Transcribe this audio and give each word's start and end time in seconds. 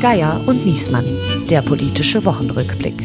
Geier 0.00 0.40
und 0.46 0.64
Niesmann, 0.64 1.04
der 1.50 1.60
politische 1.60 2.24
Wochenrückblick. 2.24 3.02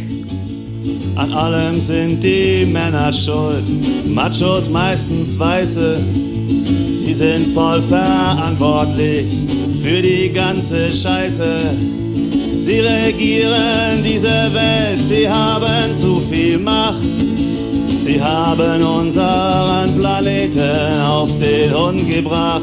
An 1.16 1.32
allem 1.34 1.80
sind 1.82 2.24
die 2.24 2.66
Männer 2.66 3.12
schuld, 3.12 3.64
Machos 4.08 4.70
meistens 4.70 5.38
Weiße. 5.38 5.98
Sie 6.94 7.14
sind 7.14 7.48
voll 7.48 7.82
verantwortlich 7.82 9.26
für 9.82 10.02
die 10.02 10.32
ganze 10.32 10.90
Scheiße. 10.90 11.60
Sie 12.62 12.80
regieren 12.80 14.04
diese 14.04 14.50
Welt, 14.54 15.00
sie 15.00 15.30
haben 15.30 15.94
zu 15.96 16.22
viel 16.22 16.58
Macht. 16.58 17.35
Sie 18.06 18.22
haben 18.22 18.84
unseren 18.84 19.98
Planeten 19.98 21.02
auf 21.02 21.32
den 21.40 21.74
Hund 21.76 22.08
gebracht. 22.08 22.62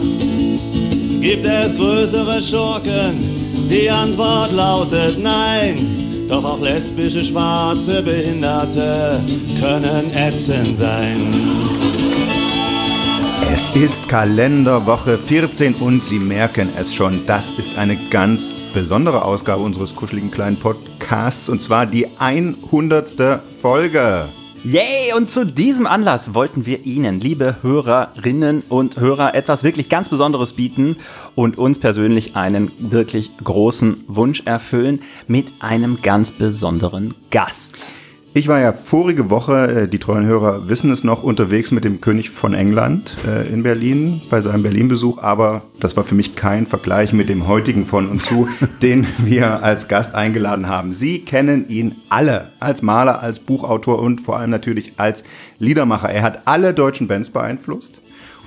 Gibt 1.21 1.45
es 1.45 1.75
größere 1.75 2.41
Schurken? 2.41 3.69
Die 3.69 3.91
Antwort 3.91 4.53
lautet 4.53 5.21
nein. 5.21 6.27
Doch 6.29 6.45
auch 6.45 6.61
lesbische, 6.61 7.25
schwarze 7.25 8.03
Behinderte 8.03 9.21
können 9.61 10.13
ätzend 10.15 10.77
sein. 10.77 11.17
Es 13.53 13.75
ist 13.75 14.09
Kalenderwoche 14.09 15.19
14 15.19 15.75
und 15.75 16.05
Sie 16.05 16.21
merken 16.21 16.69
es 16.79 16.95
schon, 16.95 17.27
das 17.27 17.51
ist 17.59 17.77
eine 17.77 17.97
ganz 18.11 18.55
besondere 18.73 19.25
Ausgabe 19.25 19.65
unseres 19.65 19.97
kuscheligen 19.97 20.31
kleinen 20.31 20.57
Podcasts 20.57 21.49
und 21.49 21.61
zwar 21.61 21.87
die 21.87 22.07
100. 22.21 23.41
Folge. 23.61 24.29
Yay! 24.65 25.13
Und 25.17 25.29
zu 25.29 25.45
diesem 25.45 25.89
Anlass 25.89 26.35
wollten 26.35 26.67
wir 26.67 26.87
Ihnen, 26.87 27.19
liebe 27.19 27.57
Hörerinnen 27.63 28.63
und 28.69 28.97
Hörer, 28.97 29.35
etwas 29.35 29.65
wirklich 29.65 29.89
ganz 29.89 30.09
Besonderes 30.09 30.53
bieten 30.53 30.99
und 31.35 31.59
uns 31.59 31.81
persönlich 31.81 32.37
einen 32.37 32.71
wirklich 32.79 33.33
großen 33.43 34.05
Wunsch 34.07 34.43
erfüllen 34.45 35.03
mit 35.27 35.53
einem 35.59 36.01
ganz 36.01 36.31
besonderen 36.31 37.17
Gast. 37.33 37.87
Ich 38.35 38.49
war 38.49 38.61
ja 38.61 38.73
vorige 38.73 39.29
Woche, 39.29 39.83
äh, 39.83 39.89
die 39.89 39.99
treuen 39.99 40.25
Hörer 40.25 40.67
wissen 40.67 40.91
es 40.91 41.05
noch, 41.05 41.23
unterwegs 41.23 41.71
mit 41.71 41.85
dem 41.85 42.01
König 42.01 42.31
von 42.31 42.55
England 42.55 43.15
äh, 43.27 43.47
in 43.53 43.63
Berlin 43.63 44.23
bei 44.31 44.41
seinem 44.41 44.63
Berlin-Besuch, 44.63 45.19
aber 45.19 45.65
das 45.81 45.99
war 45.99 46.05
für 46.05 46.15
mich 46.15 46.35
kein 46.35 46.67
Vergleich 46.67 47.13
mit 47.13 47.29
dem 47.29 47.47
heutigen 47.47 47.85
von 47.85 48.09
und 48.09 48.23
zu, 48.23 48.49
den 48.83 49.07
wir 49.19 49.63
als 49.63 49.87
Gast 49.87 50.15
eingeladen 50.15 50.67
haben. 50.67 50.95
Sie 50.95 51.27
kennen 51.27 51.69
ihn 51.69 51.97
alle 52.09 52.53
als 52.59 52.81
Maler, 52.81 53.21
als 53.21 53.39
Buchautor 53.39 54.01
und 54.01 54.23
vor 54.23 54.39
allem 54.39 54.49
natürlich 54.49 54.95
als 54.97 55.25
Liedermacher. 55.59 56.09
Er 56.09 56.23
hat 56.23 56.43
alle 56.47 56.73
deutschen 56.73 57.09
Bands 57.09 57.29
beeinflusst 57.29 58.01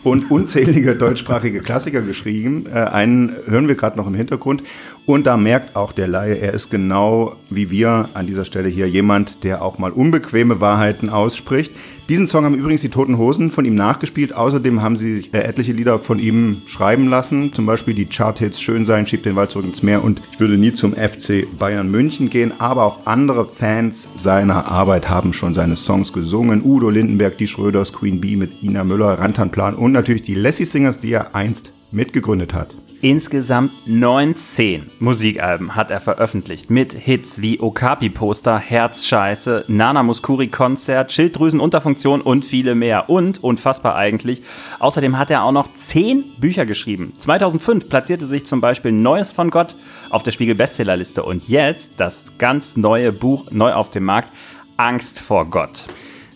und 0.05 0.29
unzählige 0.29 0.95
deutschsprachige 0.95 1.61
Klassiker 1.61 2.01
geschrieben. 2.01 2.67
Äh, 2.71 2.77
einen 2.77 3.35
hören 3.47 3.67
wir 3.67 3.75
gerade 3.75 3.97
noch 3.97 4.05
im 4.07 4.13
Hintergrund. 4.13 4.63
Und 5.07 5.25
da 5.25 5.35
merkt 5.35 5.75
auch 5.75 5.91
der 5.91 6.07
Laie, 6.07 6.35
er 6.35 6.53
ist 6.53 6.69
genau 6.69 7.35
wie 7.49 7.71
wir 7.71 8.09
an 8.13 8.27
dieser 8.27 8.45
Stelle 8.45 8.69
hier 8.69 8.87
jemand, 8.87 9.43
der 9.43 9.63
auch 9.63 9.79
mal 9.79 9.91
unbequeme 9.91 10.61
Wahrheiten 10.61 11.09
ausspricht. 11.09 11.71
Diesen 12.07 12.27
Song 12.27 12.45
haben 12.45 12.53
übrigens 12.53 12.81
die 12.81 12.89
Toten 12.89 13.17
Hosen 13.17 13.49
von 13.49 13.65
ihm 13.65 13.73
nachgespielt. 13.73 14.31
Außerdem 14.31 14.83
haben 14.83 14.95
sie 14.95 15.27
äh, 15.31 15.39
etliche 15.39 15.71
Lieder 15.71 15.97
von 15.97 16.19
ihm 16.19 16.61
schreiben 16.67 17.09
lassen. 17.09 17.51
Zum 17.51 17.65
Beispiel 17.65 17.95
die 17.95 18.05
Charthits 18.05 18.61
Schön 18.61 18.85
sein, 18.85 19.07
schiebt 19.07 19.25
den 19.25 19.35
Wald 19.35 19.49
zurück 19.49 19.65
ins 19.65 19.81
Meer 19.81 20.03
und 20.03 20.21
ich 20.31 20.39
würde 20.39 20.55
nie 20.55 20.71
zum 20.71 20.93
FC 20.93 21.47
Bayern 21.57 21.89
München 21.89 22.29
gehen. 22.29 22.51
Aber 22.59 22.83
auch 22.83 23.07
andere 23.07 23.47
Fans 23.47 24.07
seiner 24.15 24.67
Arbeit 24.67 25.09
haben 25.09 25.33
schon 25.33 25.55
seine 25.55 25.75
Songs 25.75 26.13
gesungen. 26.13 26.61
Udo 26.63 26.91
Lindenberg, 26.91 27.39
die 27.39 27.47
Schröders, 27.47 27.91
Queen 27.91 28.21
Bee 28.21 28.35
mit 28.35 28.61
Ina 28.61 28.83
Müller, 28.83 29.17
Rantanplan 29.17 29.73
und 29.73 29.91
natürlich 29.91 30.21
die 30.21 30.35
Lassie 30.35 30.65
Singers, 30.65 30.99
die 30.99 31.11
er 31.11 31.35
einst 31.35 31.71
mitgegründet 31.91 32.53
hat. 32.53 32.75
Insgesamt 33.01 33.71
19 33.87 34.89
Musikalben 34.99 35.75
hat 35.75 35.91
er 35.91 36.01
veröffentlicht 36.01 36.69
mit 36.69 36.93
Hits 36.93 37.41
wie 37.41 37.59
Okapi-Poster, 37.59 38.57
Herzscheiße, 38.57 39.65
Nana 39.67 40.01
Muskuri-Konzert, 40.01 41.11
Schilddrüsenunterfunktion 41.11 42.21
und 42.21 42.45
viele 42.45 42.73
mehr. 42.73 43.09
Und, 43.09 43.43
unfassbar 43.43 43.95
eigentlich, 43.95 44.41
außerdem 44.79 45.17
hat 45.19 45.29
er 45.29 45.43
auch 45.43 45.51
noch 45.51 45.71
10 45.73 46.23
Bücher 46.39 46.65
geschrieben. 46.65 47.13
2005 47.17 47.89
platzierte 47.89 48.25
sich 48.25 48.45
zum 48.45 48.61
Beispiel 48.61 48.91
Neues 48.91 49.33
von 49.33 49.51
Gott 49.51 49.75
auf 50.09 50.23
der 50.23 50.31
Spiegel-Bestsellerliste 50.31 51.23
und 51.23 51.47
jetzt 51.47 51.93
das 51.97 52.33
ganz 52.37 52.77
neue 52.77 53.11
Buch 53.11 53.51
neu 53.51 53.73
auf 53.73 53.91
dem 53.91 54.05
Markt, 54.05 54.31
Angst 54.77 55.19
vor 55.19 55.45
Gott. 55.45 55.85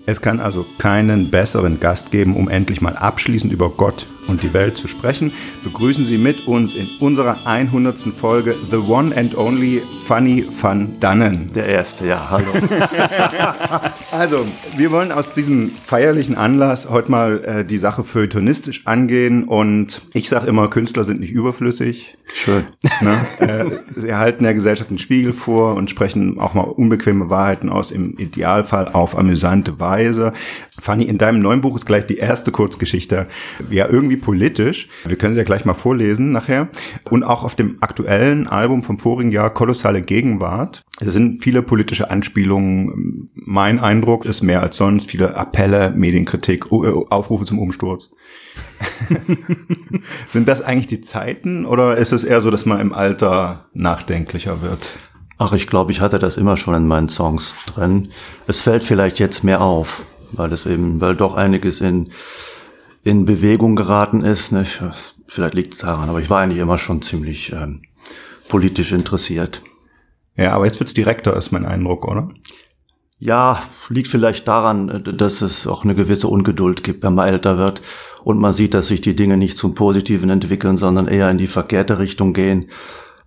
Es 0.06 0.22
kann 0.22 0.40
also 0.40 0.66
keinen 0.78 1.30
besseren 1.30 1.80
Gast 1.80 2.12
geben, 2.12 2.36
um 2.36 2.50
endlich 2.50 2.82
mal 2.82 2.96
abschließend 2.96 3.54
über 3.54 3.70
Gott 3.70 4.06
und 4.30 4.44
die 4.44 4.54
Welt 4.54 4.78
zu 4.78 4.88
sprechen. 4.88 5.32
Begrüßen 5.64 6.06
Sie 6.06 6.18
mit 6.18 6.48
uns 6.48 6.76
in 6.76 6.88
unserer 7.00 7.46
100. 7.46 7.98
Folge 8.16 8.56
The 8.72 8.78
One 8.78 9.16
and 9.16 9.38
Only 9.38 9.82
Funny 10.06 10.42
Fun 10.42 11.00
Dannen. 11.00 11.52
Der 11.54 11.68
erste, 11.68 12.08
ja, 12.08 12.30
hallo. 12.30 12.48
also, 14.12 14.46
wir 14.78 14.92
wollen 14.92 15.12
aus 15.12 15.34
diesem 15.34 15.70
feierlichen 15.70 16.36
Anlass 16.36 16.90
heute 16.90 17.12
mal 17.12 17.44
äh, 17.44 17.66
die 17.66 17.78
Sache 17.78 18.04
feuilletonistisch 18.04 18.88
angehen 18.88 19.44
und 19.44 20.02
ich 20.14 20.30
sage 20.30 20.48
immer, 20.48 20.70
Künstler 20.70 21.04
sind 21.04 21.20
nicht 21.20 21.32
überflüssig. 21.32 22.18
Schön. 22.34 22.66
Ne? 23.02 23.18
äh, 23.40 23.66
sie 23.96 24.10
erhalten 24.10 24.44
der 24.44 24.54
Gesellschaft 24.54 24.90
einen 24.90 25.00
Spiegel 25.00 25.32
vor 25.32 25.76
und 25.76 25.90
sprechen 25.90 26.38
auch 26.38 26.54
mal 26.54 26.64
unbequeme 26.64 27.30
Wahrheiten 27.30 27.70
aus, 27.70 27.92
im 27.92 28.18
Idealfall 28.18 28.90
auf 28.90 29.18
amüsante 29.18 29.80
Weise. 29.80 30.34
Fanny, 30.78 31.06
in 31.06 31.18
deinem 31.18 31.40
neuen 31.40 31.62
Buch 31.62 31.78
ist 31.78 31.86
gleich 31.86 32.06
die 32.08 32.18
erste 32.18 32.52
Kurzgeschichte 32.52 33.28
ja 33.70 33.88
irgendwie 33.88 34.18
politisch. 34.22 34.90
Wir 35.06 35.18
können 35.18 35.34
sie 35.34 35.40
ja 35.40 35.44
gleich 35.44 35.66
mal 35.66 35.74
vorlesen 35.74 36.32
nachher. 36.32 36.70
Und 37.10 37.24
auch 37.24 37.44
auf 37.44 37.56
dem 37.56 37.78
aktuellen 37.82 38.48
Album 38.48 38.84
vom 38.84 39.00
vorigen 39.00 39.32
Jahr 39.32 39.54
Kolossale 39.54 40.02
Gegenwart. 40.02 40.84
Es 41.00 41.14
sind 41.14 41.44
viele 41.44 41.62
politische 41.62 42.10
Anspielungen. 42.10 43.30
Mein 43.34 43.80
Eindruck 43.80 44.26
ist 44.26 44.42
mehr 44.42 44.62
als 44.62 44.78
sonst 44.78 45.10
viele 45.10 45.36
Appelle, 45.36 45.92
Medienkritik, 45.92 46.72
Aufrufe 46.72 47.46
zum 47.46 47.60
Umsturz. 47.60 48.10
sind 50.28 50.48
das 50.48 50.62
eigentlich 50.62 50.88
die 50.88 51.02
Zeiten 51.02 51.66
oder 51.66 51.98
ist 51.98 52.14
es 52.14 52.24
eher 52.24 52.42
so, 52.42 52.52
dass 52.52 52.66
man 52.66 52.80
im 52.80 52.94
Alter 52.94 53.66
nachdenklicher 53.74 54.62
wird? 54.62 54.98
Ach, 55.38 55.54
ich 55.54 55.68
glaube, 55.68 55.92
ich 55.92 56.02
hatte 56.02 56.20
das 56.20 56.38
immer 56.38 56.58
schon 56.58 56.76
in 56.76 56.88
meinen 56.88 57.10
Songs 57.10 57.56
drin. 57.74 58.10
Es 58.48 58.62
fällt 58.62 58.84
vielleicht 58.84 59.20
jetzt 59.20 59.44
mehr 59.44 59.62
auf 59.62 60.04
weil 60.32 60.52
es 60.54 60.66
eben, 60.66 61.02
weil 61.02 61.16
doch 61.16 61.36
einiges 61.36 61.82
in, 61.82 62.10
in 63.04 63.26
Bewegung 63.26 63.76
geraten 63.76 64.22
ist. 64.22 64.52
Nicht? 64.52 64.82
Vielleicht 65.28 65.54
liegt 65.54 65.74
es 65.74 65.80
daran, 65.80 66.10
aber 66.10 66.20
ich 66.20 66.30
war 66.30 66.42
eigentlich 66.42 66.60
immer 66.60 66.78
schon 66.78 67.02
ziemlich 67.02 67.52
ähm, 67.52 67.82
politisch 68.48 68.92
interessiert. 68.92 69.62
Ja, 70.36 70.54
aber 70.54 70.66
jetzt 70.66 70.80
wird's 70.80 70.94
direkter, 70.94 71.36
ist 71.36 71.52
mein 71.52 71.66
Eindruck, 71.66 72.08
oder? 72.08 72.30
Ja, 73.18 73.62
liegt 73.90 74.08
vielleicht 74.08 74.48
daran, 74.48 75.04
dass 75.18 75.42
es 75.42 75.68
auch 75.68 75.84
eine 75.84 75.94
gewisse 75.94 76.30
Ungeduld 76.30 76.84
gibt, 76.84 77.04
wenn 77.04 77.16
man 77.16 77.28
älter 77.28 77.58
wird 77.58 77.82
und 78.24 78.40
man 78.40 78.54
sieht, 78.54 78.74
dass 78.74 78.88
sich 78.88 79.02
die 79.02 79.16
Dinge 79.16 79.36
nicht 79.36 79.58
zum 79.58 79.76
Positiven 79.76 80.30
entwickeln, 80.30 80.78
sondern 80.78 81.08
eher 81.08 81.30
in 81.30 81.38
die 81.38 81.48
verkehrte 81.48 82.00
Richtung 82.00 82.32
gehen. 82.34 82.70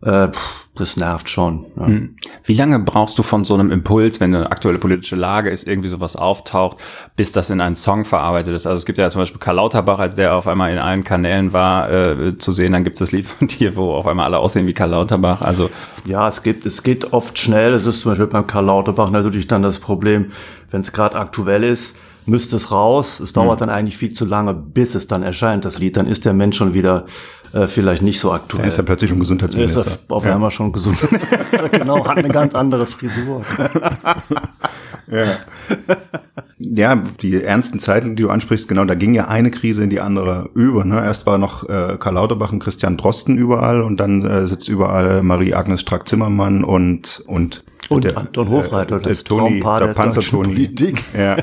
Äh, 0.01 0.29
das 0.75 0.97
nervt 0.97 1.29
schon. 1.29 1.67
Hm. 1.77 2.17
Wie 2.45 2.55
lange 2.55 2.79
brauchst 2.79 3.19
du 3.19 3.23
von 3.23 3.45
so 3.45 3.53
einem 3.53 3.71
Impuls, 3.71 4.21
wenn 4.21 4.35
eine 4.35 4.51
aktuelle 4.51 4.79
politische 4.79 5.17
Lage 5.17 5.51
ist, 5.51 5.69
irgendwie 5.69 5.91
sowas 5.91 6.17
auftaucht, 6.17 6.79
bis 7.15 7.31
das 7.31 7.51
in 7.51 7.61
einen 7.61 7.77
Song 7.77 8.07
verarbeitet 8.07 8.55
ist? 8.55 8.67
Also 8.67 8.79
es 8.79 8.87
gibt 8.87 8.99
ja 8.99 9.11
zum 9.11 9.21
Beispiel 9.21 9.39
Karl 9.39 9.57
Lauterbach, 9.57 9.99
als 9.99 10.17
der 10.17 10.35
auf 10.35 10.49
einmal 10.49 10.73
in 10.73 10.79
allen 10.79 11.05
Kanälen 11.05 11.53
war, 11.53 11.91
äh, 11.91 12.39
zu 12.39 12.53
sehen, 12.53 12.73
dann 12.73 12.85
gibt 12.85 12.95
es 12.95 13.01
das 13.01 13.13
Lied 13.13 13.27
von 13.27 13.49
dir, 13.49 13.77
wo 13.77 13.93
auf 13.93 14.07
einmal 14.07 14.25
alle 14.25 14.39
aussehen 14.39 14.67
wie 14.67 14.73
Karl 14.73 14.91
Lauterbach. 14.91 15.43
Also 15.43 15.69
ja, 16.07 16.27
es 16.27 16.43
gibt, 16.43 16.65
es 16.65 16.83
geht 16.83 17.13
oft 17.13 17.39
schnell. 17.39 17.75
Es 17.75 17.85
ist 17.85 18.01
zum 18.01 18.13
Beispiel 18.13 18.29
beim 18.29 18.47
Karl 18.47 18.65
Lauterbach 18.65 19.11
natürlich 19.11 19.49
dann 19.49 19.63
das 19.63 19.79
Problem, 19.79 20.33
wenn 20.71 20.81
es 20.81 20.93
gerade 20.93 21.19
aktuell 21.19 21.65
ist, 21.65 21.95
müsste 22.25 22.57
es 22.57 22.71
raus. 22.71 23.21
Es 23.21 23.35
dauert 23.35 23.61
mhm. 23.61 23.67
dann 23.67 23.71
eigentlich 23.71 23.99
viel 23.99 24.15
zu 24.15 24.25
lange, 24.25 24.55
bis 24.55 24.95
es 24.95 25.07
dann 25.07 25.23
erscheint, 25.23 25.67
das 25.67 25.79
Lied. 25.79 25.99
Dann 25.99 26.07
ist 26.07 26.25
der 26.25 26.33
Mensch 26.33 26.57
schon 26.57 26.73
wieder 26.73 27.05
äh, 27.53 27.67
vielleicht 27.67 28.03
nicht 28.03 28.19
so 28.19 28.33
aktuell. 28.33 28.65
Er 28.65 28.69
ist 28.69 28.77
ja 28.77 28.83
plötzlich 28.83 29.11
schon 29.11 29.21
Gesundheitsminister. 29.21 29.81
Er 29.81 29.87
ist 29.87 30.11
auf 30.11 30.25
einmal 30.25 30.49
ja. 30.49 30.51
schon 30.51 30.73
Gesundheitsminister, 30.73 31.69
genau, 31.73 32.07
hat 32.07 32.19
eine 32.19 32.29
ganz 32.29 32.55
andere 32.55 32.87
Frisur. 32.87 33.43
ja. 35.11 35.39
ja, 36.59 37.03
die 37.21 37.43
ernsten 37.43 37.79
Zeiten, 37.79 38.17
die 38.17 38.23
du 38.23 38.31
ansprichst, 38.31 38.69
genau, 38.69 38.85
da 38.85 38.95
ging 38.95 39.15
ja 39.15 39.29
eine 39.29 39.51
Krise 39.51 39.85
in 39.85 39.91
die 39.91 40.01
andere 40.01 40.51
über. 40.55 40.85
Ne? 40.85 41.05
Erst 41.05 41.27
war 41.27 41.39
noch 41.39 41.69
äh, 41.69 41.97
Karl 41.99 42.15
Lauterbach 42.15 42.53
und 42.53 42.61
Christian 42.61 42.97
Drosten 42.97 43.37
überall 43.37 43.83
und 43.83 43.99
dann 43.99 44.25
äh, 44.25 44.47
sitzt 44.47 44.69
überall 44.69 45.23
Marie-Agnes 45.23 45.81
Strack-Zimmermann 45.83 46.65
und, 46.65 47.23
und 47.27 47.65
und 47.89 48.05
der, 48.05 48.17
Anton 48.17 48.49
Hofreiter, 48.49 48.97
äh, 48.97 49.01
das 49.01 49.25
Toni, 49.25 49.61
der, 49.61 49.79
der 49.81 49.87
Panzer-Toni. 49.89 50.73
Ja. 51.17 51.37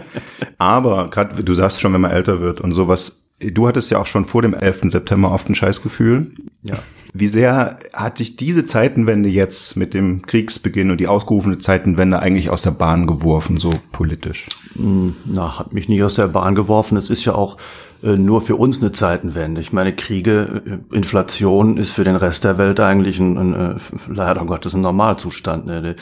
Aber 0.58 1.10
gerade, 1.10 1.44
du 1.44 1.54
sagst 1.54 1.82
schon, 1.82 1.94
wenn 1.94 2.02
man 2.02 2.12
älter 2.12 2.40
wird 2.40 2.62
und 2.62 2.72
sowas 2.74 3.19
Du 3.40 3.68
hattest 3.68 3.90
ja 3.90 4.00
auch 4.00 4.06
schon 4.06 4.26
vor 4.26 4.42
dem 4.42 4.54
11. 4.54 4.92
September 4.92 5.32
oft 5.32 5.50
ein 5.50 5.56
Scheißgefühl. 5.56 6.32
Ja. 6.64 6.80
Wie 7.14 7.28
sehr 7.28 7.80
hat 7.94 8.20
dich 8.20 8.36
diese 8.36 8.66
Zeitenwende 8.66 9.30
jetzt 9.30 9.76
mit 9.76 9.94
dem 9.94 10.22
Kriegsbeginn 10.22 10.92
und 10.92 11.00
die 11.00 11.08
ausgerufene 11.08 11.58
Zeitenwende 11.58 12.20
eigentlich 12.20 12.50
aus 12.50 12.62
der 12.62 12.72
Bahn 12.72 13.08
geworfen, 13.08 13.58
so 13.58 13.74
politisch? 13.92 14.48
Na, 14.76 15.58
hat 15.58 15.74
mich 15.74 15.90
nicht 15.90 16.04
aus 16.04 16.16
der 16.16 16.28
Bahn 16.28 16.54
geworfen. 16.54 16.98
Es 16.98 17.10
ist 17.10 17.26
ja 17.26 17.34
auch 17.34 17.58
äh, 18.04 18.16
nur 18.16 18.42
für 18.42 18.56
uns 18.56 18.80
eine 18.80 18.92
Zeitenwende. 18.92 19.60
Ich 19.60 19.74
meine, 19.74 19.96
Kriege, 19.96 20.62
äh, 20.92 20.96
Inflation 20.96 21.78
ist 21.78 21.92
für 21.92 22.04
den 22.04 22.16
Rest 22.16 22.44
der 22.44 22.58
Welt 22.58 22.80
eigentlich 22.80 23.20
ein, 23.20 23.38
ein 23.38 23.54
äh, 23.54 23.76
leider 24.08 24.46
Gottes 24.46 24.74
ein 24.74 24.82
Normalzustand. 24.82 25.66
Ne? 25.66 25.96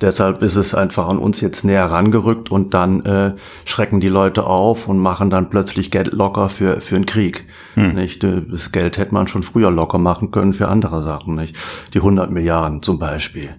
Deshalb 0.00 0.42
ist 0.42 0.56
es 0.56 0.74
einfach 0.74 1.08
an 1.08 1.18
uns 1.18 1.40
jetzt 1.40 1.64
näher 1.64 1.86
rangerückt 1.86 2.50
und 2.50 2.74
dann 2.74 3.04
äh, 3.04 3.34
schrecken 3.64 4.00
die 4.00 4.08
Leute 4.08 4.46
auf 4.46 4.88
und 4.88 4.98
machen 4.98 5.30
dann 5.30 5.50
plötzlich 5.50 5.90
Geld 5.90 6.12
locker 6.12 6.48
für, 6.48 6.80
für 6.80 6.96
einen 6.96 7.06
Krieg. 7.06 7.46
Hm. 7.74 7.94
Nicht? 7.94 8.24
Das 8.24 8.72
Geld 8.72 8.98
hätte 8.98 9.14
man 9.14 9.28
schon 9.28 9.42
früher 9.42 9.70
locker 9.70 9.98
machen 9.98 10.30
können 10.30 10.54
für 10.54 10.68
andere 10.68 11.02
Sachen. 11.02 11.34
Nicht? 11.34 11.56
Die 11.92 11.98
100 11.98 12.30
Milliarden 12.30 12.82
zum 12.82 12.98
Beispiel. 12.98 13.50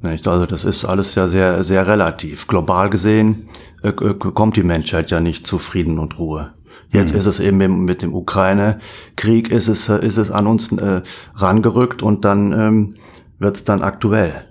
Nicht? 0.00 0.26
Also 0.26 0.46
das 0.46 0.64
ist 0.64 0.84
alles 0.84 1.14
ja 1.14 1.28
sehr, 1.28 1.62
sehr 1.64 1.86
relativ. 1.86 2.46
Global 2.46 2.88
gesehen 2.90 3.48
äh, 3.82 3.92
kommt 3.92 4.56
die 4.56 4.62
Menschheit 4.62 5.10
ja 5.10 5.20
nicht 5.20 5.46
zu 5.46 5.58
Frieden 5.58 5.98
und 5.98 6.18
Ruhe. 6.18 6.52
Jetzt 6.90 7.12
mhm. 7.12 7.18
ist 7.18 7.26
es 7.26 7.40
eben 7.40 7.84
mit 7.84 8.02
dem 8.02 8.14
Ukraine-Krieg 8.14 9.50
ist 9.50 9.68
es, 9.68 9.88
ist 9.88 10.16
es 10.18 10.30
an 10.30 10.46
uns 10.46 10.72
äh, 10.72 11.02
rangerückt 11.34 12.02
und 12.02 12.24
dann 12.24 12.52
ähm, 12.52 12.94
wird 13.38 13.56
es 13.56 13.64
dann 13.64 13.82
aktuell. 13.82 14.44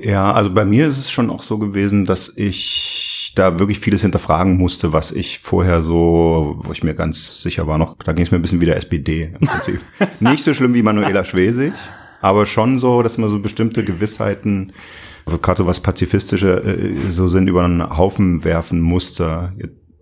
Ja, 0.00 0.32
also 0.32 0.52
bei 0.52 0.64
mir 0.64 0.86
ist 0.86 0.98
es 0.98 1.10
schon 1.10 1.30
auch 1.30 1.42
so 1.42 1.58
gewesen, 1.58 2.04
dass 2.04 2.32
ich 2.36 3.32
da 3.36 3.58
wirklich 3.58 3.78
vieles 3.78 4.00
hinterfragen 4.00 4.56
musste, 4.56 4.92
was 4.92 5.12
ich 5.12 5.38
vorher 5.38 5.82
so, 5.82 6.56
wo 6.58 6.72
ich 6.72 6.82
mir 6.82 6.94
ganz 6.94 7.42
sicher 7.42 7.66
war 7.66 7.78
noch, 7.78 7.96
da 7.98 8.12
ging 8.12 8.24
es 8.24 8.30
mir 8.30 8.38
ein 8.38 8.42
bisschen 8.42 8.60
wie 8.60 8.66
der 8.66 8.76
SPD 8.76 9.30
im 9.38 9.46
Prinzip. 9.46 9.80
Nicht 10.20 10.42
so 10.42 10.54
schlimm 10.54 10.74
wie 10.74 10.82
Manuela 10.82 11.24
Schwesig, 11.24 11.72
aber 12.20 12.46
schon 12.46 12.78
so, 12.78 13.02
dass 13.02 13.18
man 13.18 13.28
so 13.28 13.38
bestimmte 13.38 13.84
Gewissheiten, 13.84 14.72
gerade 15.42 15.66
was 15.66 15.80
pazifistische 15.80 16.62
äh, 16.62 17.10
so 17.10 17.28
sind, 17.28 17.48
über 17.48 17.64
einen 17.64 17.96
Haufen 17.96 18.44
werfen 18.44 18.80
musste. 18.80 19.52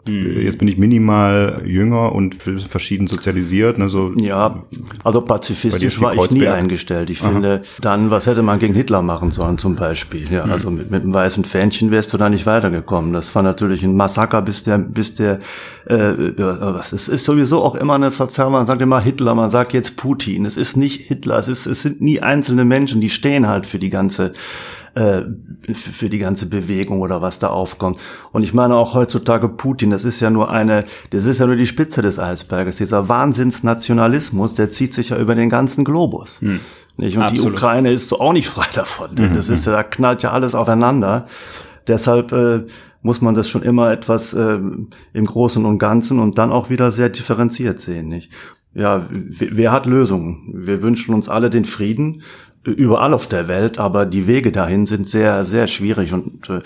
Mhm. 0.06 0.41
Jetzt 0.41 0.59
bin 0.59 0.69
ich 0.69 0.77
minimal 0.77 1.62
jünger 1.65 2.12
und 2.12 2.35
verschieden 2.35 3.06
sozialisiert. 3.06 3.79
Ne, 3.79 3.89
so 3.89 4.12
ja, 4.17 4.62
also 5.03 5.23
pazifistisch 5.23 6.01
war 6.01 6.15
ich 6.15 6.31
nie 6.31 6.47
eingestellt. 6.47 7.11
Ich 7.11 7.23
Aha. 7.23 7.31
finde, 7.31 7.62
dann, 7.81 8.11
was 8.11 8.27
hätte 8.27 8.43
man 8.43 8.59
gegen 8.59 8.75
Hitler 8.75 9.03
machen 9.03 9.31
sollen 9.31 9.56
zum 9.59 9.77
Beispiel? 9.77 10.31
Ja, 10.31 10.45
mhm. 10.45 10.53
also 10.53 10.71
mit, 10.71 10.91
mit 10.91 11.03
einem 11.03 11.15
weißen 11.15 11.45
Fähnchen 11.45 11.91
wärst 11.91 12.12
du 12.12 12.19
da 12.19 12.29
nicht 12.29 12.45
weitergekommen. 12.47 13.12
Das 13.12 13.35
war 13.35 13.43
natürlich 13.43 13.83
ein 13.83 13.97
Massaker, 13.97 14.43
bis 14.43 14.62
der, 14.62 14.79
bis 14.79 15.15
der, 15.15 15.41
äh, 15.87 16.33
es 16.93 17.09
ist 17.09 17.25
sowieso 17.25 17.62
auch 17.62 17.75
immer 17.75 17.95
eine 17.95 18.11
Verzerrung. 18.11 18.53
Man 18.53 18.67
sagt 18.67 18.83
immer 18.83 19.01
Hitler, 19.01 19.35
man 19.35 19.51
sagt 19.51 19.73
jetzt 19.73 19.97
Putin. 19.97 20.45
Es 20.45 20.56
ist 20.56 20.77
nicht 20.77 21.09
Hitler, 21.09 21.39
es 21.39 21.49
ist, 21.49 21.67
es 21.67 21.83
sind 21.83 22.01
nie 22.01 22.21
einzelne 22.21 22.65
Menschen, 22.65 23.01
die 23.01 23.11
stehen 23.11 23.49
halt 23.49 23.67
für 23.67 23.79
die 23.79 23.91
ganze 23.91 24.33
äh, 24.94 25.23
für 25.73 26.08
die 26.08 26.19
ganze 26.19 26.46
Bewegung 26.46 27.00
oder 27.00 27.23
was 27.23 27.38
da 27.38 27.49
aufkommt. 27.49 27.99
Und 28.32 28.43
ich 28.43 28.55
meine 28.55 28.75
auch 28.76 28.94
heutzutage 28.94 29.49
Putin, 29.49 29.91
das 29.91 30.05
ist 30.05 30.20
ja 30.20 30.31
nur 30.31 30.50
eine, 30.50 30.85
das 31.11 31.26
ist 31.26 31.38
ja 31.41 31.46
nur 31.46 31.56
die 31.56 31.67
Spitze 31.67 32.02
des 32.02 32.19
Eisberges. 32.19 32.76
Dieser 32.76 33.08
Wahnsinnsnationalismus, 33.08 34.55
der 34.55 34.70
zieht 34.70 34.94
sich 34.94 35.11
ja 35.11 35.19
über 35.19 35.35
den 35.35 35.50
ganzen 35.50 35.85
Globus. 35.85 36.41
Hm. 36.41 36.61
Nicht? 36.96 37.17
Und 37.17 37.25
Absolut. 37.25 37.44
die 37.44 37.56
Ukraine 37.56 37.93
ist 37.93 38.08
so 38.08 38.20
auch 38.20 38.32
nicht 38.32 38.49
frei 38.49 38.67
davon. 38.75 39.11
Mhm. 39.17 39.35
Das 39.35 39.49
ist 39.49 39.67
ja, 39.67 39.73
da 39.73 39.82
knallt 39.82 40.23
ja 40.23 40.31
alles 40.31 40.55
aufeinander. 40.55 41.26
Deshalb 41.87 42.32
äh, 42.32 42.64
muss 43.02 43.20
man 43.20 43.35
das 43.35 43.49
schon 43.49 43.62
immer 43.62 43.93
etwas 43.93 44.32
äh, 44.32 44.58
im 45.12 45.25
Großen 45.26 45.64
und 45.64 45.79
Ganzen 45.79 46.19
und 46.19 46.38
dann 46.38 46.52
auch 46.52 46.70
wieder 46.70 46.91
sehr 46.93 47.08
differenziert 47.11 47.81
sehen, 47.81 48.08
nicht? 48.08 48.31
Ja, 48.76 49.06
wer 49.11 49.70
hat 49.70 49.87
Lösungen? 49.87 50.50
Wir 50.52 50.82
wünschen 50.82 51.14
uns 51.14 51.29
alle 51.29 51.49
den 51.49 51.64
Frieden 51.64 52.23
überall 52.65 53.13
auf 53.13 53.27
der 53.27 53.49
Welt, 53.49 53.79
aber 53.79 54.07
die 54.07 54.27
Wege 54.27 54.51
dahin 54.51 54.87
sind 54.87 55.09
sehr, 55.09 55.45
sehr 55.45 55.67
schwierig 55.67 56.13
und 56.13 56.49
äh, 56.49 56.61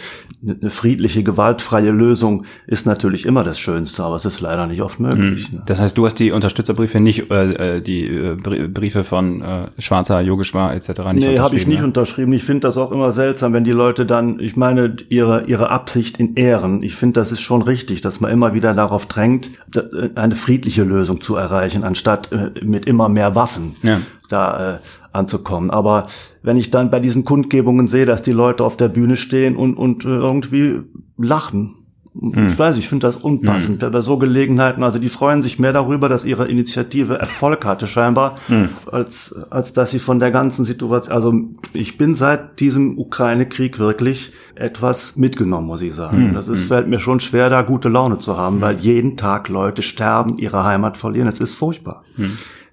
eine 0.46 0.70
friedliche, 0.70 1.24
gewaltfreie 1.24 1.90
Lösung 1.90 2.44
ist 2.66 2.86
natürlich 2.86 3.26
immer 3.26 3.42
das 3.42 3.58
Schönste, 3.58 4.04
aber 4.04 4.16
es 4.16 4.24
ist 4.24 4.40
leider 4.40 4.66
nicht 4.68 4.80
oft 4.82 5.00
möglich. 5.00 5.52
Mhm. 5.52 5.62
Das 5.66 5.80
heißt, 5.80 5.98
du 5.98 6.06
hast 6.06 6.14
die 6.20 6.30
Unterstützerbriefe 6.30 7.00
nicht, 7.00 7.30
äh, 7.30 7.76
äh 7.76 7.80
die 7.80 8.06
äh, 8.06 8.36
Briefe 8.36 9.02
von 9.02 9.42
äh, 9.42 9.66
Schwarzer, 9.78 10.20
Yogeshwar 10.20 10.74
etc. 10.74 10.88
nicht 11.12 11.26
Nee, 11.26 11.38
habe 11.38 11.56
ich 11.56 11.66
nicht 11.66 11.80
ne? 11.80 11.86
unterschrieben. 11.86 12.32
Ich 12.32 12.44
finde 12.44 12.68
das 12.68 12.76
auch 12.76 12.92
immer 12.92 13.10
seltsam, 13.10 13.52
wenn 13.52 13.64
die 13.64 13.72
Leute 13.72 14.06
dann, 14.06 14.38
ich 14.38 14.56
meine, 14.56 14.94
ihre, 15.08 15.46
ihre 15.46 15.70
Absicht 15.70 16.18
in 16.18 16.36
Ehren, 16.36 16.82
ich 16.84 16.94
finde, 16.94 17.20
das 17.20 17.32
ist 17.32 17.40
schon 17.40 17.62
richtig, 17.62 18.00
dass 18.00 18.20
man 18.20 18.30
immer 18.30 18.54
wieder 18.54 18.74
darauf 18.74 19.06
drängt, 19.06 19.50
äh, 19.74 20.10
eine 20.14 20.36
friedliche 20.36 20.84
Lösung 20.84 21.20
zu 21.20 21.34
erreichen, 21.34 21.82
anstatt 21.82 22.30
äh, 22.30 22.50
mit 22.64 22.86
immer 22.86 23.08
mehr 23.08 23.34
Waffen. 23.34 23.74
Ja 23.82 24.00
da 24.28 24.74
äh, 24.74 24.78
anzukommen. 25.18 25.70
Aber 25.70 26.06
wenn 26.42 26.56
ich 26.56 26.70
dann 26.70 26.90
bei 26.90 27.00
diesen 27.00 27.24
Kundgebungen 27.24 27.88
sehe, 27.88 28.06
dass 28.06 28.22
die 28.22 28.32
Leute 28.32 28.64
auf 28.64 28.76
der 28.76 28.88
Bühne 28.88 29.16
stehen 29.16 29.56
und, 29.56 29.74
und 29.74 30.04
äh, 30.04 30.08
irgendwie 30.08 30.80
lachen, 31.16 31.74
hm. 32.20 32.48
ich 32.48 32.58
weiß, 32.58 32.76
ich 32.76 32.88
finde 32.88 33.06
das 33.06 33.16
unpassend. 33.16 33.82
Hm. 33.82 33.92
Bei 33.92 34.00
so 34.00 34.18
Gelegenheiten, 34.18 34.82
also 34.82 34.98
die 34.98 35.08
freuen 35.08 35.42
sich 35.42 35.58
mehr 35.58 35.72
darüber, 35.72 36.08
dass 36.08 36.24
ihre 36.24 36.48
Initiative 36.48 37.18
Erfolg 37.18 37.64
hatte 37.64 37.86
scheinbar, 37.86 38.38
hm. 38.48 38.70
als, 38.90 39.34
als 39.50 39.72
dass 39.72 39.90
sie 39.90 39.98
von 39.98 40.18
der 40.18 40.30
ganzen 40.30 40.64
Situation, 40.64 41.14
also 41.14 41.34
ich 41.72 41.98
bin 41.98 42.14
seit 42.14 42.60
diesem 42.60 42.98
Ukraine-Krieg 42.98 43.78
wirklich 43.78 44.32
etwas 44.54 45.16
mitgenommen, 45.16 45.66
muss 45.66 45.82
ich 45.82 45.94
sagen. 45.94 46.28
Hm. 46.28 46.34
Das 46.34 46.48
ist, 46.48 46.62
hm. 46.62 46.68
fällt 46.68 46.88
mir 46.88 46.98
schon 46.98 47.20
schwer, 47.20 47.50
da 47.50 47.62
gute 47.62 47.88
Laune 47.88 48.18
zu 48.18 48.36
haben, 48.36 48.60
weil 48.60 48.80
jeden 48.80 49.16
Tag 49.16 49.48
Leute 49.48 49.82
sterben, 49.82 50.38
ihre 50.38 50.64
Heimat 50.64 50.96
verlieren. 50.96 51.28
Es 51.28 51.40
ist 51.40 51.54
furchtbar. 51.54 52.04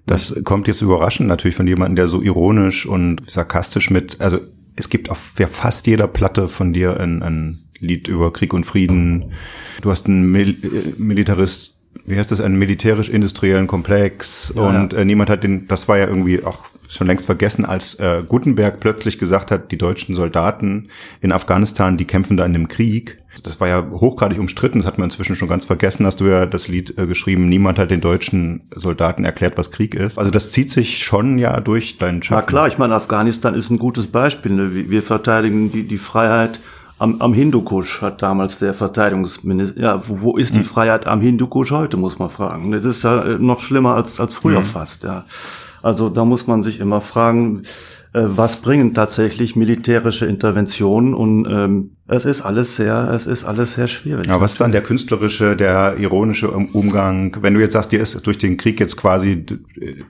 Das 0.05 0.41
kommt 0.43 0.67
jetzt 0.67 0.81
überraschend 0.81 1.27
natürlich 1.27 1.55
von 1.55 1.67
jemandem, 1.67 1.95
der 1.95 2.07
so 2.07 2.21
ironisch 2.21 2.85
und 2.85 3.29
sarkastisch 3.29 3.89
mit, 3.89 4.21
also 4.21 4.39
es 4.75 4.89
gibt 4.89 5.09
auf 5.09 5.17
fast 5.17 5.87
jeder 5.87 6.07
Platte 6.07 6.47
von 6.47 6.73
dir 6.73 6.99
ein, 6.99 7.23
ein 7.23 7.59
Lied 7.79 8.07
über 8.07 8.31
Krieg 8.31 8.53
und 8.53 8.65
Frieden. 8.65 9.31
Du 9.81 9.91
hast 9.91 10.07
einen 10.07 10.31
Mil 10.31 10.51
äh, 10.51 11.01
Militarist, 11.01 11.75
wie 12.05 12.17
heißt 12.17 12.31
das, 12.31 12.41
einen 12.41 12.57
militärisch-industriellen 12.57 13.67
Komplex 13.67 14.53
ja, 14.55 14.61
und 14.61 14.93
ja. 14.93 14.99
Äh, 14.99 15.05
niemand 15.05 15.29
hat 15.29 15.43
den, 15.43 15.67
das 15.67 15.87
war 15.87 15.97
ja 15.97 16.07
irgendwie 16.07 16.43
auch 16.43 16.65
schon 16.89 17.07
längst 17.07 17.25
vergessen, 17.25 17.65
als 17.65 17.95
äh, 17.95 18.23
Gutenberg 18.27 18.79
plötzlich 18.79 19.17
gesagt 19.17 19.51
hat, 19.51 19.71
die 19.71 19.77
deutschen 19.77 20.15
Soldaten 20.15 20.89
in 21.21 21.31
Afghanistan, 21.31 21.97
die 21.97 22.05
kämpfen 22.05 22.37
da 22.37 22.45
in 22.45 22.53
dem 22.53 22.67
Krieg. 22.67 23.17
Das 23.43 23.59
war 23.59 23.67
ja 23.67 23.85
hochgradig 23.91 24.39
umstritten, 24.39 24.79
das 24.79 24.87
hat 24.87 24.97
man 24.97 25.09
inzwischen 25.09 25.35
schon 25.35 25.49
ganz 25.49 25.65
vergessen, 25.65 26.05
hast 26.05 26.21
du 26.21 26.25
ja 26.25 26.45
das 26.45 26.67
Lied 26.67 26.97
äh, 26.97 27.05
geschrieben, 27.05 27.49
niemand 27.49 27.77
hat 27.77 27.91
den 27.91 28.01
deutschen 28.01 28.69
Soldaten 28.75 29.25
erklärt, 29.25 29.57
was 29.57 29.71
Krieg 29.71 29.93
ist. 29.93 30.17
Also 30.17 30.31
das 30.31 30.51
zieht 30.51 30.71
sich 30.71 31.03
schon 31.03 31.37
ja 31.37 31.59
durch 31.59 31.97
deinen 31.97 32.23
Schaffen. 32.23 32.41
Na 32.45 32.47
klar, 32.47 32.67
ich 32.67 32.77
meine, 32.77 32.95
Afghanistan 32.95 33.55
ist 33.55 33.69
ein 33.69 33.79
gutes 33.79 34.07
Beispiel. 34.07 34.53
Ne? 34.53 34.89
Wir 34.89 35.03
verteidigen 35.03 35.71
die, 35.71 35.83
die 35.83 35.97
Freiheit 35.97 36.59
am, 36.97 37.21
am 37.21 37.33
Hindukusch, 37.33 38.01
hat 38.01 38.21
damals 38.21 38.59
der 38.59 38.73
Verteidigungsminister, 38.73 39.81
ja, 39.81 40.07
wo, 40.07 40.21
wo 40.21 40.37
ist 40.37 40.55
die 40.55 40.59
hm. 40.59 40.65
Freiheit 40.65 41.07
am 41.07 41.21
Hindukusch 41.21 41.71
heute, 41.71 41.97
muss 41.97 42.19
man 42.19 42.29
fragen. 42.29 42.71
Das 42.71 42.85
ist 42.85 43.03
ja 43.03 43.23
äh, 43.23 43.37
noch 43.37 43.59
schlimmer 43.59 43.95
als, 43.95 44.19
als 44.19 44.33
früher 44.33 44.59
hm. 44.59 44.63
fast, 44.63 45.03
ja. 45.03 45.25
Also 45.85 46.09
da 46.09 46.25
muss 46.25 46.47
man 46.47 46.63
sich 46.63 46.79
immer 46.79 46.99
fragen, 46.99 47.61
äh, 48.11 48.23
was 48.25 48.55
bringen 48.55 48.95
tatsächlich 48.95 49.55
militärische 49.55 50.25
Interventionen 50.25 51.13
und 51.13 51.45
ähm, 51.47 51.94
es 52.07 52.23
ist 52.23 52.41
alles 52.41 52.75
sehr, 52.75 53.09
es 53.15 53.25
ist 53.25 53.45
alles 53.45 53.73
sehr 53.73 53.87
schwierig. 53.87 54.27
Ja, 54.27 54.39
was 54.39 54.53
ist 54.53 54.61
dann 54.61 54.71
der 54.71 54.83
künstlerische, 54.83 55.55
der 55.55 55.97
ironische 55.97 56.51
Umgang, 56.51 57.35
wenn 57.41 57.55
du 57.55 57.59
jetzt 57.59 57.73
sagst, 57.73 57.91
dir 57.91 57.99
ist 57.99 58.27
durch 58.27 58.37
den 58.37 58.57
Krieg 58.57 58.79
jetzt 58.79 58.95
quasi 58.95 59.43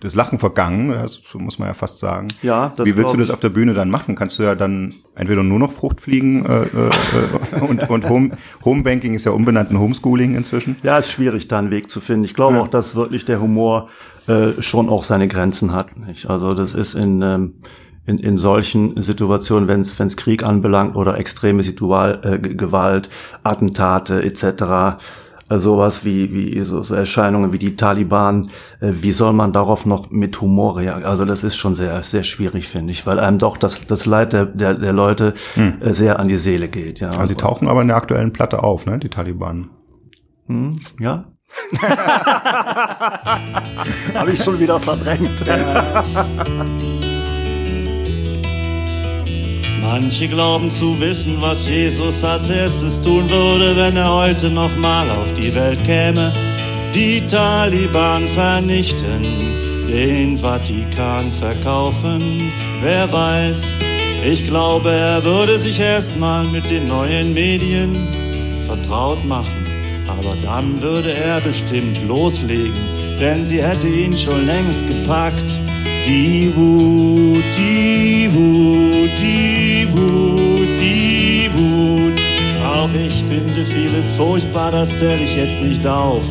das 0.01 0.13
Lachen 0.13 0.37
vergangen, 0.37 0.89
das 0.89 1.21
muss 1.35 1.57
man 1.57 1.69
ja 1.69 1.73
fast 1.73 1.99
sagen. 1.99 2.27
Ja, 2.41 2.73
das 2.75 2.85
Wie 2.85 2.97
willst 2.97 3.13
du 3.13 3.17
das 3.17 3.29
auf 3.29 3.39
der 3.39 3.47
Bühne 3.47 3.73
dann 3.73 3.89
machen? 3.89 4.15
Kannst 4.15 4.37
du 4.39 4.43
ja 4.43 4.55
dann 4.55 4.93
entweder 5.15 5.41
nur 5.43 5.57
noch 5.57 5.71
Fruchtfliegen 5.71 6.45
äh, 6.45 6.63
äh, 6.63 7.59
und, 7.61 7.89
und 7.89 8.09
Home, 8.09 8.31
Homebanking 8.65 9.13
ist 9.13 9.23
ja 9.23 9.31
umbenannt 9.31 9.71
in 9.71 9.79
Homeschooling 9.79 10.35
inzwischen? 10.35 10.75
Ja, 10.83 10.97
ist 10.97 11.11
schwierig, 11.11 11.47
da 11.47 11.59
einen 11.59 11.71
Weg 11.71 11.89
zu 11.89 12.01
finden. 12.01 12.25
Ich 12.25 12.33
glaube 12.33 12.57
ja. 12.57 12.61
auch, 12.61 12.67
dass 12.67 12.95
wirklich 12.95 13.23
der 13.23 13.39
Humor 13.39 13.87
äh, 14.27 14.61
schon 14.61 14.89
auch 14.89 15.05
seine 15.05 15.29
Grenzen 15.29 15.71
hat. 15.71 15.95
Nicht? 15.97 16.29
Also 16.29 16.53
das 16.53 16.73
ist 16.73 16.93
in, 16.93 17.21
ähm, 17.21 17.53
in, 18.05 18.17
in 18.17 18.37
solchen 18.37 19.01
Situationen, 19.01 19.67
wenn 19.67 19.81
es 19.81 20.17
Krieg 20.17 20.43
anbelangt 20.43 20.95
oder 20.95 21.17
extreme 21.17 21.63
Situal, 21.63 22.19
äh, 22.23 22.39
Gewalt, 22.39 23.09
Attentate 23.43 24.23
etc., 24.23 24.97
äh, 25.47 25.59
sowas 25.59 26.03
wie, 26.03 26.33
wie 26.33 26.63
so, 26.63 26.81
so 26.81 26.95
Erscheinungen 26.95 27.53
wie 27.53 27.59
die 27.59 27.75
Taliban, 27.75 28.49
äh, 28.79 28.91
wie 28.93 29.11
soll 29.11 29.33
man 29.33 29.53
darauf 29.53 29.85
noch 29.85 30.09
mit 30.09 30.41
Humor 30.41 30.77
reagieren? 30.77 31.09
Also 31.09 31.25
das 31.25 31.43
ist 31.43 31.55
schon 31.55 31.75
sehr, 31.75 32.01
sehr 32.03 32.23
schwierig, 32.23 32.67
finde 32.67 32.93
ich, 32.93 33.05
weil 33.05 33.19
einem 33.19 33.37
doch 33.37 33.57
das, 33.57 33.85
das 33.85 34.05
Leid 34.05 34.33
der, 34.33 34.45
der, 34.45 34.73
der 34.73 34.93
Leute 34.93 35.33
hm. 35.53 35.81
äh, 35.81 35.93
sehr 35.93 36.19
an 36.19 36.27
die 36.27 36.37
Seele 36.37 36.67
geht. 36.67 36.99
Ja. 36.99 37.11
Also 37.11 37.27
sie 37.27 37.35
tauchen 37.35 37.67
aber 37.67 37.81
in 37.81 37.89
der 37.89 37.97
aktuellen 37.97 38.33
Platte 38.33 38.63
auf, 38.63 38.85
ne, 38.85 38.97
die 38.97 39.09
Taliban. 39.09 39.69
Hm, 40.47 40.79
ja, 40.99 41.25
Habe 44.13 44.31
ich 44.31 44.43
schon 44.43 44.59
wieder 44.59 44.79
verdrängt. 44.79 45.45
Manche 49.91 50.27
glauben 50.27 50.71
zu 50.71 50.99
wissen, 50.99 51.37
was 51.39 51.69
Jesus 51.69 52.23
als 52.23 52.49
erstes 52.49 53.01
tun 53.01 53.29
würde, 53.29 53.75
wenn 53.77 53.95
er 53.95 54.11
heute 54.11 54.49
nochmal 54.49 55.07
auf 55.11 55.31
die 55.33 55.53
Welt 55.53 55.81
käme. 55.85 56.33
die 56.95 57.21
Taliban 57.27 58.25
vernichten, 58.29 59.21
den 59.87 60.37
Vatikan 60.37 61.31
verkaufen. 61.31 62.41
Wer 62.81 63.11
weiß, 63.11 63.63
ich 64.25 64.47
glaube, 64.47 64.91
er 64.91 65.23
würde 65.23 65.59
sich 65.59 65.79
erstmal 65.79 66.45
mit 66.45 66.69
den 66.69 66.87
neuen 66.87 67.33
Medien 67.33 67.95
vertraut 68.65 69.23
machen. 69.25 69.65
Aber 70.07 70.35
dann 70.41 70.81
würde 70.81 71.13
er 71.13 71.41
bestimmt 71.41 71.99
loslegen, 72.07 72.73
denn 73.19 73.45
sie 73.45 73.61
hätte 73.61 73.87
ihn 73.87 74.15
schon 74.15 74.45
längst 74.45 74.87
gepackt. 74.87 75.59
Die 76.05 76.51
Wut, 76.55 77.43
die 77.57 78.29
Wut. 78.31 78.65
Auch 82.85 82.93
ich 82.93 83.23
finde 83.27 83.65
vieles 83.65 84.15
furchtbar, 84.15 84.71
das 84.71 84.99
zähl 84.99 85.19
ich 85.19 85.35
jetzt 85.35 85.59
nicht 85.61 85.85
auf. 85.87 86.21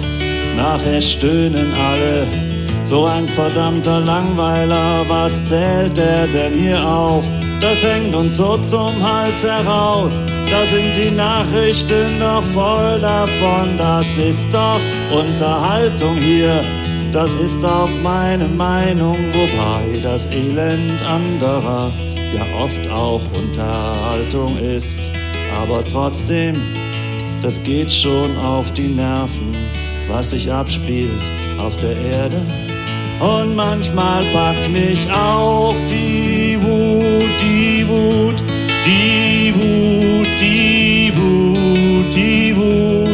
Nachher 0.57 1.01
stöhnen 1.01 1.73
alle, 1.91 2.27
so 2.85 3.07
ein 3.07 3.27
verdammter 3.27 3.99
Langweiler, 3.99 5.05
was 5.09 5.33
zählt 5.45 5.97
der 5.97 6.29
denn 6.29 6.55
hier 6.55 6.81
auf? 6.87 7.27
Das 7.61 7.83
hängt 7.83 8.15
uns 8.15 8.37
so 8.37 8.57
zum 8.59 8.93
Hals 9.03 9.43
heraus, 9.43 10.21
da 10.49 10.65
sind 10.67 10.95
die 10.95 11.11
Nachrichten 11.11 12.21
doch 12.21 12.43
voll 12.43 13.01
davon, 13.01 13.77
das 13.77 14.07
ist 14.17 14.47
doch 14.53 14.79
Unterhaltung 15.19 16.17
hier. 16.19 16.63
Das 17.15 17.33
ist 17.35 17.65
auch 17.65 17.89
meine 18.03 18.49
Meinung, 18.49 19.17
wobei 19.33 20.01
das 20.03 20.27
Elend 20.33 21.01
anderer 21.09 21.93
ja 22.35 22.45
oft 22.61 22.91
auch 22.91 23.23
Unterhaltung 23.39 24.59
ist. 24.59 24.99
Aber 25.63 25.85
trotzdem, 25.85 26.57
das 27.41 27.63
geht 27.63 27.93
schon 27.93 28.37
auf 28.39 28.73
die 28.73 28.89
Nerven, 28.89 29.55
was 30.09 30.31
sich 30.31 30.51
abspielt 30.51 31.23
auf 31.57 31.77
der 31.77 31.97
Erde. 31.97 32.43
Und 33.21 33.55
manchmal 33.55 34.25
packt 34.33 34.69
mich 34.71 35.07
auch 35.13 35.77
die 35.89 36.59
Wut, 36.61 37.31
die 37.41 37.87
Wut, 37.87 38.43
die 38.85 39.55
Wut, 39.55 40.27
die 40.41 41.13
Wut, 41.15 42.17
die 42.17 42.57
Wut, 42.57 43.14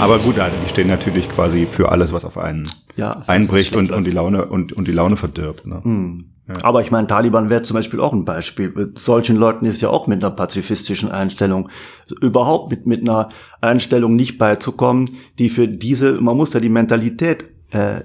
Aber 0.00 0.18
gut, 0.18 0.38
also 0.38 0.56
die 0.64 0.68
stehen 0.68 0.88
natürlich 0.88 1.28
quasi 1.28 1.66
für 1.66 1.90
alles, 1.90 2.12
was 2.12 2.24
auf 2.24 2.38
einen 2.38 2.70
Ja, 2.96 3.20
einbricht 3.26 3.76
und, 3.76 3.90
und 3.90 4.04
die 4.04 4.10
Laune 4.10 4.46
und, 4.46 4.72
und 4.72 4.88
die 4.88 4.92
Laune 4.92 5.16
verdirbt. 5.16 5.66
Ne? 5.66 5.82
Aber 6.62 6.80
ich 6.82 6.90
meine, 6.90 7.06
Taliban 7.06 7.50
wäre 7.50 7.62
zum 7.62 7.74
Beispiel 7.74 8.00
auch 8.00 8.12
ein 8.12 8.24
Beispiel. 8.24 8.72
Mit 8.74 8.98
solchen 8.98 9.36
Leuten 9.36 9.66
ist 9.66 9.80
ja 9.80 9.90
auch 9.90 10.06
mit 10.06 10.22
einer 10.22 10.34
pazifistischen 10.34 11.10
Einstellung 11.10 11.68
überhaupt 12.20 12.70
mit, 12.70 12.86
mit 12.86 13.02
einer 13.02 13.28
Einstellung 13.60 14.16
nicht 14.16 14.38
beizukommen, 14.38 15.10
die 15.38 15.48
für 15.48 15.68
diese, 15.68 16.14
man 16.20 16.36
muss 16.36 16.52
ja 16.52 16.60
die 16.60 16.68
Mentalität 16.68 17.44
äh, 17.70 18.00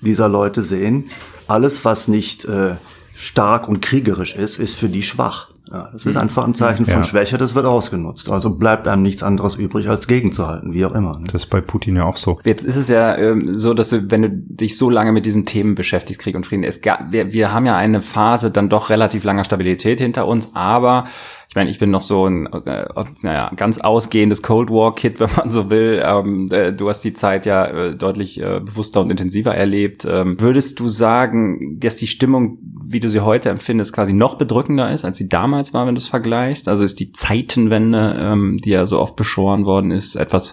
dieser 0.00 0.28
Leute 0.28 0.62
sehen. 0.62 1.10
Alles, 1.46 1.84
was 1.84 2.08
nicht 2.08 2.44
äh, 2.46 2.76
stark 3.14 3.68
und 3.68 3.80
kriegerisch 3.80 4.34
ist, 4.34 4.58
ist 4.58 4.76
für 4.76 4.88
die 4.88 5.02
schwach. 5.02 5.50
Ja, 5.70 5.90
das 5.92 6.06
ist 6.06 6.16
einfach 6.16 6.46
ein 6.46 6.54
Zeichen 6.54 6.86
von 6.86 7.02
Ja. 7.02 7.04
Schwäche, 7.04 7.36
das 7.36 7.54
wird 7.54 7.66
ausgenutzt. 7.66 8.30
Also 8.30 8.50
bleibt 8.50 8.88
einem 8.88 9.02
nichts 9.02 9.22
anderes 9.22 9.56
übrig, 9.56 9.88
als 9.88 10.06
gegenzuhalten, 10.06 10.72
wie 10.72 10.84
auch 10.86 10.94
immer. 10.94 11.18
Ne? 11.18 11.26
Das 11.30 11.44
ist 11.44 11.50
bei 11.50 11.60
Putin 11.60 11.96
ja 11.96 12.04
auch 12.04 12.16
so. 12.16 12.38
Jetzt 12.44 12.64
ist 12.64 12.76
es 12.76 12.88
ja 12.88 13.16
ähm, 13.16 13.52
so, 13.52 13.74
dass 13.74 13.90
du, 13.90 14.10
wenn 14.10 14.22
du 14.22 14.30
dich 14.30 14.78
so 14.78 14.88
lange 14.88 15.12
mit 15.12 15.26
diesen 15.26 15.44
Themen 15.44 15.74
beschäftigst, 15.74 16.20
Krieg 16.22 16.36
und 16.36 16.46
Frieden, 16.46 16.64
es 16.64 16.80
gab, 16.80 17.12
wir, 17.12 17.32
wir 17.32 17.52
haben 17.52 17.66
ja 17.66 17.76
eine 17.76 18.00
Phase 18.00 18.50
dann 18.50 18.68
doch 18.68 18.88
relativ 18.90 19.24
langer 19.24 19.44
Stabilität 19.44 20.00
hinter 20.00 20.26
uns, 20.26 20.50
aber 20.54 21.04
ich 21.48 21.56
meine, 21.56 21.70
ich 21.70 21.78
bin 21.78 21.90
noch 21.90 22.02
so 22.02 22.26
ein, 22.26 22.46
äh, 22.46 22.86
naja, 23.22 23.50
ganz 23.56 23.78
ausgehendes 23.78 24.42
Cold 24.42 24.68
War 24.68 24.94
Kid, 24.94 25.18
wenn 25.20 25.30
man 25.34 25.50
so 25.50 25.70
will. 25.70 26.02
Ähm, 26.04 26.48
äh, 26.52 26.74
du 26.74 26.90
hast 26.90 27.00
die 27.00 27.14
Zeit 27.14 27.46
ja 27.46 27.64
äh, 27.64 27.96
deutlich 27.96 28.38
äh, 28.38 28.60
bewusster 28.60 29.00
und 29.00 29.10
intensiver 29.10 29.54
erlebt. 29.54 30.06
Ähm, 30.08 30.38
würdest 30.38 30.78
du 30.78 30.90
sagen, 30.90 31.80
dass 31.80 31.96
die 31.96 32.06
Stimmung, 32.06 32.58
wie 32.84 33.00
du 33.00 33.08
sie 33.08 33.20
heute 33.20 33.48
empfindest, 33.48 33.94
quasi 33.94 34.12
noch 34.12 34.34
bedrückender 34.34 34.90
ist, 34.90 35.06
als 35.06 35.16
sie 35.16 35.30
damals 35.30 35.72
war, 35.72 35.86
wenn 35.86 35.94
du 35.94 36.00
es 36.00 36.08
vergleichst? 36.08 36.68
Also 36.68 36.84
ist 36.84 37.00
die 37.00 37.12
Zeitenwende, 37.12 38.16
ähm, 38.20 38.58
die 38.58 38.70
ja 38.70 38.84
so 38.84 39.00
oft 39.00 39.16
beschworen 39.16 39.64
worden 39.64 39.90
ist, 39.90 40.16
etwas, 40.16 40.52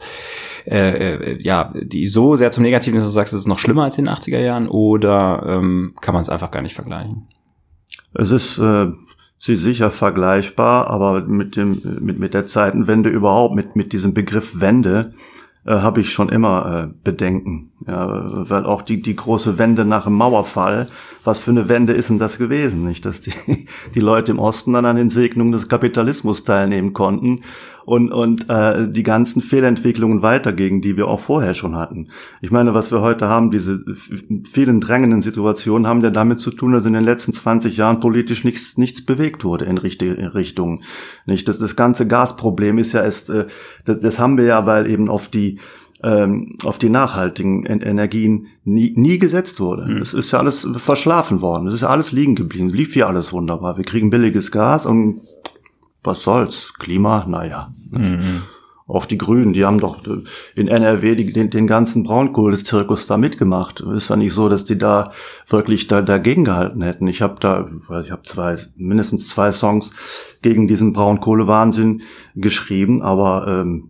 äh, 0.66 1.14
äh, 1.14 1.38
ja, 1.42 1.74
die 1.75 2.08
so 2.08 2.38
sehr 2.38 2.52
zum 2.52 2.64
Negativen 2.64 2.98
ist, 2.98 3.04
dass 3.04 3.12
du 3.12 3.16
sagst, 3.16 3.34
es 3.34 3.42
ist 3.42 3.48
noch 3.48 3.60
schlimmer 3.60 3.84
als 3.84 3.98
in 3.98 4.06
den 4.06 4.14
80er 4.14 4.40
Jahren 4.40 4.70
oder 4.70 5.44
ähm, 5.46 5.94
kann 6.00 6.14
man 6.14 6.22
es 6.22 6.30
einfach 6.30 6.52
gar 6.52 6.62
nicht 6.62 6.74
vergleichen? 6.74 7.28
Es 8.14 8.32
ist 8.32 8.60
äh, 8.60 8.88
sie 9.38 9.56
sicher 9.56 9.92
vergleichbar, 9.92 10.88
aber 10.89 11.22
mit 11.22 11.56
dem 11.56 11.82
mit 12.00 12.20
mit 12.20 12.34
der 12.34 12.46
Zeitenwende 12.46 13.10
überhaupt 13.10 13.56
mit 13.56 13.75
mit 13.75 13.94
diesem 13.94 14.13
Begriff 14.13 14.60
Wende 14.60 15.13
äh, 15.65 15.72
habe 15.72 16.01
ich 16.01 16.13
schon 16.13 16.30
immer 16.30 16.89
äh, 16.89 16.94
Bedenken, 17.04 17.72
ja, 17.88 18.50
weil 18.50 18.65
auch 18.65 18.82
die 18.82 19.01
die 19.01 19.15
große 19.15 19.58
Wende 19.58 19.84
nach 19.84 20.06
dem 20.06 20.13
Mauerfall, 20.13 20.88
was 21.24 21.39
für 21.39 21.51
eine 21.51 21.70
Wende 21.70 21.94
ist 21.94 22.10
denn 22.10 22.20
das 22.20 22.38
gewesen, 22.38 22.86
nicht, 22.86 23.06
dass 23.06 23.22
die 23.22 23.34
die 23.96 24.00
Leute 24.00 24.32
im 24.32 24.39
Osten 24.39 24.74
dann 24.74 24.86
an 24.86 24.96
den 24.96 25.10
Segnungen 25.10 25.51
des 25.51 25.68
Kapitalismus 25.68 26.44
teilnehmen 26.44 26.94
konnten 26.94 27.42
und 27.86 28.12
und 28.12 28.50
äh, 28.50 28.89
die 28.92 29.04
ganzen 29.04 29.42
Fehlentwicklungen 29.42 30.22
weitergingen, 30.22 30.82
die 30.82 30.98
wir 30.98 31.08
auch 31.08 31.20
vorher 31.20 31.54
schon 31.54 31.75
hatten. 31.75 32.08
Ich 32.42 32.51
meine, 32.51 32.74
was 32.74 32.92
wir 32.92 33.01
heute 33.01 33.27
haben, 33.27 33.51
diese 33.51 33.84
vielen 34.44 34.82
drängenden 34.82 35.22
Situationen 35.22 35.88
haben 35.88 36.01
ja 36.01 36.10
damit 36.10 36.39
zu 36.39 36.51
tun, 36.51 36.72
dass 36.74 36.86
in 36.86 36.94
den 36.94 37.04
letzten 37.04 37.34
20 37.34 37.77
Jahren 37.77 38.00
politisch 38.00 38.44
nichts 38.44 38.77
nichts 38.77 39.06
bewegt 39.06 39.44
wurde 39.44 39.65
in 39.65 39.77
richtige 39.77 40.34
Richtung. 40.34 40.82
Nicht 41.25 41.48
das 41.48 41.60
das 41.60 41.75
ganze 41.75 42.08
Gasproblem 42.08 42.77
ist 42.77 42.94
ja 42.94 43.04
erst 43.04 43.30
äh, 43.30 43.46
das, 43.86 44.00
das 44.00 44.20
haben 44.20 44.38
wir 44.38 44.46
ja, 44.46 44.65
weil 44.65 44.89
eben 44.89 45.08
auf 45.10 45.27
die 45.27 45.60
ähm, 46.04 46.51
auf 46.63 46.77
die 46.77 46.89
nachhaltigen 46.89 47.65
En- 47.65 47.82
Energien 47.82 48.48
nie, 48.63 48.94
nie 48.98 49.18
gesetzt 49.18 49.60
wurde. 49.60 50.00
Es 50.01 50.13
ist 50.13 50.32
ja 50.32 50.39
alles 50.39 50.68
verschlafen 50.77 51.42
worden. 51.42 51.68
Es 51.68 51.74
ist 51.75 51.82
ja 51.82 51.89
alles 51.89 52.12
liegen 52.12 52.36
geblieben. 52.36 52.68
Lief 52.68 52.96
ja 52.96 53.08
alles 53.08 53.32
wunderbar. 53.32 53.77
Wir 53.77 53.86
kriegen 53.86 54.10
billiges 54.10 54.51
Gas 54.51 54.86
und 54.86 55.22
was 56.05 56.24
soll's? 56.24 56.74
Klima, 56.77 57.25
naja. 57.27 57.71
Auch 58.88 59.07
die 59.07 59.17
Grünen, 59.17 59.53
die 59.53 59.65
haben 59.65 59.79
doch 59.79 60.05
äh, 60.05 60.21
in 60.55 60.67
NRW 60.67 61.15
die, 61.15 61.33
den, 61.33 61.50
den 61.50 61.65
ganzen 61.65 62.03
Braunkohlezirkus 62.03 63.07
da 63.07 63.17
mitgemacht. 63.17 63.79
Ist 63.79 64.09
ja 64.12 64.15
nicht 64.15 64.33
so, 64.33 64.47
dass 64.47 64.63
die 64.63 64.77
da 64.77 65.12
wirklich 65.47 65.88
da, 65.88 66.03
dagegen 66.03 66.43
gehalten 66.43 66.83
hätten. 66.83 67.07
Ich 67.07 67.24
habe 67.24 67.38
da, 67.39 67.67
ich 68.03 68.12
habe 68.12 68.21
zwei, 68.21 68.57
mindestens 68.75 69.27
zwei 69.27 69.51
Songs 69.51 69.91
gegen 70.43 70.67
diesen 70.67 70.93
Braunkohlewahnsinn 70.93 72.03
geschrieben, 72.35 73.01
aber 73.01 73.47
ähm, 73.47 73.89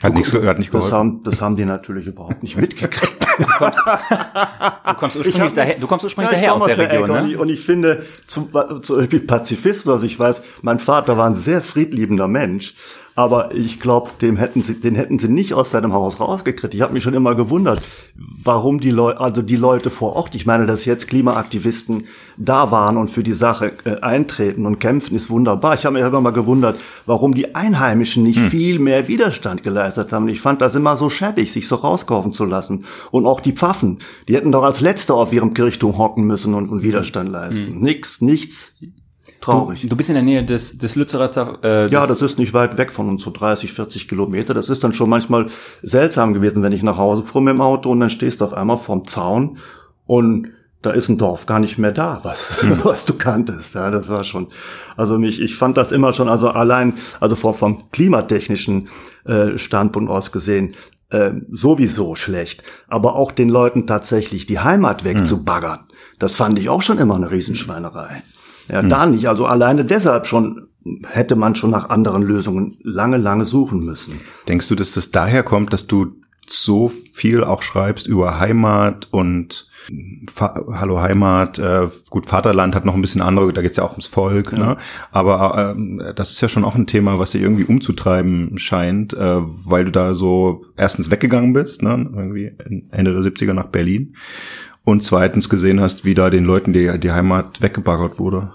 Hat 0.00 0.14
nichts, 0.14 0.32
hat 0.32 0.58
nicht 0.58 0.72
das 0.72 0.82
geholfen. 0.82 0.96
haben, 0.96 1.22
das 1.24 1.40
haben 1.40 1.56
die 1.56 1.64
natürlich 1.64 2.06
überhaupt 2.06 2.44
nicht 2.44 2.56
mitgekriegt. 2.60 3.17
Du 3.38 4.94
kommst 4.94 5.16
ursprünglich 5.16 5.40
hab- 5.40 5.54
daher, 5.54 5.74
du 5.78 5.86
kommst 5.86 6.04
ursprünglich 6.04 6.32
Ja, 6.32 6.38
daher 6.38 6.54
aus 6.54 6.64
der 6.64 6.78
Region, 6.78 7.08
ne? 7.10 7.20
Und 7.22 7.30
ich, 7.30 7.36
und 7.36 7.48
ich 7.48 7.60
finde, 7.64 8.04
zum, 8.26 8.50
zum 8.82 8.96
Beispiel 8.98 9.20
Pazifismus, 9.20 10.02
ich 10.02 10.18
weiß, 10.18 10.42
mein 10.62 10.78
Vater 10.78 11.16
war 11.16 11.26
ein 11.26 11.36
sehr 11.36 11.62
friedliebender 11.62 12.28
Mensch, 12.28 12.74
aber 13.18 13.52
ich 13.52 13.80
glaube, 13.80 14.12
dem 14.22 14.36
hätten 14.36 14.62
sie, 14.62 14.74
den 14.74 14.94
hätten 14.94 15.18
sie 15.18 15.26
nicht 15.26 15.52
aus 15.52 15.72
seinem 15.72 15.92
Haus 15.92 16.20
rausgekriegt. 16.20 16.72
Ich 16.72 16.82
habe 16.82 16.92
mich 16.92 17.02
schon 17.02 17.14
immer 17.14 17.34
gewundert, 17.34 17.82
warum 18.14 18.78
die 18.78 18.92
Leute, 18.92 19.18
also 19.18 19.42
die 19.42 19.56
Leute 19.56 19.90
vor 19.90 20.14
Ort, 20.14 20.36
ich 20.36 20.46
meine, 20.46 20.66
dass 20.66 20.84
jetzt 20.84 21.08
Klimaaktivisten 21.08 22.04
da 22.36 22.70
waren 22.70 22.96
und 22.96 23.10
für 23.10 23.24
die 23.24 23.32
Sache 23.32 23.72
äh, 23.82 23.96
eintreten 24.02 24.66
und 24.66 24.78
kämpfen, 24.78 25.16
ist 25.16 25.30
wunderbar. 25.30 25.74
Ich 25.74 25.84
habe 25.84 25.94
mich 25.94 26.06
immer 26.06 26.20
mal 26.20 26.30
gewundert, 26.30 26.78
warum 27.06 27.34
die 27.34 27.56
Einheimischen 27.56 28.22
nicht 28.22 28.38
viel 28.38 28.78
mehr 28.78 29.08
Widerstand 29.08 29.64
geleistet 29.64 30.12
haben. 30.12 30.28
Ich 30.28 30.40
fand 30.40 30.60
das 30.60 30.76
immer 30.76 30.96
so 30.96 31.10
schäbig, 31.10 31.52
sich 31.52 31.66
so 31.66 31.74
rauskaufen 31.74 32.32
zu 32.32 32.44
lassen. 32.44 32.84
Und 33.10 33.26
auch 33.26 33.40
die 33.40 33.50
Pfaffen, 33.52 33.98
die 34.28 34.36
hätten 34.36 34.52
doch 34.52 34.62
als 34.62 34.80
Letzte 34.80 35.14
auf 35.14 35.32
ihrem 35.32 35.54
Kirchturm 35.54 35.98
hocken 35.98 36.22
müssen 36.22 36.54
und, 36.54 36.68
und 36.68 36.84
Widerstand 36.84 37.30
leisten. 37.30 37.80
Nix, 37.80 38.20
nichts. 38.20 38.74
Traurig. 39.40 39.86
Du 39.88 39.96
bist 39.96 40.08
in 40.08 40.14
der 40.14 40.24
Nähe 40.24 40.44
des, 40.44 40.78
des 40.78 40.96
Lützerer, 40.96 41.58
äh, 41.62 41.90
Ja, 41.90 42.06
das 42.06 42.22
ist 42.22 42.38
nicht 42.38 42.54
weit 42.54 42.76
weg 42.76 42.90
von 42.90 43.08
uns, 43.08 43.22
so 43.22 43.30
30, 43.30 43.72
40 43.72 44.08
Kilometer. 44.08 44.52
Das 44.52 44.68
ist 44.68 44.82
dann 44.82 44.92
schon 44.92 45.08
manchmal 45.08 45.46
seltsam 45.82 46.34
gewesen, 46.34 46.62
wenn 46.62 46.72
ich 46.72 46.82
nach 46.82 46.96
Hause 46.96 47.24
fuhr 47.24 47.40
mit 47.40 47.54
dem 47.54 47.60
Auto 47.60 47.90
und 47.90 48.00
dann 48.00 48.10
stehst 48.10 48.40
du 48.40 48.46
auf 48.46 48.54
einmal 48.54 48.78
vorm 48.78 49.04
Zaun 49.04 49.58
und 50.06 50.48
da 50.82 50.92
ist 50.92 51.08
ein 51.08 51.18
Dorf 51.18 51.46
gar 51.46 51.58
nicht 51.58 51.78
mehr 51.78 51.92
da, 51.92 52.20
was, 52.22 52.58
was 52.84 53.04
du 53.04 53.14
kanntest. 53.14 53.74
Ja, 53.74 53.90
das 53.90 54.08
war 54.08 54.24
schon, 54.24 54.48
also 54.96 55.18
mich, 55.18 55.40
ich 55.40 55.56
fand 55.56 55.76
das 55.76 55.92
immer 55.92 56.12
schon, 56.12 56.28
also 56.28 56.50
allein, 56.50 56.94
also 57.20 57.36
vom, 57.36 57.54
vom 57.54 57.90
klimatechnischen 57.90 58.88
äh, 59.24 59.58
Standpunkt 59.58 60.10
aus 60.10 60.32
gesehen, 60.32 60.74
äh, 61.10 61.32
sowieso 61.50 62.14
schlecht. 62.14 62.62
Aber 62.88 63.16
auch 63.16 63.32
den 63.32 63.48
Leuten 63.48 63.86
tatsächlich 63.86 64.46
die 64.46 64.60
Heimat 64.60 65.04
wegzubaggern, 65.04 65.80
das 66.18 66.36
fand 66.36 66.58
ich 66.58 66.68
auch 66.68 66.82
schon 66.82 66.98
immer 66.98 67.16
eine 67.16 67.30
Riesenschweinerei. 67.30 68.22
Ja, 68.68 68.82
da 68.82 69.06
nicht. 69.06 69.28
Also 69.28 69.46
alleine 69.46 69.84
deshalb 69.84 70.26
schon 70.26 70.68
hätte 71.06 71.36
man 71.36 71.54
schon 71.54 71.70
nach 71.70 71.90
anderen 71.90 72.22
Lösungen 72.22 72.76
lange, 72.82 73.16
lange 73.16 73.44
suchen 73.44 73.84
müssen. 73.84 74.20
Denkst 74.46 74.68
du, 74.68 74.74
dass 74.74 74.92
das 74.92 75.10
daher 75.10 75.42
kommt, 75.42 75.72
dass 75.72 75.86
du 75.86 76.14
so 76.48 76.88
viel 76.88 77.44
auch 77.44 77.62
schreibst 77.62 78.06
über 78.06 78.38
Heimat 78.38 79.08
und 79.10 79.68
Fa 80.30 80.64
Hallo 80.72 81.00
Heimat, 81.00 81.58
äh, 81.58 81.88
gut, 82.10 82.26
Vaterland 82.26 82.74
hat 82.74 82.84
noch 82.84 82.94
ein 82.94 83.00
bisschen 83.00 83.22
andere, 83.22 83.52
da 83.54 83.62
geht's 83.62 83.78
ja 83.78 83.84
auch 83.84 83.92
ums 83.92 84.06
Volk, 84.06 84.52
ja. 84.52 84.58
ne? 84.58 84.76
aber 85.12 85.74
äh, 85.78 86.14
das 86.14 86.30
ist 86.30 86.42
ja 86.42 86.48
schon 86.48 86.64
auch 86.64 86.74
ein 86.74 86.86
Thema, 86.86 87.18
was 87.18 87.30
dir 87.30 87.40
irgendwie 87.40 87.64
umzutreiben 87.64 88.58
scheint, 88.58 89.14
äh, 89.14 89.36
weil 89.38 89.86
du 89.86 89.90
da 89.90 90.12
so 90.12 90.64
erstens 90.76 91.10
weggegangen 91.10 91.54
bist, 91.54 91.82
ne? 91.82 92.10
irgendwie 92.14 92.52
Ende 92.90 93.14
der 93.14 93.22
70er 93.22 93.54
nach 93.54 93.68
Berlin 93.68 94.14
und 94.88 95.02
zweitens 95.02 95.50
gesehen 95.50 95.82
hast, 95.82 96.06
wie 96.06 96.14
da 96.14 96.30
den 96.30 96.46
Leuten 96.46 96.72
die, 96.72 96.98
die 96.98 97.12
Heimat 97.12 97.60
weggebaggert 97.60 98.18
wurde. 98.18 98.52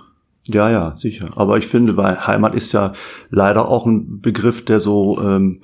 Ja, 0.47 0.71
ja, 0.71 0.95
sicher. 0.95 1.29
Aber 1.35 1.59
ich 1.59 1.67
finde, 1.67 1.95
weil 1.95 2.25
Heimat 2.25 2.55
ist 2.55 2.71
ja 2.71 2.93
leider 3.29 3.67
auch 3.67 3.85
ein 3.85 4.19
Begriff, 4.19 4.65
der 4.65 4.79
so 4.79 5.21
ähm, 5.21 5.59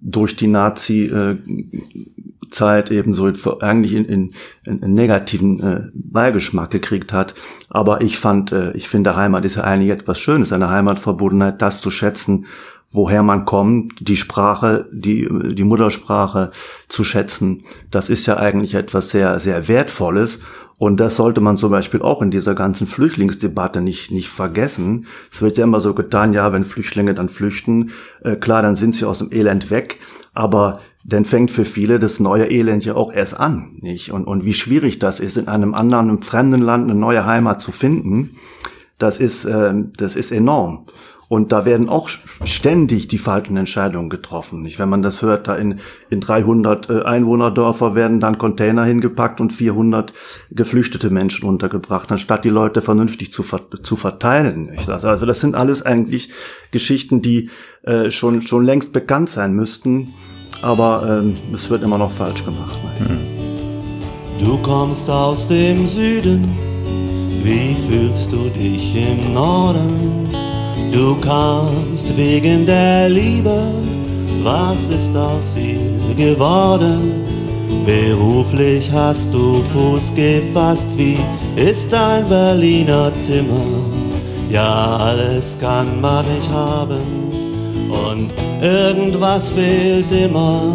durch 0.00 0.34
die 0.34 0.48
Nazi-Zeit 0.48 2.90
eben 2.90 3.12
so 3.12 3.30
eigentlich 3.60 3.94
in, 3.94 4.06
in, 4.06 4.34
in, 4.64 4.80
in 4.80 4.92
negativen 4.92 5.60
äh, 5.60 5.82
Beigeschmack 5.94 6.72
gekriegt 6.72 7.12
hat. 7.12 7.36
Aber 7.70 8.00
ich 8.00 8.18
fand, 8.18 8.50
äh, 8.50 8.72
ich 8.72 8.88
finde, 8.88 9.14
Heimat 9.14 9.44
ist 9.44 9.54
ja 9.54 9.62
eigentlich 9.62 9.92
etwas 9.92 10.18
Schönes, 10.18 10.52
eine 10.52 10.68
Heimatverbundenheit, 10.68 11.62
das 11.62 11.80
zu 11.80 11.92
schätzen, 11.92 12.46
woher 12.90 13.22
man 13.22 13.44
kommt, 13.44 14.08
die 14.08 14.16
Sprache, 14.16 14.88
die, 14.92 15.28
die 15.54 15.64
Muttersprache 15.64 16.50
zu 16.88 17.04
schätzen. 17.04 17.64
Das 17.90 18.08
ist 18.08 18.26
ja 18.26 18.38
eigentlich 18.38 18.74
etwas 18.74 19.10
sehr, 19.10 19.40
sehr 19.40 19.68
Wertvolles. 19.68 20.40
Und 20.78 20.98
das 21.00 21.16
sollte 21.16 21.40
man 21.40 21.58
zum 21.58 21.72
Beispiel 21.72 22.02
auch 22.02 22.22
in 22.22 22.30
dieser 22.30 22.54
ganzen 22.54 22.86
Flüchtlingsdebatte 22.86 23.80
nicht, 23.80 24.12
nicht 24.12 24.28
vergessen. 24.28 25.06
Es 25.32 25.42
wird 25.42 25.58
ja 25.58 25.64
immer 25.64 25.80
so 25.80 25.92
getan, 25.92 26.32
ja, 26.32 26.52
wenn 26.52 26.62
Flüchtlinge 26.62 27.14
dann 27.14 27.28
flüchten, 27.28 27.90
äh, 28.22 28.36
klar, 28.36 28.62
dann 28.62 28.76
sind 28.76 28.94
sie 28.94 29.04
aus 29.04 29.18
dem 29.18 29.32
Elend 29.32 29.70
weg. 29.70 29.98
Aber 30.34 30.80
dann 31.04 31.24
fängt 31.24 31.50
für 31.50 31.64
viele 31.64 31.98
das 31.98 32.20
neue 32.20 32.48
Elend 32.48 32.84
ja 32.84 32.94
auch 32.94 33.12
erst 33.12 33.40
an, 33.40 33.78
nicht? 33.80 34.12
Und, 34.12 34.24
und 34.24 34.44
wie 34.44 34.54
schwierig 34.54 35.00
das 35.00 35.18
ist, 35.18 35.36
in 35.36 35.48
einem 35.48 35.74
anderen, 35.74 36.10
einem 36.10 36.22
fremden 36.22 36.62
Land 36.62 36.84
eine 36.84 36.98
neue 36.98 37.26
Heimat 37.26 37.60
zu 37.60 37.72
finden, 37.72 38.36
das 38.98 39.18
ist, 39.18 39.46
äh, 39.46 39.74
das 39.96 40.14
ist 40.14 40.30
enorm. 40.30 40.86
Und 41.28 41.52
da 41.52 41.66
werden 41.66 41.90
auch 41.90 42.08
ständig 42.44 43.06
die 43.08 43.18
falschen 43.18 43.58
Entscheidungen 43.58 44.08
getroffen. 44.08 44.62
Nicht? 44.62 44.78
Wenn 44.78 44.88
man 44.88 45.02
das 45.02 45.20
hört, 45.20 45.46
da 45.46 45.56
in, 45.56 45.78
in 46.08 46.20
300 46.20 46.88
äh, 46.88 47.02
Einwohnerdörfer 47.02 47.94
werden 47.94 48.18
dann 48.18 48.38
Container 48.38 48.84
hingepackt 48.84 49.40
und 49.40 49.52
400 49.52 50.14
geflüchtete 50.50 51.10
Menschen 51.10 51.46
untergebracht, 51.46 52.10
anstatt 52.10 52.46
die 52.46 52.50
Leute 52.50 52.80
vernünftig 52.80 53.30
zu, 53.30 53.44
zu 53.82 53.96
verteilen. 53.96 54.70
Nicht? 54.70 54.88
Also 54.88 55.26
das 55.26 55.40
sind 55.40 55.54
alles 55.54 55.84
eigentlich 55.84 56.30
Geschichten, 56.70 57.20
die 57.20 57.50
äh, 57.82 58.10
schon, 58.10 58.40
schon 58.42 58.64
längst 58.64 58.94
bekannt 58.94 59.28
sein 59.28 59.52
müssten, 59.52 60.14
aber 60.62 61.22
äh, 61.22 61.54
es 61.54 61.68
wird 61.68 61.82
immer 61.82 61.98
noch 61.98 62.12
falsch 62.12 62.42
gemacht. 62.42 62.78
Hm. 62.98 63.18
Du 64.38 64.56
kommst 64.62 65.10
aus 65.10 65.46
dem 65.46 65.86
Süden, 65.86 66.48
wie 67.42 67.76
fühlst 67.88 68.32
du 68.32 68.48
dich 68.48 68.96
im 68.96 69.34
Norden? 69.34 70.47
Du 70.98 71.14
kamst 71.20 72.16
wegen 72.16 72.66
der 72.66 73.08
Liebe, 73.08 73.72
was 74.42 74.78
ist 74.88 75.16
aus 75.16 75.56
ihr 75.56 76.12
geworden? 76.16 77.22
Beruflich 77.86 78.90
hast 78.90 79.32
du 79.32 79.62
Fuß 79.62 80.12
gefasst, 80.16 80.88
wie 80.96 81.16
ist 81.54 81.92
dein 81.92 82.28
Berliner 82.28 83.12
Zimmer? 83.14 83.70
Ja, 84.50 84.96
alles 84.96 85.56
kann 85.60 86.00
man 86.00 86.24
nicht 86.34 86.50
haben 86.50 86.98
und 88.08 88.32
irgendwas 88.60 89.50
fehlt 89.50 90.10
immer. 90.10 90.74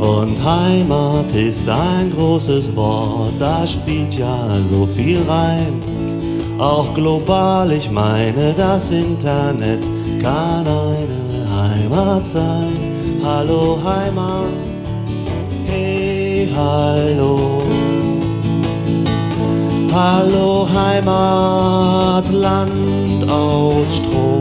Und 0.00 0.42
Heimat 0.42 1.32
ist 1.36 1.68
ein 1.68 2.10
großes 2.10 2.74
Wort, 2.74 3.34
da 3.38 3.64
spielt 3.64 4.12
ja 4.14 4.58
so 4.68 4.88
viel 4.88 5.20
rein 5.28 5.91
auch 6.62 6.94
global. 6.94 7.72
Ich 7.72 7.90
meine, 7.90 8.54
das 8.56 8.90
Internet 8.90 9.82
kann 10.22 10.66
eine 10.66 11.42
Heimat 11.60 12.26
sein. 12.26 12.72
Hallo 13.22 13.78
Heimat, 13.84 14.52
hey 15.66 16.48
hallo. 16.56 17.62
Hallo 19.92 20.66
Heimat, 20.72 22.24
Land 22.32 23.28
aus 23.28 23.96
Strom. 23.96 24.40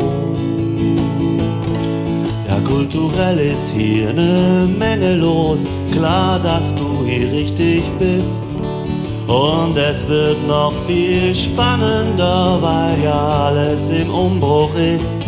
Ja, 2.48 2.60
kulturell 2.66 3.38
ist 3.40 3.74
hier 3.76 4.10
eine 4.10 4.70
Menge 4.80 5.16
los. 5.16 5.66
Klar, 5.92 6.40
dass 6.40 6.74
du 6.76 7.04
hier 7.06 7.32
richtig 7.32 7.84
bist. 8.00 8.41
Und 9.32 9.78
es 9.78 10.06
wird 10.10 10.46
noch 10.46 10.74
viel 10.86 11.34
spannender, 11.34 12.58
weil 12.60 13.02
ja 13.02 13.46
alles 13.46 13.88
im 13.88 14.10
Umbruch 14.14 14.76
ist. 14.76 15.26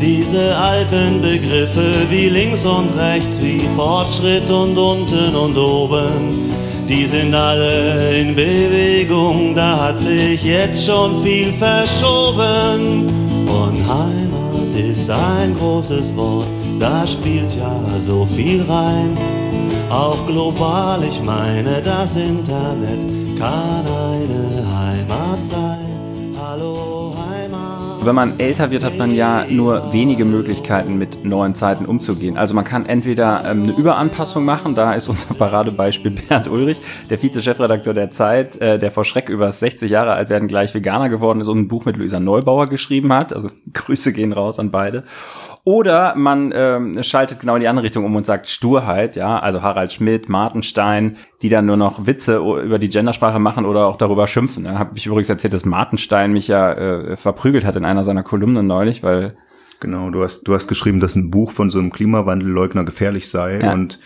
Diese 0.00 0.56
alten 0.56 1.20
Begriffe 1.20 1.92
wie 2.08 2.30
links 2.30 2.64
und 2.64 2.88
rechts, 2.96 3.38
wie 3.42 3.68
Fortschritt 3.76 4.50
und 4.50 4.78
unten 4.78 5.36
und 5.36 5.58
oben, 5.58 6.54
die 6.88 7.04
sind 7.04 7.34
alle 7.34 8.18
in 8.18 8.34
Bewegung, 8.34 9.54
da 9.54 9.88
hat 9.88 10.00
sich 10.00 10.42
jetzt 10.42 10.86
schon 10.86 11.22
viel 11.22 11.52
verschoben. 11.52 13.08
Und 13.46 13.86
Heimat 13.86 14.74
ist 14.74 15.10
ein 15.10 15.54
großes 15.54 16.16
Wort, 16.16 16.48
da 16.80 17.06
spielt 17.06 17.54
ja 17.56 17.78
so 18.06 18.26
viel 18.34 18.62
rein. 18.62 19.18
Auch 19.90 20.26
global, 20.26 21.02
ich 21.02 21.22
meine, 21.22 21.80
das 21.80 22.14
Internet 22.14 23.38
kann 23.38 23.86
eine 23.86 24.62
Heimat 24.76 25.42
sein. 25.42 26.36
Hallo 26.38 27.14
Heimat. 27.16 28.04
Wenn 28.04 28.14
man 28.14 28.38
älter 28.38 28.70
wird, 28.70 28.84
hat 28.84 28.98
man 28.98 29.14
ja 29.14 29.46
nur 29.48 29.90
wenige 29.94 30.26
Möglichkeiten, 30.26 30.98
mit 30.98 31.24
neuen 31.24 31.54
Zeiten 31.54 31.86
umzugehen. 31.86 32.36
Also 32.36 32.52
man 32.52 32.64
kann 32.64 32.84
entweder 32.84 33.44
ähm, 33.46 33.62
eine 33.62 33.72
Überanpassung 33.72 34.44
machen, 34.44 34.74
da 34.74 34.92
ist 34.92 35.08
unser 35.08 35.32
Paradebeispiel 35.32 36.10
Bernd 36.10 36.48
Ulrich, 36.48 36.82
der 37.08 37.16
Vize-Chefredakteur 37.16 37.94
der 37.94 38.10
Zeit, 38.10 38.60
äh, 38.60 38.78
der 38.78 38.90
vor 38.90 39.06
Schreck 39.06 39.30
über 39.30 39.50
60 39.50 39.90
Jahre 39.90 40.12
alt 40.12 40.28
werden 40.28 40.48
gleich 40.48 40.74
Veganer 40.74 41.08
geworden 41.08 41.40
ist 41.40 41.48
und 41.48 41.60
ein 41.60 41.68
Buch 41.68 41.86
mit 41.86 41.96
Luisa 41.96 42.20
Neubauer 42.20 42.66
geschrieben 42.66 43.10
hat. 43.14 43.32
Also 43.32 43.48
Grüße 43.72 44.12
gehen 44.12 44.34
raus 44.34 44.58
an 44.58 44.70
beide. 44.70 45.04
Oder 45.64 46.14
man 46.16 46.52
ähm, 46.54 47.02
schaltet 47.02 47.40
genau 47.40 47.54
in 47.56 47.60
die 47.60 47.68
andere 47.68 47.84
Richtung 47.84 48.04
um 48.04 48.16
und 48.16 48.26
sagt 48.26 48.48
Sturheit, 48.48 49.16
ja, 49.16 49.38
also 49.38 49.62
Harald 49.62 49.92
Schmidt, 49.92 50.28
Martenstein, 50.28 51.16
die 51.42 51.48
dann 51.48 51.66
nur 51.66 51.76
noch 51.76 52.06
Witze 52.06 52.36
über 52.36 52.78
die 52.78 52.88
Gendersprache 52.88 53.38
machen 53.38 53.66
oder 53.66 53.86
auch 53.86 53.96
darüber 53.96 54.26
schimpfen. 54.26 54.64
Da 54.64 54.78
habe 54.78 54.96
ich 54.96 55.06
übrigens 55.06 55.28
erzählt, 55.28 55.52
dass 55.52 55.64
Martenstein 55.64 56.32
mich 56.32 56.48
ja 56.48 56.72
äh, 56.72 57.16
verprügelt 57.16 57.64
hat 57.64 57.76
in 57.76 57.84
einer 57.84 58.04
seiner 58.04 58.22
Kolumnen 58.22 58.66
neulich, 58.66 59.02
weil 59.02 59.36
Genau, 59.80 60.10
du 60.10 60.24
hast, 60.24 60.42
du 60.42 60.54
hast 60.54 60.66
geschrieben, 60.66 60.98
dass 60.98 61.14
ein 61.14 61.30
Buch 61.30 61.52
von 61.52 61.70
so 61.70 61.78
einem 61.78 61.92
Klimawandelleugner 61.92 62.84
gefährlich 62.84 63.28
sei 63.28 63.60
ja. 63.60 63.72
und 63.72 64.00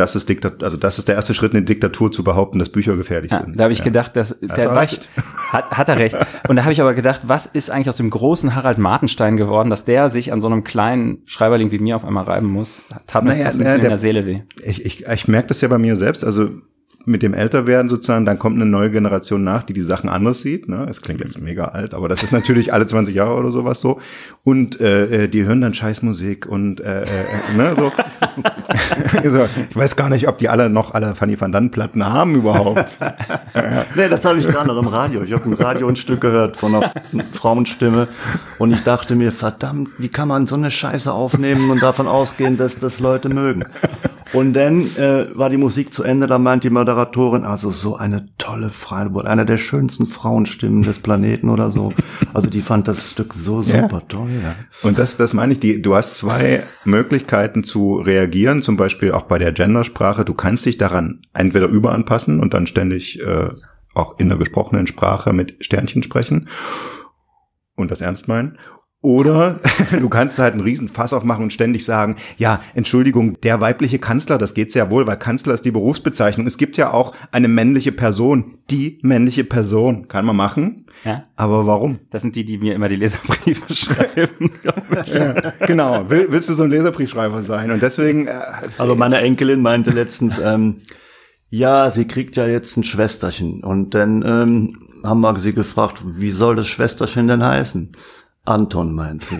das 0.00 0.16
ist 0.16 0.28
Diktat 0.28 0.62
also 0.62 0.76
das 0.76 0.98
ist 0.98 1.08
der 1.08 1.14
erste 1.14 1.34
Schritt 1.34 1.52
in 1.52 1.60
die 1.60 1.64
Diktatur 1.66 2.10
zu 2.10 2.24
behaupten, 2.24 2.58
dass 2.58 2.70
Bücher 2.70 2.96
gefährlich 2.96 3.30
ja, 3.30 3.42
sind. 3.44 3.58
Da 3.58 3.64
habe 3.64 3.72
ich 3.72 3.80
ja. 3.80 3.84
gedacht, 3.84 4.16
dass 4.16 4.30
hat 4.30 4.56
der 4.56 4.74
was, 4.74 4.92
recht. 4.92 5.08
Hat, 5.52 5.70
hat 5.76 5.88
er 5.88 5.98
recht. 5.98 6.16
Und 6.48 6.56
da 6.56 6.62
habe 6.62 6.72
ich 6.72 6.80
aber 6.80 6.94
gedacht, 6.94 7.20
was 7.24 7.46
ist 7.46 7.70
eigentlich 7.70 7.90
aus 7.90 7.96
dem 7.96 8.10
großen 8.10 8.54
Harald 8.54 8.78
Martenstein 8.78 9.36
geworden, 9.36 9.68
dass 9.68 9.84
der 9.84 10.10
sich 10.10 10.32
an 10.32 10.40
so 10.40 10.46
einem 10.46 10.64
kleinen 10.64 11.18
Schreiberling 11.26 11.70
wie 11.70 11.78
mir 11.78 11.96
auf 11.96 12.04
einmal 12.04 12.24
reiben 12.24 12.46
muss? 12.46 12.84
Tat 13.06 13.24
mir 13.24 13.30
naja, 13.30 13.44
fast 13.44 13.58
ein 13.58 13.64
bisschen 13.64 13.80
der, 13.80 13.84
in 13.84 13.90
der 13.90 13.98
Seele 13.98 14.26
weh. 14.26 14.40
Ich, 14.62 14.84
ich, 14.84 15.06
ich 15.06 15.28
merke 15.28 15.48
das 15.48 15.60
ja 15.60 15.68
bei 15.68 15.78
mir 15.78 15.96
selbst. 15.96 16.24
Also 16.24 16.48
mit 17.06 17.22
dem 17.22 17.32
Älterwerden 17.32 17.88
sozusagen, 17.88 18.24
dann 18.24 18.38
kommt 18.38 18.56
eine 18.56 18.66
neue 18.66 18.90
Generation 18.90 19.42
nach, 19.42 19.62
die 19.62 19.72
die 19.72 19.82
Sachen 19.82 20.08
anders 20.10 20.40
sieht. 20.42 20.68
Ne? 20.68 20.86
Es 20.88 21.00
klingt 21.00 21.20
jetzt 21.20 21.40
mega 21.40 21.66
alt, 21.66 21.94
aber 21.94 22.08
das 22.08 22.22
ist 22.22 22.32
natürlich 22.32 22.72
alle 22.72 22.86
20 22.86 23.14
Jahre 23.14 23.34
oder 23.34 23.50
sowas 23.50 23.80
so. 23.80 24.00
Und 24.44 24.80
äh, 24.80 25.24
äh, 25.24 25.28
die 25.28 25.44
hören 25.44 25.60
dann 25.60 25.72
Scheißmusik 25.72 26.46
und 26.46 26.80
äh, 26.80 27.02
äh, 27.02 27.04
äh 27.04 27.56
ne, 27.56 27.74
so. 27.74 27.92
so. 29.30 29.48
Ich 29.70 29.76
weiß 29.76 29.96
gar 29.96 30.10
nicht, 30.10 30.28
ob 30.28 30.38
die 30.38 30.48
alle 30.48 30.68
noch 30.68 30.92
alle 30.92 31.14
Fanny 31.14 31.40
van 31.40 31.52
Dann 31.52 31.70
Platten 31.70 32.04
haben 32.04 32.34
überhaupt. 32.34 32.96
nee, 33.94 34.08
das 34.08 34.24
habe 34.24 34.38
ich 34.38 34.46
gerade 34.46 34.68
noch 34.68 34.78
im 34.78 34.88
Radio. 34.88 35.22
Ich 35.22 35.32
habe 35.32 35.44
im 35.44 35.54
Radio 35.54 35.88
ein 35.88 35.96
Stück 35.96 36.20
gehört 36.20 36.56
von 36.56 36.74
einer 36.74 36.92
Frauenstimme 37.32 38.08
und 38.58 38.72
ich 38.72 38.82
dachte 38.82 39.16
mir, 39.16 39.32
verdammt, 39.32 39.88
wie 39.98 40.08
kann 40.08 40.28
man 40.28 40.46
so 40.46 40.54
eine 40.54 40.70
Scheiße 40.70 41.12
aufnehmen 41.12 41.70
und 41.70 41.82
davon 41.82 42.06
ausgehen, 42.06 42.58
dass 42.58 42.78
das 42.78 43.00
Leute 43.00 43.30
mögen? 43.30 43.64
Und 44.32 44.52
dann 44.54 44.82
äh, 44.96 45.26
war 45.34 45.50
die 45.50 45.56
Musik 45.56 45.92
zu 45.92 46.04
Ende, 46.04 46.26
da 46.26 46.38
meint 46.38 46.62
die 46.64 46.70
Moderatorin, 46.70 47.44
also 47.44 47.70
so 47.70 47.96
eine 47.96 48.26
tolle 48.38 48.70
Freiburg, 48.70 49.26
eine 49.26 49.44
der 49.44 49.58
schönsten 49.58 50.06
Frauenstimmen 50.06 50.82
des 50.82 51.00
Planeten 51.00 51.48
oder 51.48 51.70
so. 51.70 51.92
Also 52.32 52.48
die 52.48 52.60
fand 52.60 52.86
das 52.86 53.10
Stück 53.10 53.34
so 53.34 53.62
super 53.62 53.88
ja. 53.90 54.00
toll. 54.08 54.28
Ja. 54.42 54.54
Und 54.82 54.98
das, 54.98 55.16
das 55.16 55.34
meine 55.34 55.52
ich, 55.52 55.60
die, 55.60 55.82
du 55.82 55.96
hast 55.96 56.16
zwei 56.16 56.62
Möglichkeiten 56.84 57.64
zu 57.64 57.96
reagieren, 57.96 58.62
zum 58.62 58.76
Beispiel 58.76 59.12
auch 59.12 59.24
bei 59.24 59.38
der 59.38 59.52
Gendersprache. 59.52 60.24
Du 60.24 60.34
kannst 60.34 60.64
dich 60.66 60.78
daran 60.78 61.22
entweder 61.34 61.66
überanpassen 61.66 62.40
und 62.40 62.54
dann 62.54 62.66
ständig 62.66 63.20
äh, 63.20 63.48
auch 63.94 64.18
in 64.18 64.28
der 64.28 64.38
gesprochenen 64.38 64.86
Sprache 64.86 65.32
mit 65.32 65.56
Sternchen 65.64 66.02
sprechen 66.02 66.48
und 67.74 67.90
das 67.90 68.00
ernst 68.00 68.28
meinen. 68.28 68.58
Oder 69.02 69.60
du 69.98 70.10
kannst 70.10 70.38
halt 70.38 70.52
einen 70.52 70.62
riesen 70.62 70.88
Fass 70.88 71.14
aufmachen 71.14 71.44
und 71.44 71.52
ständig 71.52 71.86
sagen, 71.86 72.16
ja, 72.36 72.60
Entschuldigung, 72.74 73.40
der 73.40 73.60
weibliche 73.60 73.98
Kanzler, 73.98 74.36
das 74.36 74.52
geht 74.52 74.72
sehr 74.72 74.90
wohl, 74.90 75.06
weil 75.06 75.16
Kanzler 75.16 75.54
ist 75.54 75.64
die 75.64 75.70
Berufsbezeichnung. 75.70 76.46
Es 76.46 76.58
gibt 76.58 76.76
ja 76.76 76.92
auch 76.92 77.14
eine 77.32 77.48
männliche 77.48 77.92
Person, 77.92 78.58
die 78.70 78.98
männliche 79.02 79.44
Person, 79.44 80.08
kann 80.08 80.26
man 80.26 80.36
machen. 80.36 80.84
Ja. 81.04 81.24
Aber 81.34 81.66
warum? 81.66 82.00
Das 82.10 82.20
sind 82.20 82.36
die, 82.36 82.44
die 82.44 82.58
mir 82.58 82.74
immer 82.74 82.90
die 82.90 82.96
Leserbriefe 82.96 83.74
schreiben. 83.74 84.50
Ja, 84.62 85.52
genau. 85.66 86.10
Will, 86.10 86.26
willst 86.28 86.50
du 86.50 86.54
so 86.54 86.64
ein 86.64 86.70
Leserbriefschreiber 86.70 87.42
sein? 87.42 87.70
Und 87.70 87.80
deswegen. 87.82 88.26
Äh, 88.26 88.38
Also 88.76 88.94
meine 88.96 89.18
Enkelin 89.22 89.62
meinte 89.62 89.90
letztens, 89.90 90.38
ähm, 90.38 90.82
ja, 91.48 91.88
sie 91.88 92.06
kriegt 92.06 92.36
ja 92.36 92.46
jetzt 92.46 92.76
ein 92.76 92.84
Schwesterchen. 92.84 93.64
Und 93.64 93.94
dann 93.94 94.22
ähm, 94.22 94.78
haben 95.02 95.22
wir 95.22 95.38
sie 95.38 95.52
gefragt, 95.54 96.02
wie 96.04 96.30
soll 96.30 96.56
das 96.56 96.68
Schwesterchen 96.68 97.28
denn 97.28 97.42
heißen? 97.42 97.92
Anton, 98.44 98.94
meint 98.94 99.22
sie. 99.24 99.38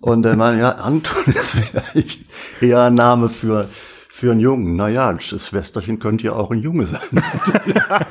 Und 0.00 0.22
dann 0.22 0.38
meinte 0.38 0.62
ja, 0.62 0.70
Anton 0.72 1.32
ist 1.32 1.50
vielleicht 1.52 2.20
eher 2.60 2.82
ein 2.82 2.94
Name 2.94 3.28
für 3.28 3.68
für 4.14 4.30
einen 4.30 4.40
Jungen. 4.40 4.76
Naja, 4.76 5.12
das 5.12 5.48
Schwesterchen 5.48 5.98
könnte 5.98 6.26
ja 6.26 6.32
auch 6.34 6.50
ein 6.52 6.58
Junge 6.58 6.86
sein. 6.86 7.00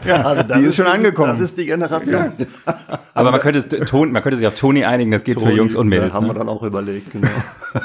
ja, 0.06 0.26
also 0.26 0.44
Die 0.44 0.62
ist 0.66 0.76
schon 0.76 0.88
angekommen. 0.88 1.30
Das 1.30 1.40
ist 1.40 1.58
die 1.58 1.66
Generation. 1.68 2.34
Aber 3.14 3.32
man 3.32 3.40
könnte, 3.40 3.86
Ton, 3.86 4.12
man 4.12 4.22
könnte 4.22 4.38
sich 4.38 4.46
auf 4.48 4.56
Toni 4.56 4.84
einigen, 4.84 5.12
das 5.12 5.24
geht 5.24 5.40
für 5.40 5.52
Jungs 5.52 5.74
und 5.76 5.88
Mädels. 5.88 6.12
Haben 6.12 6.26
wir 6.26 6.34
Ne? 6.34 6.40
dann 6.40 6.50
auch 6.50 6.64
überlegt, 6.64 7.12
genau. 7.12 7.30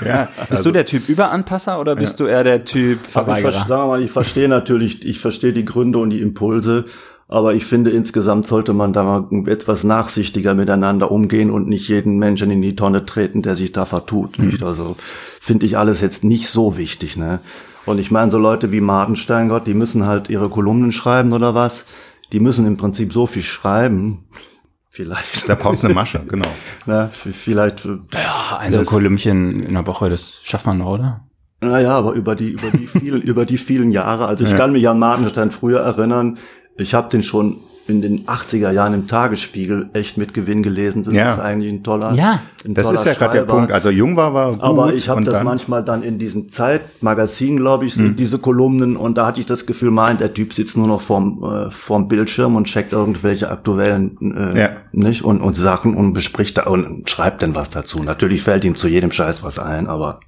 ja, 0.04 0.28
Bist 0.48 0.64
du 0.64 0.72
der 0.72 0.86
Typ 0.86 1.08
Überanpasser 1.08 1.78
oder 1.78 1.94
bist 1.94 2.18
du 2.18 2.24
eher 2.26 2.42
der 2.42 2.64
Typ 2.64 2.98
Aber 3.14 3.36
ich, 3.36 3.42
Verweigerer? 3.42 3.64
sagen 3.66 3.82
wir 3.82 3.86
mal, 3.86 4.02
ich 4.02 4.10
verstehe 4.10 4.48
natürlich, 4.48 5.04
ich 5.06 5.20
verstehe 5.20 5.52
die 5.52 5.64
Gründe 5.64 5.98
und 5.98 6.10
die 6.10 6.20
Impulse, 6.20 6.86
aber 7.28 7.54
ich 7.54 7.64
finde 7.64 7.90
insgesamt 7.90 8.46
sollte 8.46 8.72
man 8.72 8.92
da 8.92 9.02
mal 9.02 9.48
etwas 9.48 9.82
nachsichtiger 9.84 10.54
miteinander 10.54 11.10
umgehen 11.10 11.50
und 11.50 11.68
nicht 11.68 11.88
jeden 11.88 12.18
Menschen 12.18 12.50
in 12.50 12.62
die 12.62 12.76
Tonne 12.76 13.04
treten, 13.04 13.42
der 13.42 13.54
sich 13.56 13.72
da 13.72 13.84
vertut. 13.84 14.38
Nicht? 14.38 14.62
Also 14.62 14.96
finde 15.40 15.66
ich 15.66 15.76
alles 15.76 16.00
jetzt 16.00 16.22
nicht 16.24 16.48
so 16.48 16.76
wichtig. 16.76 17.16
Ne? 17.16 17.40
Und 17.84 17.98
ich 17.98 18.10
meine, 18.10 18.30
so 18.30 18.38
Leute 18.38 18.70
wie 18.72 18.80
Martin 18.80 19.16
Steingott, 19.16 19.66
die 19.66 19.74
müssen 19.74 20.06
halt 20.06 20.28
ihre 20.30 20.48
Kolumnen 20.48 20.92
schreiben 20.92 21.32
oder 21.32 21.54
was. 21.54 21.84
Die 22.32 22.40
müssen 22.40 22.66
im 22.66 22.76
Prinzip 22.76 23.12
so 23.12 23.26
viel 23.26 23.42
schreiben. 23.42 24.24
Vielleicht. 24.90 25.46
da 25.48 25.54
brauchst 25.56 25.82
du 25.82 25.88
eine 25.88 25.94
Masche, 25.94 26.20
genau. 26.26 26.48
Na, 26.86 27.08
vielleicht. 27.08 27.84
äh, 27.84 27.98
Ah, 28.14 28.56
Ein 28.56 28.72
so 28.72 28.78
ein 28.78 28.86
Kolümchen 28.86 29.60
in 29.60 29.74
der 29.74 29.86
Woche, 29.86 30.08
das 30.08 30.40
schafft 30.42 30.64
man 30.64 30.78
noch, 30.78 30.86
oder? 30.92 31.20
Naja, 31.60 31.90
aber 31.98 32.12
über 32.14 32.34
die, 32.34 32.52
über 32.52 32.70
die 32.70 32.86
vielen, 32.98 33.20
über 33.20 33.44
die 33.44 33.58
vielen 33.58 33.90
Jahre. 33.92 34.26
Also 34.26 34.44
ich 34.44 34.52
Ja. 34.52 34.56
kann 34.56 34.72
mich 34.72 34.88
an 34.88 34.98
Martenstein 34.98 35.50
früher 35.50 35.80
erinnern. 35.80 36.38
Ich 36.78 36.94
habe 36.94 37.08
den 37.10 37.22
schon 37.22 37.56
in 37.88 38.02
den 38.02 38.26
80er 38.26 38.72
Jahren 38.72 38.94
im 38.94 39.06
Tagesspiegel 39.06 39.90
echt 39.92 40.18
mit 40.18 40.34
Gewinn 40.34 40.64
gelesen. 40.64 41.04
Das 41.04 41.14
Ja. 41.14 41.30
ist 41.34 41.38
eigentlich 41.38 41.72
ein 41.72 41.84
toller. 41.84 42.12
Ja. 42.14 42.40
ein 42.66 42.74
Das 42.74 42.88
toller 42.88 42.98
ist 42.98 43.04
ja 43.06 43.14
gerade 43.14 43.38
der. 43.38 43.44
Punkt. 43.44 43.70
Also 43.70 43.90
jung 43.90 44.16
war, 44.16 44.34
war 44.34 44.50
gut. 44.50 44.60
Aber 44.60 44.92
ich 44.92 45.08
habe 45.08 45.22
das 45.22 45.34
dann- 45.34 45.44
manchmal 45.44 45.84
dann 45.84 46.02
in 46.02 46.18
diesen 46.18 46.48
Zeitmagazinen, 46.48 47.58
glaube 47.58 47.84
ich, 47.86 47.94
sind 47.94 48.06
Hm. 48.08 48.16
diese 48.16 48.38
Kolumnen 48.40 48.96
und 48.96 49.16
da 49.16 49.26
hatte 49.26 49.38
ich 49.38 49.46
das 49.46 49.66
Gefühl, 49.66 49.92
mein, 49.92 50.18
der 50.18 50.34
Typ 50.34 50.52
sitzt 50.52 50.76
nur 50.76 50.88
noch 50.88 51.00
vorm, 51.00 51.44
äh, 51.44 51.70
vorm 51.70 52.08
Bildschirm 52.08 52.56
und 52.56 52.64
checkt 52.64 52.92
irgendwelche 52.92 53.48
aktuellen 53.52 54.16
äh, 54.36 54.60
Ja. 54.60 54.68
Nicht 54.96 55.22
und, 55.24 55.40
und 55.40 55.54
Sachen 55.54 55.94
und 55.94 56.12
bespricht 56.12 56.58
da 56.58 56.64
und 56.64 57.08
schreibt 57.08 57.42
dann 57.42 57.54
was 57.54 57.70
dazu. 57.70 58.02
Natürlich 58.02 58.42
fällt 58.42 58.64
ihm 58.64 58.76
zu 58.76 58.88
jedem 58.88 59.12
Scheiß 59.12 59.42
was 59.42 59.58
ein, 59.58 59.86
aber 59.86 60.20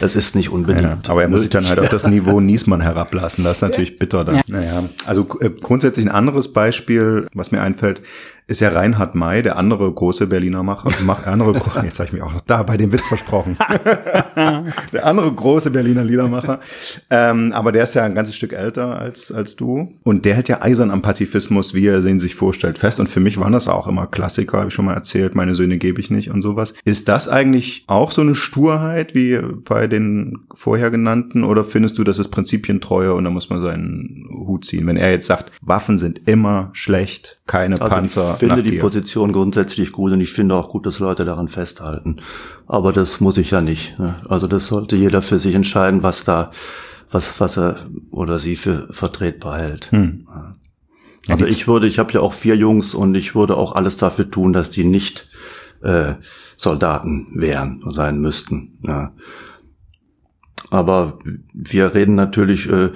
es 0.00 0.14
ist 0.14 0.34
nicht 0.36 0.46
Ja, 0.48 0.52
unbedingt. 0.52 1.08
aber 1.08 1.22
er 1.22 1.28
muss 1.28 1.40
sich 1.40 1.50
dann 1.50 1.68
halt 1.68 1.78
auf 1.80 1.88
das 1.88 2.06
Niveau 2.06 2.40
Niesmann 2.40 2.80
herablassen. 2.80 3.44
Das 3.44 3.58
ist 3.58 3.62
natürlich 3.62 3.98
bitter. 3.98 4.24
Dann. 4.24 4.42
Naja, 4.46 4.84
also 5.06 5.26
äh, 5.40 5.50
grundsätzlich 5.50 6.06
ein 6.06 6.12
anderes 6.12 6.52
Beispiel, 6.52 7.26
was 7.34 7.50
mir 7.50 7.62
einfällt, 7.62 8.02
ist 8.48 8.60
ja 8.60 8.68
Reinhard 8.68 9.16
May, 9.16 9.42
der 9.42 9.56
andere 9.56 9.92
große 9.92 10.28
Berliner 10.28 10.62
Macher. 10.62 10.90
Mach, 11.02 11.26
andere, 11.26 11.52
jetzt 11.82 11.98
habe 11.98 12.06
ich 12.06 12.12
mich 12.12 12.22
auch 12.22 12.32
noch 12.32 12.42
da 12.42 12.62
bei 12.62 12.76
dem 12.76 12.92
Witz 12.92 13.04
versprochen. 13.08 13.56
der 14.36 15.04
andere 15.04 15.32
große 15.32 15.72
Berliner 15.72 16.04
Liedermacher. 16.04 16.60
Ähm, 17.10 17.52
aber 17.52 17.72
der 17.72 17.82
ist 17.82 17.94
ja 17.94 18.04
ein 18.04 18.14
ganzes 18.14 18.36
Stück 18.36 18.52
älter 18.52 19.00
als, 19.00 19.32
als 19.32 19.56
du. 19.56 19.94
Und 20.04 20.24
der 20.24 20.34
hält 20.34 20.48
ja 20.48 20.62
eisern 20.62 20.92
am 20.92 21.02
Pazifismus, 21.02 21.74
wie 21.74 21.88
er 21.88 22.04
ihn 22.04 22.20
sich 22.20 22.36
vorstellt, 22.36 22.78
fest. 22.78 23.00
Und 23.00 23.08
für 23.08 23.18
mich 23.18 23.40
waren 23.40 23.52
das 23.52 23.66
auch 23.66 23.88
immer 23.88 24.06
Klassiker, 24.06 24.58
habe 24.58 24.68
ich 24.68 24.74
schon 24.74 24.84
mal 24.84 24.94
erzählt, 24.94 25.34
meine 25.34 25.56
Söhne 25.56 25.78
gebe 25.78 26.00
ich 26.00 26.12
nicht 26.12 26.30
und 26.30 26.42
sowas. 26.42 26.74
Ist 26.84 27.08
das 27.08 27.28
eigentlich 27.28 27.82
auch 27.88 28.12
so 28.12 28.22
eine 28.22 28.36
Sturheit 28.36 29.16
wie 29.16 29.40
bei 29.64 29.88
den 29.88 30.38
vorher 30.54 30.92
genannten? 30.92 31.42
Oder 31.42 31.64
findest 31.64 31.98
du, 31.98 32.04
das 32.04 32.20
ist 32.20 32.28
Prinzipientreue 32.28 33.12
und 33.12 33.24
da 33.24 33.30
muss 33.30 33.50
man 33.50 33.60
seinen 33.60 34.28
Hut 34.30 34.64
ziehen? 34.64 34.86
Wenn 34.86 34.96
er 34.96 35.10
jetzt 35.10 35.26
sagt, 35.26 35.50
Waffen 35.62 35.98
sind 35.98 36.28
immer 36.28 36.70
schlecht, 36.74 37.40
keine 37.46 37.80
Also 37.80 37.94
Panzer. 37.94 38.35
Ich 38.42 38.48
finde 38.48 38.62
die. 38.62 38.78
Position 38.78 39.32
grundsätzlich 39.32 39.92
gut 39.92 40.12
und 40.12 40.20
ich 40.20 40.32
finde 40.32 40.54
auch 40.54 40.68
gut, 40.68 40.86
dass 40.86 40.98
Leute 40.98 41.24
daran 41.24 41.48
festhalten. 41.48 42.16
Aber 42.66 42.92
das 42.92 43.20
muss 43.20 43.38
ich 43.38 43.50
ja 43.50 43.60
nicht. 43.60 43.98
Ne? 43.98 44.16
Also 44.28 44.46
das 44.46 44.66
sollte 44.66 44.96
jeder 44.96 45.22
für 45.22 45.38
sich 45.38 45.54
entscheiden, 45.54 46.02
was 46.02 46.24
da, 46.24 46.50
was, 47.10 47.40
was 47.40 47.58
er 47.58 47.76
oder 48.10 48.38
sie 48.38 48.56
für 48.56 48.88
vertretbar 48.92 49.58
hält. 49.58 49.90
Hm. 49.92 50.26
Also 51.28 51.46
ich 51.46 51.66
würde, 51.66 51.86
ich 51.86 51.98
habe 51.98 52.12
ja 52.12 52.20
auch 52.20 52.32
vier 52.32 52.56
Jungs 52.56 52.94
und 52.94 53.14
ich 53.14 53.34
würde 53.34 53.56
auch 53.56 53.74
alles 53.74 53.96
dafür 53.96 54.30
tun, 54.30 54.52
dass 54.52 54.70
die 54.70 54.84
nicht 54.84 55.28
äh, 55.82 56.14
Soldaten 56.56 57.28
wären, 57.34 57.82
sein 57.88 58.20
müssten. 58.20 58.78
Ja. 58.86 59.12
Aber 60.70 61.18
wir 61.52 61.94
reden 61.94 62.14
natürlich 62.14 62.68
äh, 62.68 62.90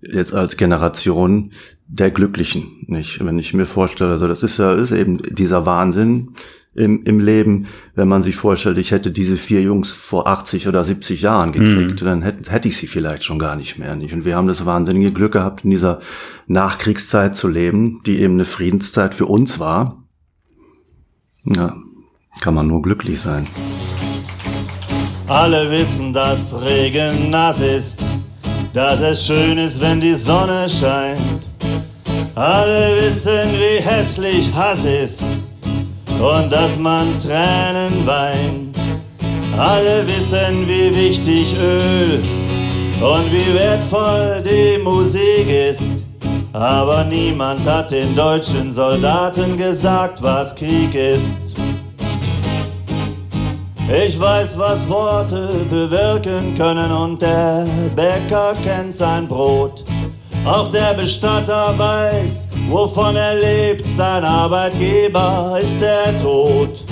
jetzt 0.00 0.34
als 0.34 0.56
Generation 0.56 1.52
der 1.92 2.10
Glücklichen, 2.10 2.84
nicht? 2.86 3.24
Wenn 3.24 3.38
ich 3.38 3.52
mir 3.52 3.66
vorstelle, 3.66 4.12
also 4.12 4.26
das 4.26 4.42
ist 4.42 4.58
ja 4.58 4.72
ist 4.72 4.92
eben 4.92 5.18
dieser 5.18 5.66
Wahnsinn 5.66 6.30
im, 6.74 7.04
im 7.04 7.20
Leben, 7.20 7.66
wenn 7.94 8.08
man 8.08 8.22
sich 8.22 8.34
vorstellt, 8.34 8.78
ich 8.78 8.92
hätte 8.92 9.10
diese 9.10 9.36
vier 9.36 9.60
Jungs 9.60 9.92
vor 9.92 10.26
80 10.26 10.68
oder 10.68 10.84
70 10.84 11.20
Jahren 11.20 11.52
gekriegt, 11.52 12.00
dann 12.00 12.22
hätte, 12.22 12.50
hätte 12.50 12.68
ich 12.68 12.78
sie 12.78 12.86
vielleicht 12.86 13.24
schon 13.24 13.38
gar 13.38 13.56
nicht 13.56 13.78
mehr, 13.78 13.94
nicht? 13.94 14.14
Und 14.14 14.24
wir 14.24 14.36
haben 14.36 14.48
das 14.48 14.64
wahnsinnige 14.64 15.12
Glück 15.12 15.32
gehabt, 15.32 15.64
in 15.64 15.70
dieser 15.70 16.00
Nachkriegszeit 16.46 17.36
zu 17.36 17.46
leben, 17.46 18.00
die 18.06 18.20
eben 18.20 18.34
eine 18.34 18.46
Friedenszeit 18.46 19.14
für 19.14 19.26
uns 19.26 19.58
war. 19.58 20.02
Ja, 21.44 21.76
kann 22.40 22.54
man 22.54 22.68
nur 22.68 22.80
glücklich 22.80 23.20
sein. 23.20 23.46
Alle 25.28 25.70
wissen, 25.70 26.14
dass 26.14 26.64
Regen 26.64 27.28
nass 27.28 27.60
ist, 27.60 28.02
dass 28.72 29.00
es 29.00 29.26
schön 29.26 29.58
ist, 29.58 29.80
wenn 29.80 30.00
die 30.00 30.14
Sonne 30.14 30.68
scheint. 30.68 31.46
Alle 32.34 32.96
wissen, 33.00 33.52
wie 33.52 33.82
hässlich 33.82 34.50
Hass 34.54 34.84
ist 34.84 35.22
und 36.18 36.50
dass 36.50 36.76
man 36.78 37.18
Tränen 37.18 38.06
weint. 38.06 38.76
Alle 39.58 40.06
wissen, 40.06 40.66
wie 40.66 40.94
wichtig 40.96 41.54
Öl 41.58 42.22
und 43.00 43.32
wie 43.32 43.54
wertvoll 43.54 44.42
die 44.42 44.82
Musik 44.82 45.46
ist. 45.70 45.90
Aber 46.54 47.04
niemand 47.04 47.66
hat 47.66 47.90
den 47.90 48.14
deutschen 48.14 48.72
Soldaten 48.72 49.56
gesagt, 49.58 50.22
was 50.22 50.54
Krieg 50.54 50.94
ist. 50.94 51.56
Ich 53.88 54.18
weiß, 54.18 54.58
was 54.58 54.88
Worte 54.88 55.48
bewirken 55.68 56.54
können 56.56 56.90
und 56.92 57.20
der 57.20 57.66
Bäcker 57.94 58.54
kennt 58.64 58.94
sein 58.94 59.26
Brot. 59.26 59.84
Auch 60.44 60.70
der 60.70 60.94
Bestatter 60.94 61.74
weiß, 61.76 62.48
wovon 62.68 63.16
er 63.16 63.34
lebt, 63.34 63.86
sein 63.86 64.24
Arbeitgeber 64.24 65.58
ist 65.60 65.80
der 65.80 66.16
Tod. 66.18 66.84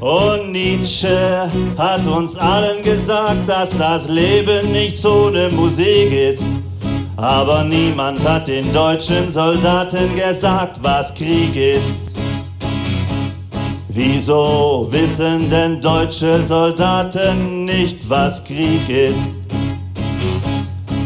Und 0.00 0.52
Nietzsche 0.52 1.48
hat 1.76 2.06
uns 2.06 2.36
allen 2.36 2.82
gesagt, 2.82 3.48
dass 3.48 3.76
das 3.76 4.08
Leben 4.08 4.72
nicht 4.72 5.04
ohne 5.04 5.48
Musik 5.48 6.12
ist. 6.12 6.44
Aber 7.16 7.62
niemand 7.62 8.26
hat 8.26 8.48
den 8.48 8.72
deutschen 8.72 9.30
Soldaten 9.30 10.16
gesagt, 10.16 10.78
was 10.82 11.14
Krieg 11.14 11.54
ist. 11.54 12.11
Wieso 13.94 14.88
wissen 14.90 15.50
denn 15.50 15.78
deutsche 15.78 16.40
Soldaten 16.40 17.66
nicht, 17.66 18.08
was 18.08 18.42
Krieg 18.42 18.88
ist? 18.88 19.34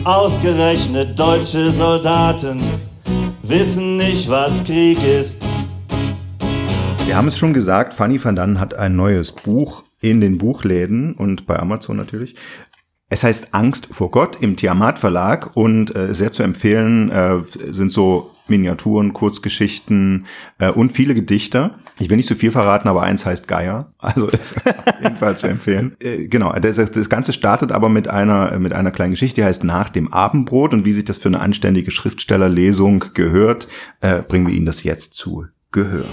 Ausgerechnet 0.05 1.18
deutsche 1.18 1.72
Soldaten 1.72 2.62
wissen 3.42 3.96
nicht, 3.96 4.31
was 4.31 4.62
Krieg 4.62 5.03
ist. 5.03 5.42
Wir 7.07 7.16
haben 7.16 7.27
es 7.27 7.37
schon 7.37 7.53
gesagt, 7.53 7.92
Fanny 7.92 8.22
van 8.22 8.37
Dannen 8.37 8.61
hat 8.61 8.75
ein 8.75 8.94
neues 8.94 9.33
Buch 9.33 9.83
in 10.01 10.20
den 10.20 10.38
Buchläden 10.38 11.14
und 11.14 11.44
bei 11.44 11.59
Amazon 11.59 11.96
natürlich. 11.96 12.37
Es 13.11 13.25
heißt 13.25 13.49
Angst 13.53 13.88
vor 13.90 14.12
Gott 14.12 14.38
im 14.40 14.57
Tiamat 14.57 15.01
Verlag 15.01 15.57
und 15.57 15.94
äh, 15.96 16.14
sehr 16.14 16.31
zu 16.31 16.44
empfehlen 16.44 17.11
äh, 17.11 17.40
sind 17.40 17.90
so 17.90 18.31
Miniaturen, 18.48 19.12
Kurzgeschichten 19.12 20.26
äh, 20.59 20.70
und 20.70 20.92
viele 20.92 21.14
Gedichte. 21.14 21.72
Ich 21.98 22.11
will 22.11 22.16
nicht 22.16 22.28
so 22.28 22.35
viel 22.35 22.50
verraten, 22.50 22.88
aber 22.88 23.02
eins 23.02 23.26
heißt 23.26 23.48
Geier, 23.48 23.92
also 23.98 24.28
ist 24.28 24.56
auf 24.66 25.02
jeden 25.02 25.16
Fall 25.16 25.37
zu 25.37 25.46
empfehlen. 25.46 25.96
Äh, 26.00 26.26
genau, 26.28 26.52
das, 26.52 26.76
das 26.76 27.09
Ganze 27.09 27.32
startet 27.32 27.72
aber 27.72 27.88
mit 27.88 28.09
einer 28.09 28.59
mit 28.59 28.72
einer 28.72 28.90
kleinen 28.90 29.12
Geschichte, 29.12 29.40
die 29.40 29.44
heißt 29.44 29.64
Nach 29.64 29.88
dem 29.88 30.12
Abendbrot 30.12 30.74
und 30.74 30.85
wie 30.85 30.92
sich 30.92 31.04
das 31.04 31.18
für 31.18 31.28
eine 31.28 31.40
anständige 31.40 31.90
Schriftstellerlesung 31.90 33.04
gehört, 33.14 33.68
äh, 34.00 34.22
bringen 34.22 34.46
wir 34.46 34.54
Ihnen 34.54 34.66
das 34.66 34.82
jetzt 34.85 35.14
zu 35.14 35.46
Gehör. 35.72 36.04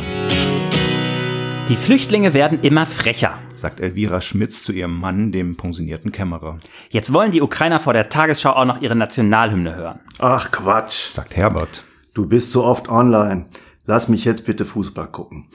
Die 1.69 1.77
Flüchtlinge 1.77 2.33
werden 2.33 2.59
immer 2.61 2.85
frecher. 2.85 3.39
sagt 3.55 3.79
Elvira 3.79 4.19
Schmitz 4.19 4.63
zu 4.63 4.73
ihrem 4.73 4.99
Mann, 4.99 5.31
dem 5.31 5.55
pensionierten 5.55 6.11
Kämmerer. 6.11 6.59
Jetzt 6.89 7.13
wollen 7.13 7.31
die 7.31 7.41
Ukrainer 7.41 7.79
vor 7.79 7.93
der 7.93 8.09
Tagesschau 8.09 8.51
auch 8.51 8.65
noch 8.65 8.81
ihre 8.81 8.97
Nationalhymne 8.97 9.73
hören. 9.73 9.99
Ach 10.19 10.51
Quatsch. 10.51 11.13
Sagt 11.13 11.37
Herbert. 11.37 11.83
Du 12.13 12.28
bist 12.28 12.52
so 12.52 12.63
oft 12.63 12.89
online. 12.89 13.47
Lass 13.86 14.08
mich 14.08 14.23
jetzt 14.23 14.45
bitte 14.45 14.65
Fußball 14.65 15.12
gucken. 15.12 15.49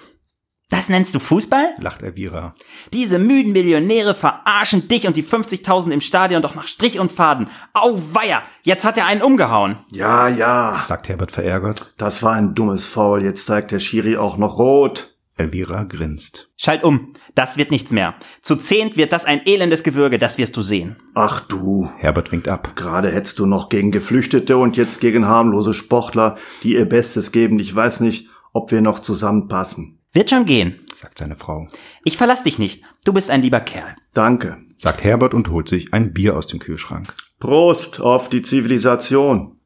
Das 0.70 0.90
nennst 0.90 1.14
du 1.14 1.18
Fußball? 1.18 1.76
Lacht 1.78 2.02
Elvira. 2.02 2.52
Diese 2.92 3.18
müden 3.18 3.52
Millionäre 3.52 4.14
verarschen 4.14 4.86
dich 4.86 5.06
und 5.06 5.16
die 5.16 5.24
50.000 5.24 5.92
im 5.92 6.02
Stadion 6.02 6.42
doch 6.42 6.54
nach 6.54 6.66
Strich 6.66 6.98
und 6.98 7.10
Faden. 7.10 7.48
Auweia, 7.72 8.42
jetzt 8.62 8.84
hat 8.84 8.98
er 8.98 9.06
einen 9.06 9.22
umgehauen. 9.22 9.78
Ja, 9.92 10.28
ja. 10.28 10.82
Sagt 10.84 11.08
Herbert 11.08 11.32
verärgert. 11.32 11.94
Das 11.96 12.22
war 12.22 12.32
ein 12.34 12.54
dummes 12.54 12.86
Foul. 12.86 13.22
Jetzt 13.22 13.46
zeigt 13.46 13.70
der 13.70 13.78
Schiri 13.78 14.18
auch 14.18 14.36
noch 14.36 14.58
rot. 14.58 15.17
Elvira 15.38 15.84
grinst. 15.84 16.50
Schalt 16.56 16.84
um, 16.84 17.12
das 17.34 17.56
wird 17.56 17.70
nichts 17.70 17.92
mehr. 17.92 18.14
Zu 18.40 18.56
zehnt 18.56 18.96
wird 18.96 19.12
das 19.12 19.24
ein 19.24 19.42
elendes 19.46 19.82
Gewürge, 19.82 20.18
das 20.18 20.38
wirst 20.38 20.56
du 20.56 20.62
sehen. 20.62 20.96
Ach 21.14 21.40
du. 21.40 21.88
Herbert 21.98 22.32
winkt 22.32 22.48
ab. 22.48 22.72
Gerade 22.76 23.10
hättest 23.10 23.38
du 23.38 23.46
noch 23.46 23.68
gegen 23.68 23.90
Geflüchtete 23.90 24.56
und 24.56 24.76
jetzt 24.76 25.00
gegen 25.00 25.26
harmlose 25.26 25.74
Sportler, 25.74 26.36
die 26.62 26.74
ihr 26.74 26.88
Bestes 26.88 27.32
geben. 27.32 27.58
Ich 27.58 27.74
weiß 27.74 28.00
nicht, 28.00 28.28
ob 28.52 28.70
wir 28.72 28.80
noch 28.80 28.98
zusammenpassen. 29.00 29.98
Wird 30.12 30.30
schon 30.30 30.46
gehen. 30.46 30.80
Sagt 30.94 31.18
seine 31.18 31.36
Frau. 31.36 31.68
Ich 32.04 32.16
verlass 32.16 32.42
dich 32.42 32.58
nicht. 32.58 32.82
Du 33.04 33.12
bist 33.12 33.30
ein 33.30 33.42
lieber 33.42 33.60
Kerl. 33.60 33.94
Danke. 34.14 34.58
Sagt 34.78 35.04
Herbert 35.04 35.34
und 35.34 35.50
holt 35.50 35.68
sich 35.68 35.92
ein 35.92 36.12
Bier 36.12 36.36
aus 36.36 36.46
dem 36.46 36.58
Kühlschrank. 36.58 37.14
Prost 37.38 38.00
auf 38.00 38.28
die 38.28 38.42
Zivilisation. 38.42 39.58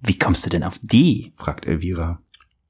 Wie 0.00 0.18
kommst 0.18 0.44
du 0.44 0.50
denn 0.50 0.62
auf 0.62 0.78
die? 0.82 1.32
Fragt 1.36 1.66
Elvira. 1.66 2.22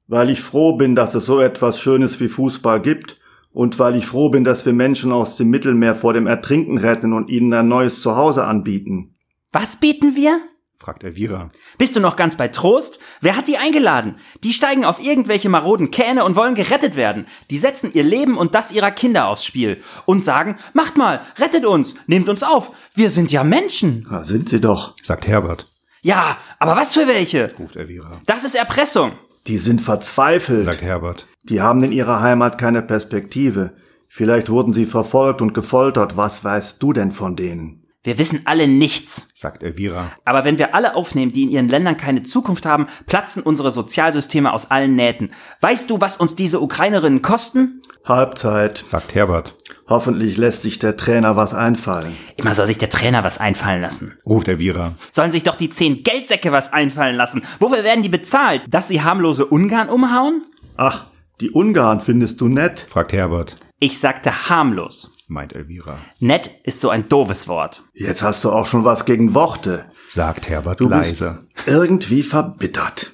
Weil 0.07 0.29
ich 0.29 0.41
froh 0.41 0.77
bin, 0.77 0.95
dass 0.95 1.15
es 1.15 1.25
so 1.25 1.39
etwas 1.39 1.79
Schönes 1.79 2.19
wie 2.19 2.29
Fußball 2.29 2.81
gibt 2.81 3.19
und 3.51 3.77
weil 3.79 3.95
ich 3.95 4.05
froh 4.05 4.29
bin, 4.29 4.43
dass 4.43 4.65
wir 4.65 4.73
Menschen 4.73 5.11
aus 5.11 5.35
dem 5.35 5.49
Mittelmeer 5.49 5.95
vor 5.95 6.13
dem 6.13 6.27
Ertrinken 6.27 6.77
retten 6.77 7.13
und 7.13 7.29
ihnen 7.29 7.53
ein 7.53 7.67
neues 7.67 8.01
Zuhause 8.01 8.45
anbieten. 8.45 9.15
Was 9.51 9.79
bieten 9.79 10.15
wir? 10.15 10.39
Fragt 10.79 11.03
Elvira. 11.03 11.49
Bist 11.79 11.95
du 11.95 11.99
noch 11.99 12.15
ganz 12.15 12.37
bei 12.37 12.49
Trost? 12.49 12.99
Wer 13.19 13.35
hat 13.35 13.47
die 13.47 13.57
eingeladen? 13.57 14.17
Die 14.43 14.53
steigen 14.53 14.85
auf 14.85 15.03
irgendwelche 15.03 15.49
maroden 15.49 15.89
Kähne 15.89 16.23
und 16.23 16.35
wollen 16.35 16.53
gerettet 16.53 16.95
werden. 16.95 17.25
Die 17.49 17.57
setzen 17.57 17.89
ihr 17.93 18.03
Leben 18.03 18.37
und 18.37 18.53
das 18.53 18.71
ihrer 18.71 18.91
Kinder 18.91 19.27
aufs 19.27 19.43
Spiel 19.43 19.81
und 20.05 20.23
sagen, 20.23 20.57
macht 20.73 20.95
mal, 20.95 21.21
rettet 21.39 21.65
uns, 21.65 21.95
nehmt 22.05 22.29
uns 22.29 22.43
auf. 22.43 22.71
Wir 22.93 23.09
sind 23.09 23.31
ja 23.31 23.43
Menschen. 23.43 24.07
Ja, 24.09 24.23
sind 24.23 24.49
sie 24.49 24.61
doch. 24.61 24.93
Sagt 25.01 25.27
Herbert. 25.27 25.65
Ja, 26.03 26.37
aber 26.59 26.75
was 26.75 26.93
für 26.93 27.07
welche? 27.07 27.53
Ruft 27.57 27.75
Elvira. 27.75 28.21
Das 28.27 28.45
ist 28.45 28.53
Erpressung. 28.53 29.13
Die 29.47 29.57
sind 29.57 29.81
verzweifelt. 29.81 30.65
Sagt 30.65 30.81
Herbert. 30.81 31.27
Die 31.43 31.61
haben 31.61 31.83
in 31.83 31.91
ihrer 31.91 32.21
Heimat 32.21 32.57
keine 32.57 32.81
Perspektive. 32.81 33.73
Vielleicht 34.09 34.49
wurden 34.49 34.73
sie 34.73 34.85
verfolgt 34.85 35.41
und 35.41 35.53
gefoltert. 35.53 36.17
Was 36.17 36.43
weißt 36.43 36.81
du 36.83 36.93
denn 36.93 37.11
von 37.11 37.35
denen? 37.35 37.86
Wir 38.03 38.17
wissen 38.17 38.41
alle 38.45 38.67
nichts. 38.67 39.29
Sagt 39.35 39.63
Elvira. 39.63 40.11
Aber 40.23 40.45
wenn 40.45 40.57
wir 40.57 40.73
alle 40.73 40.95
aufnehmen, 40.95 41.33
die 41.33 41.43
in 41.43 41.49
ihren 41.49 41.67
Ländern 41.67 41.97
keine 41.97 42.23
Zukunft 42.23 42.65
haben, 42.65 42.87
platzen 43.05 43.43
unsere 43.43 43.71
Sozialsysteme 43.71 44.53
aus 44.53 44.71
allen 44.71 44.95
Nähten. 44.95 45.31
Weißt 45.61 45.89
du, 45.89 45.99
was 45.99 46.17
uns 46.17 46.35
diese 46.35 46.61
Ukrainerinnen 46.61 47.21
kosten? 47.21 47.81
Halbzeit. 48.05 48.83
Sagt 48.85 49.13
Herbert. 49.15 49.55
Hoffentlich 49.89 50.37
lässt 50.37 50.61
sich 50.61 50.79
der 50.79 50.95
Trainer 50.95 51.35
was 51.35 51.53
einfallen. 51.53 52.15
Immer 52.37 52.55
soll 52.55 52.67
sich 52.67 52.77
der 52.77 52.89
Trainer 52.89 53.23
was 53.23 53.39
einfallen 53.39 53.81
lassen. 53.81 54.17
Ruft 54.25 54.47
Elvira. 54.47 54.93
Sollen 55.11 55.31
sich 55.31 55.43
doch 55.43 55.55
die 55.55 55.69
zehn 55.69 56.03
Geldsäcke 56.03 56.51
was 56.51 56.71
einfallen 56.71 57.15
lassen. 57.15 57.43
Wofür 57.59 57.83
werden 57.83 58.03
die 58.03 58.09
bezahlt? 58.09 58.63
Dass 58.69 58.87
sie 58.87 59.01
harmlose 59.01 59.45
Ungarn 59.45 59.89
umhauen? 59.89 60.43
Ach, 60.77 61.07
die 61.41 61.51
Ungarn 61.51 61.99
findest 61.99 62.39
du 62.39 62.47
nett? 62.47 62.85
Fragt 62.89 63.11
Herbert. 63.11 63.55
Ich 63.79 63.99
sagte 63.99 64.49
harmlos. 64.49 65.11
Meint 65.27 65.53
Elvira. 65.53 65.97
Nett 66.19 66.49
ist 66.63 66.79
so 66.79 66.89
ein 66.89 67.09
doofes 67.09 67.47
Wort. 67.47 67.83
Jetzt 67.93 68.21
hast 68.23 68.43
du 68.43 68.51
auch 68.51 68.65
schon 68.65 68.85
was 68.85 69.03
gegen 69.05 69.33
Worte. 69.33 69.85
Sagt 70.09 70.47
Herbert 70.47 70.79
Du 70.79 70.87
leise. 70.87 71.45
bist 71.53 71.67
irgendwie 71.67 72.23
verbittert. 72.23 73.11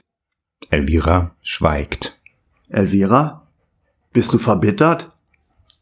Elvira 0.70 1.36
schweigt. 1.42 2.20
Elvira? 2.70 3.48
Bist 4.12 4.32
du 4.34 4.38
verbittert? 4.38 5.12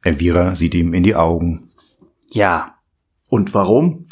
Elvira 0.03 0.55
sieht 0.55 0.73
ihm 0.73 0.93
in 0.93 1.03
die 1.03 1.15
Augen. 1.15 1.69
Ja, 2.31 2.75
Und 3.27 3.53
warum? 3.53 4.07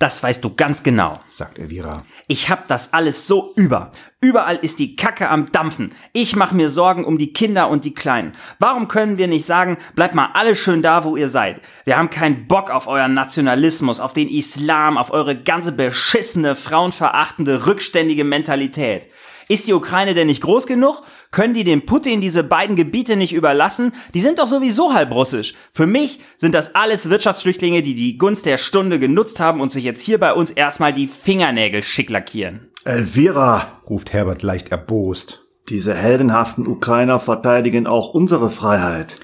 Das 0.00 0.22
weißt 0.24 0.42
du 0.42 0.52
ganz 0.54 0.82
genau. 0.82 1.20
Sagt 1.28 1.58
Elvira. 1.58 2.02
Ich 2.26 2.50
hab 2.50 2.66
das 2.66 2.92
alles 2.92 3.28
so 3.28 3.52
über. 3.54 3.92
Überall 4.20 4.56
ist 4.56 4.80
die 4.80 4.96
Kacke 4.96 5.30
am 5.30 5.52
Dampfen. 5.52 5.94
Ich 6.12 6.34
mach 6.34 6.52
mir 6.52 6.68
Sorgen 6.68 7.04
um 7.04 7.16
die 7.16 7.32
Kinder 7.32 7.68
und 7.68 7.84
die 7.84 7.94
Kleinen. 7.94 8.32
Warum 8.58 8.88
können 8.88 9.18
wir 9.18 9.28
nicht 9.28 9.46
sagen, 9.46 9.78
bleibt 9.94 10.16
mal 10.16 10.30
alle 10.34 10.56
schön 10.56 10.82
da, 10.82 11.04
wo 11.04 11.16
ihr 11.16 11.28
seid? 11.28 11.60
Wir 11.84 11.96
haben 11.96 12.10
keinen 12.10 12.48
Bock 12.48 12.70
auf 12.70 12.88
euren 12.88 13.14
Nationalismus, 13.14 14.00
auf 14.00 14.12
den 14.12 14.28
Islam, 14.28 14.98
auf 14.98 15.12
eure 15.12 15.36
ganze 15.36 15.70
beschissene, 15.70 16.56
frauenverachtende, 16.56 17.66
rückständige 17.66 18.24
Mentalität. 18.24 19.06
Ist 19.48 19.68
die 19.68 19.74
Ukraine 19.74 20.14
denn 20.14 20.26
nicht 20.26 20.42
groß 20.42 20.66
genug? 20.66 21.02
Können 21.34 21.52
die 21.52 21.64
dem 21.64 21.84
Putin 21.84 22.20
diese 22.20 22.44
beiden 22.44 22.76
Gebiete 22.76 23.16
nicht 23.16 23.32
überlassen? 23.32 23.90
Die 24.14 24.20
sind 24.20 24.38
doch 24.38 24.46
sowieso 24.46 24.94
halb 24.94 25.12
russisch. 25.12 25.54
Für 25.72 25.84
mich 25.84 26.20
sind 26.36 26.54
das 26.54 26.76
alles 26.76 27.10
Wirtschaftsflüchtlinge, 27.10 27.82
die 27.82 27.96
die 27.96 28.18
Gunst 28.18 28.46
der 28.46 28.56
Stunde 28.56 29.00
genutzt 29.00 29.40
haben 29.40 29.60
und 29.60 29.72
sich 29.72 29.82
jetzt 29.82 30.00
hier 30.00 30.20
bei 30.20 30.32
uns 30.32 30.52
erstmal 30.52 30.92
die 30.92 31.08
Fingernägel 31.08 31.82
schick 31.82 32.08
lackieren. 32.08 32.70
Elvira! 32.84 33.82
Ruft 33.90 34.12
Herbert 34.12 34.44
leicht 34.44 34.68
erbost. 34.68 35.44
Diese 35.68 35.92
heldenhaften 35.92 36.68
Ukrainer 36.68 37.18
verteidigen 37.18 37.88
auch 37.88 38.14
unsere 38.14 38.48
Freiheit. 38.48 39.16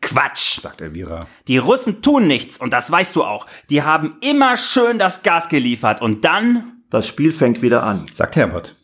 Quatsch! 0.00 0.60
Sagt 0.62 0.80
Elvira. 0.80 1.26
Die 1.46 1.58
Russen 1.58 2.00
tun 2.00 2.26
nichts 2.26 2.56
und 2.56 2.72
das 2.72 2.90
weißt 2.90 3.14
du 3.14 3.22
auch. 3.22 3.44
Die 3.68 3.82
haben 3.82 4.16
immer 4.22 4.56
schön 4.56 4.98
das 4.98 5.22
Gas 5.22 5.50
geliefert 5.50 6.00
und 6.00 6.24
dann... 6.24 6.80
Das 6.88 7.06
Spiel 7.06 7.32
fängt 7.32 7.60
wieder 7.60 7.82
an. 7.82 8.06
Sagt 8.14 8.36
Herbert. 8.36 8.76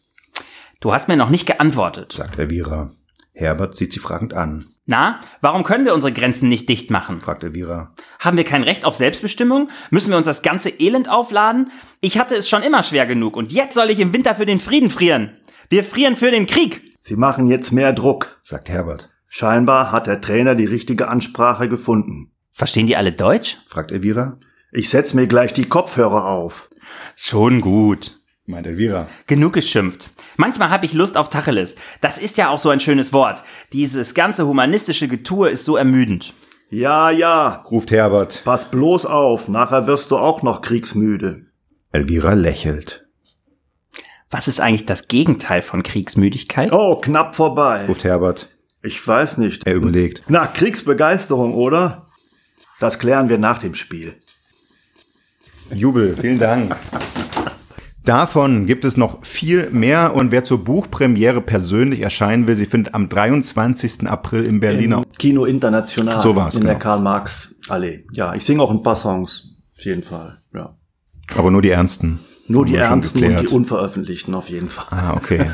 Du 0.87 0.92
hast 0.92 1.09
mir 1.09 1.16
noch 1.16 1.31
nicht 1.31 1.46
geantwortet. 1.46 2.12
Sagt 2.12 2.38
Elvira. 2.38 2.92
Herbert 3.33 3.75
sieht 3.75 3.92
sie 3.92 3.99
fragend 3.99 4.35
an. 4.35 4.66
Na, 4.85 5.18
warum 5.40 5.64
können 5.64 5.85
wir 5.85 5.92
unsere 5.92 6.12
Grenzen 6.12 6.49
nicht 6.49 6.68
dicht 6.68 6.92
machen? 6.92 7.20
Fragt 7.20 7.42
Elvira. 7.42 7.92
Haben 8.20 8.37
wir 8.37 8.44
kein 8.44 8.62
Recht 8.62 8.85
auf 8.85 8.94
Selbstbestimmung? 8.94 9.68
Müssen 9.90 10.11
wir 10.11 10.16
uns 10.16 10.29
das 10.29 10.42
ganze 10.42 10.68
Elend 10.68 11.11
aufladen? 11.11 11.72
Ich 12.03 12.18
hatte 12.18 12.37
es 12.37 12.49
schon 12.49 12.62
immer 12.62 12.85
schwer 12.85 13.05
genug 13.05 13.37
und 13.37 13.51
jetzt 13.51 13.75
soll 13.75 13.90
ich 13.90 13.99
im 13.99 14.14
Winter 14.14 14.37
für 14.37 14.46
den 14.46 14.61
Frieden 14.61 14.88
frieren. 14.88 15.37
Wir 15.70 15.83
frieren 15.83 16.14
für 16.14 16.31
den 16.31 16.46
Krieg. 16.46 16.96
Sie 17.01 17.16
machen 17.16 17.49
jetzt 17.49 17.72
mehr 17.72 17.92
Druck. 17.92 18.38
Sagt 18.42 18.68
Herbert. 18.68 19.11
Scheinbar 19.27 19.90
hat 19.90 20.07
der 20.07 20.20
Trainer 20.20 20.55
die 20.55 20.66
richtige 20.66 21.09
Ansprache 21.09 21.68
gefunden. 21.68 22.31
Verstehen 22.53 22.87
die 22.87 22.96
alle 22.96 23.11
Deutsch? 23.11 23.57
Fragt 23.66 23.90
Elvira. 23.90 24.38
Ich 24.70 24.88
setz 24.88 25.14
mir 25.14 25.27
gleich 25.27 25.53
die 25.53 25.66
Kopfhörer 25.66 26.27
auf. 26.27 26.70
Schon 27.16 27.61
gut. 27.61 28.20
Meint 28.46 28.66
Elvira. 28.66 29.09
Genug 29.26 29.54
geschimpft. 29.54 30.11
Manchmal 30.37 30.70
habe 30.70 30.87
ich 30.87 30.92
Lust 30.92 31.16
auf 31.16 31.28
Tacheles. 31.28 31.74
Das 32.00 32.16
ist 32.16 32.37
ja 32.37 32.48
auch 32.48 32.61
so 32.61 32.70
ein 32.70 32.78
schönes 32.78 33.12
Wort. 33.12 33.42
Dieses 33.72 34.14
ganze 34.14 34.46
humanistische 34.46 35.09
Getue 35.09 35.50
ist 35.50 35.64
so 35.64 35.76
ermüdend. 35.76 36.32
Ja, 36.70 37.11
ja. 37.11 37.64
Ruft 37.70 37.90
Herbert. 37.90 38.42
Pass 38.44 38.70
bloß 38.70 39.06
auf, 39.06 39.48
nachher 39.48 39.88
wirst 39.88 40.12
du 40.12 40.16
auch 40.16 40.42
noch 40.42 40.62
kriegsmüde. 40.62 41.46
Elvira 41.90 42.35
lächelt. 42.35 43.06
Was 44.30 44.46
ist 44.46 44.61
eigentlich 44.61 44.87
das 44.87 45.09
Gegenteil 45.09 45.62
von 45.62 45.82
Kriegsmüdigkeit? 45.82 46.72
Oh, 46.72 46.96
knapp 46.96 47.35
vorbei. 47.35 47.87
Ruft 47.87 48.04
Herbert. 48.04 48.48
Ich 48.82 49.06
weiß 49.06 49.38
nicht. 49.38 49.66
Er 49.66 49.74
überlegt. 49.74 50.22
Na, 50.28 50.46
Kriegsbegeisterung, 50.46 51.54
oder? 51.54 52.06
Das 52.78 52.98
klären 52.98 53.28
wir 53.28 53.38
nach 53.38 53.59
dem 53.59 53.74
Spiel. 53.74 54.20
Jubel, 55.72 56.16
vielen 56.20 56.38
Dank. 56.38 56.76
Davon 58.07 58.66
gibt 58.66 58.85
es 58.85 58.97
noch 58.97 59.25
viel 59.25 59.69
mehr 59.71 60.14
und 60.14 60.31
wer 60.31 60.45
zur 60.45 60.62
Buchpremiere 60.62 61.40
persönlich 61.40 62.01
erscheinen 62.01 62.47
will, 62.47 62.55
sie 62.55 62.64
findet 62.64 62.95
am 62.95 63.09
23. 63.09 64.07
April 64.07 64.45
im 64.45 64.61
Berliner. 64.61 64.99
Im 64.99 65.05
Kino 65.19 65.45
International. 65.45 66.21
So 66.21 66.37
war's, 66.37 66.55
In 66.55 66.62
der 66.62 66.75
genau. 66.75 66.83
Karl-Marx-Allee. 66.85 68.05
Ja, 68.12 68.33
ich 68.35 68.45
singe 68.45 68.62
auch 68.62 68.71
ein 68.71 68.85
paar 68.85 68.95
Songs. 68.95 69.49
Auf 69.77 69.85
jeden 69.85 70.05
Fall, 70.05 70.38
ja. 70.55 70.77
Aber 71.35 71.51
nur 71.51 71.62
die 71.62 71.71
ernsten. 71.71 72.21
Nur 72.47 72.64
die 72.64 72.77
ernsten 72.77 73.25
und 73.25 73.40
die 73.40 73.49
unveröffentlichten 73.49 74.33
auf 74.37 74.49
jeden 74.49 74.69
Fall. 74.69 74.87
Ah, 74.97 75.14
okay. 75.16 75.51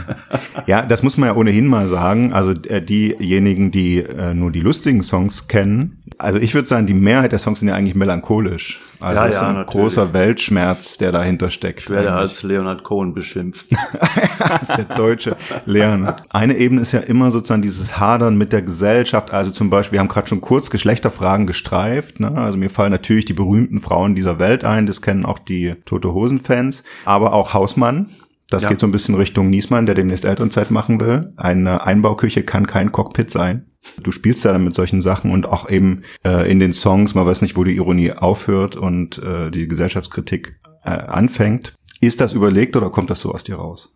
Ja, 0.67 0.83
das 0.83 1.03
muss 1.03 1.17
man 1.17 1.31
ja 1.31 1.35
ohnehin 1.35 1.67
mal 1.67 1.89
sagen. 1.89 2.35
Also 2.35 2.53
äh, 2.53 2.83
diejenigen, 2.83 3.71
die 3.71 4.01
äh, 4.01 4.35
nur 4.35 4.53
die 4.53 4.61
lustigen 4.61 5.03
Songs 5.03 5.49
kennen. 5.49 6.03
Also 6.19 6.39
ich 6.39 6.55
würde 6.55 6.69
sagen, 6.69 6.87
die 6.87 6.93
Mehrheit 6.93 7.33
der 7.33 7.39
Songs 7.39 7.61
sind 7.61 7.69
ja 7.69 7.75
eigentlich 7.75 7.95
melancholisch. 7.95 8.79
Also 9.03 9.23
Ja, 9.23 9.29
ist 9.29 9.35
ja, 9.37 9.49
ein 9.49 9.55
natürlich. 9.55 9.71
großer 9.83 10.13
Weltschmerz, 10.13 10.99
der 10.99 11.13
dahinter 11.13 11.51
steckt. 11.51 11.81
Ich 11.81 11.91
werde 11.91 12.09
eigentlich. 12.13 12.31
als 12.31 12.43
Leonard 12.43 12.83
Cohen 12.85 13.15
beschimpft. 13.15 13.67
als 14.39 14.69
der 14.69 14.85
deutsche 14.85 15.37
Lerner. 15.67 16.17
Eine 16.31 16.57
Ebene 16.57 16.81
ist 16.81 16.93
ja 16.93 17.01
immer 17.01 17.31
sozusagen 17.31 17.63
dieses 17.63 17.99
Hadern 17.99 18.37
mit 18.37 18.53
der 18.53 18.63
Gesellschaft. 18.63 19.33
Also 19.33 19.51
zum 19.51 19.71
Beispiel, 19.71 19.97
wir 19.97 20.01
haben 20.01 20.09
gerade 20.09 20.29
schon 20.29 20.41
kurz 20.41 20.71
Geschlechterfragen 20.71 21.47
gestreift. 21.47 22.21
Ne? 22.21 22.31
Also 22.37 22.57
mir 22.59 22.71
fallen 22.71 22.93
natürlich 22.93 23.25
die 23.25 23.33
berühmten 23.35 23.81
Frauen 23.81 24.15
dieser 24.15 24.39
Welt 24.39 24.65
ein. 24.65 24.87
Das 24.87 25.03
kennen 25.03 25.25
auch 25.25 25.39
die 25.39 25.75
Tote 25.85 26.13
Hosen-Fans. 26.13 26.85
Aber 27.05 27.33
auch 27.33 27.55
Hausmann. 27.55 28.11
Das 28.51 28.65
Ja. 28.65 28.69
geht 28.69 28.81
so 28.81 28.87
ein 28.87 28.93
bisschen 28.93 29.15
Richtung 29.15 29.49
Niesmann, 29.49 29.87
der 29.87 29.95
demnächst 29.95 30.27
Elternzeit 30.27 30.71
machen 30.71 31.01
will. 31.01 31.33
Eine 31.39 31.87
Einbauküche 31.87 32.43
kann 32.43 32.67
kein 32.67 32.93
Cockpit 32.93 33.31
sein. 33.31 33.67
Du 34.03 34.11
spielst 34.11 34.45
ja 34.45 34.53
dann 34.53 34.65
mit 34.65 34.75
solchen 34.75 35.01
Sachen 35.01 35.31
und 35.33 35.47
auch 35.47 35.69
eben 35.69 36.03
äh, 36.25 36.51
in 36.51 36.61
den 36.61 36.73
Songs, 36.73 37.15
man 37.15 37.27
weiß 37.27 37.43
nicht, 37.43 37.57
wo 37.57 37.65
die 37.65 37.77
Ironie 37.77 38.13
aufhört 38.13 38.77
und 38.77 39.19
äh, 39.19 39.51
die 39.51 39.69
Gesellschaftskritik 39.69 40.57
äh, 40.85 40.91
anfängt. 40.91 41.75
Ist 42.01 42.21
das 42.21 42.33
überlegt 42.33 42.77
oder 42.77 42.91
kommt 42.91 43.11
das 43.11 43.21
so 43.21 43.33
aus 43.33 43.45
dir 43.45 43.57
raus? 43.57 43.93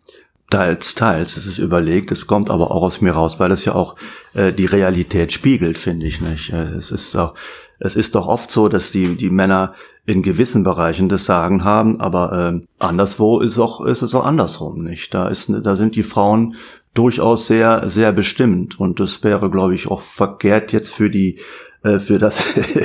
Teils, 0.50 0.94
teils. 0.94 1.36
Es 1.36 1.46
ist 1.46 1.58
überlegt, 1.58 2.12
es 2.12 2.28
kommt 2.28 2.50
aber 2.50 2.70
auch 2.70 2.82
aus 2.82 3.00
mir 3.00 3.12
raus, 3.12 3.40
weil 3.40 3.50
es 3.50 3.64
ja 3.64 3.74
auch 3.74 3.96
äh, 4.34 4.52
die 4.52 4.66
Realität 4.66 5.32
spiegelt, 5.32 5.76
finde 5.76 6.06
ich 6.06 6.20
nicht. 6.20 6.52
Äh, 6.52 6.68
es 6.74 6.92
ist 6.92 7.16
auch, 7.16 7.34
es 7.80 7.96
ist 7.96 8.14
doch 8.14 8.28
oft 8.28 8.52
so, 8.52 8.68
dass 8.68 8.92
die 8.92 9.16
die 9.16 9.30
Männer 9.30 9.74
in 10.06 10.22
gewissen 10.22 10.62
Bereichen 10.62 11.08
das 11.08 11.24
Sagen 11.24 11.64
haben, 11.64 12.00
aber 12.00 12.52
äh, 12.54 12.66
anderswo 12.78 13.40
ist 13.40 13.58
auch 13.58 13.84
ist 13.84 14.02
es 14.02 14.14
auch 14.14 14.24
andersrum, 14.24 14.84
nicht? 14.84 15.12
Da 15.12 15.28
ist 15.28 15.50
da 15.50 15.74
sind 15.74 15.96
die 15.96 16.04
Frauen 16.04 16.54
durchaus 16.96 17.46
sehr 17.46 17.88
sehr 17.88 18.12
bestimmt 18.12 18.80
und 18.80 19.00
das 19.00 19.22
wäre, 19.22 19.50
glaube 19.50 19.74
ich, 19.74 19.88
auch 19.88 20.00
verkehrt 20.00 20.72
jetzt 20.72 20.92
für 20.92 21.10
die 21.10 21.38
äh, 21.86 21.98
für 22.00 22.18
das 22.18 22.36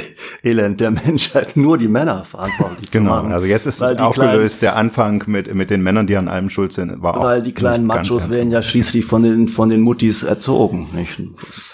Elend 0.43 0.79
der 0.79 0.91
Menschheit 0.91 1.57
nur 1.57 1.77
die 1.77 1.87
Männer 1.87 2.23
verantwortlich 2.23 2.91
genau. 2.91 3.09
zu 3.09 3.15
machen. 3.15 3.31
Also 3.31 3.45
jetzt 3.45 3.65
ist 3.65 3.81
es 3.81 3.97
aufgelöst, 3.97 4.59
kleinen, 4.59 4.73
der 4.73 4.75
Anfang 4.75 5.23
mit, 5.27 5.53
mit 5.53 5.69
den 5.69 5.81
Männern, 5.81 6.07
die 6.07 6.17
an 6.17 6.27
allem 6.27 6.49
schuld 6.49 6.71
sind, 6.71 7.01
war 7.01 7.17
auch 7.17 7.23
Weil 7.23 7.41
die 7.41 7.53
kleinen 7.53 7.85
Machos 7.85 8.23
ganz, 8.23 8.33
werden 8.33 8.51
ja 8.51 8.61
schließlich 8.61 9.05
von 9.05 9.23
den, 9.23 9.47
von 9.47 9.69
den 9.69 9.81
Muttis 9.81 10.23
erzogen. 10.23 10.89
Nicht? 10.93 11.19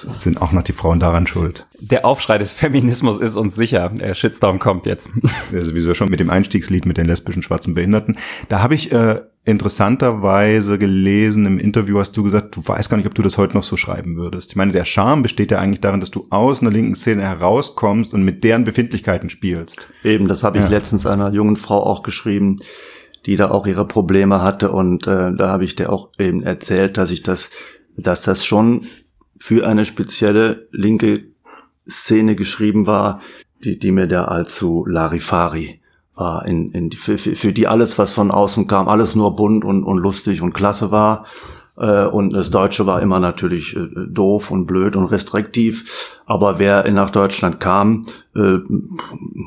Das 0.06 0.22
sind 0.22 0.42
auch 0.42 0.52
noch 0.52 0.64
die 0.64 0.74
Frauen 0.74 1.00
daran 1.00 1.28
schuld. 1.28 1.68
Der 1.80 2.06
Aufschrei 2.06 2.38
des 2.38 2.54
Feminismus 2.54 3.18
ist 3.18 3.36
uns 3.36 3.56
sicher. 3.56 3.90
Der 3.90 4.14
Shitstorm 4.14 4.60
kommt 4.60 4.86
jetzt. 4.86 5.10
Ja, 5.52 5.62
sowieso 5.62 5.94
schon 5.94 6.10
mit 6.10 6.20
dem 6.20 6.30
Einstiegslied 6.30 6.86
mit 6.86 6.98
den 6.98 7.06
lesbischen 7.06 7.42
schwarzen 7.42 7.74
Behinderten. 7.74 8.18
Da 8.50 8.60
habe 8.62 8.76
ich 8.76 8.92
äh, 8.92 9.22
interessanterweise 9.48 10.78
gelesen 10.78 11.46
im 11.46 11.58
Interview 11.58 12.00
hast 12.00 12.18
du 12.18 12.24
gesagt, 12.24 12.58
du 12.58 12.68
weißt 12.68 12.90
gar 12.90 12.98
nicht, 12.98 13.08
ob 13.08 13.16
du 13.16 13.22
das 13.22 13.38
heute 13.38 13.54
noch 13.54 13.64
so 13.64 13.78
schreiben 13.78 14.18
würdest. 14.18 14.50
Ich 14.50 14.56
meine, 14.58 14.74
der 14.74 14.84
Charme 14.84 15.22
besteht 15.22 15.52
ja 15.52 15.60
eigentlich 15.60 15.80
darin, 15.80 16.02
dass 16.02 16.12
du 16.12 16.28
aus 16.32 16.62
einer 16.62 16.70
linken 16.70 16.96
Szene 16.96 17.22
herauskommst 17.22 18.14
und 18.14 18.24
mit 18.24 18.44
deren 18.44 18.66
Befindlichkeiten 18.66 19.30
spielst. 19.30 19.88
Eben, 20.04 20.28
das 20.28 20.44
habe 20.44 20.58
ich 20.58 20.66
ja. 20.66 20.70
letztens 20.70 21.06
einer 21.06 21.32
jungen 21.32 21.56
Frau 21.56 21.82
auch 21.82 22.04
geschrieben, 22.04 22.58
die 23.26 23.38
da 23.38 23.50
auch 23.50 23.66
ihre 23.66 23.88
Probleme 23.88 24.42
hatte 24.42 24.70
und 24.70 25.08
äh, 25.08 25.34
da 25.34 25.48
habe 25.48 25.64
ich 25.64 25.78
dir 25.78 25.94
auch 25.94 26.12
eben 26.20 26.44
erzählt, 26.44 26.98
dass 26.98 27.10
ich 27.10 27.24
das, 27.24 27.50
dass 27.96 28.24
das 28.24 28.46
schon 28.46 28.82
für 29.40 29.66
eine 29.66 29.86
spezielle 29.86 30.68
linke 30.72 31.24
Szene 31.90 32.36
geschrieben 32.36 32.86
war, 32.86 33.22
die, 33.64 33.80
die 33.80 33.94
mir 33.94 34.08
da 34.08 34.26
allzu 34.26 34.86
Larifari 34.86 35.80
war 36.18 36.46
in, 36.46 36.72
in 36.72 36.92
für, 36.92 37.18
für 37.18 37.54
die 37.54 37.68
alles, 37.68 37.98
was 37.98 38.12
von 38.12 38.32
außen 38.32 38.68
kam, 38.68 38.88
alles 38.90 39.16
nur 39.16 39.36
bunt 39.36 39.64
und, 39.64 39.84
und 39.84 39.98
lustig 39.98 40.42
und 40.42 40.54
klasse 40.54 40.92
war. 40.92 41.26
Äh, 41.78 42.06
und 42.06 42.34
das 42.34 42.50
Deutsche 42.50 42.88
war 42.88 43.02
immer 43.02 43.20
natürlich 43.20 43.76
äh, 43.76 43.88
doof 44.10 44.50
und 44.50 44.66
blöd 44.66 44.96
und 44.96 45.06
restriktiv. 45.06 46.18
Aber 46.26 46.60
wer 46.60 46.92
nach 46.92 47.12
Deutschland 47.12 47.60
kam, 47.60 48.02
äh, 48.36 48.58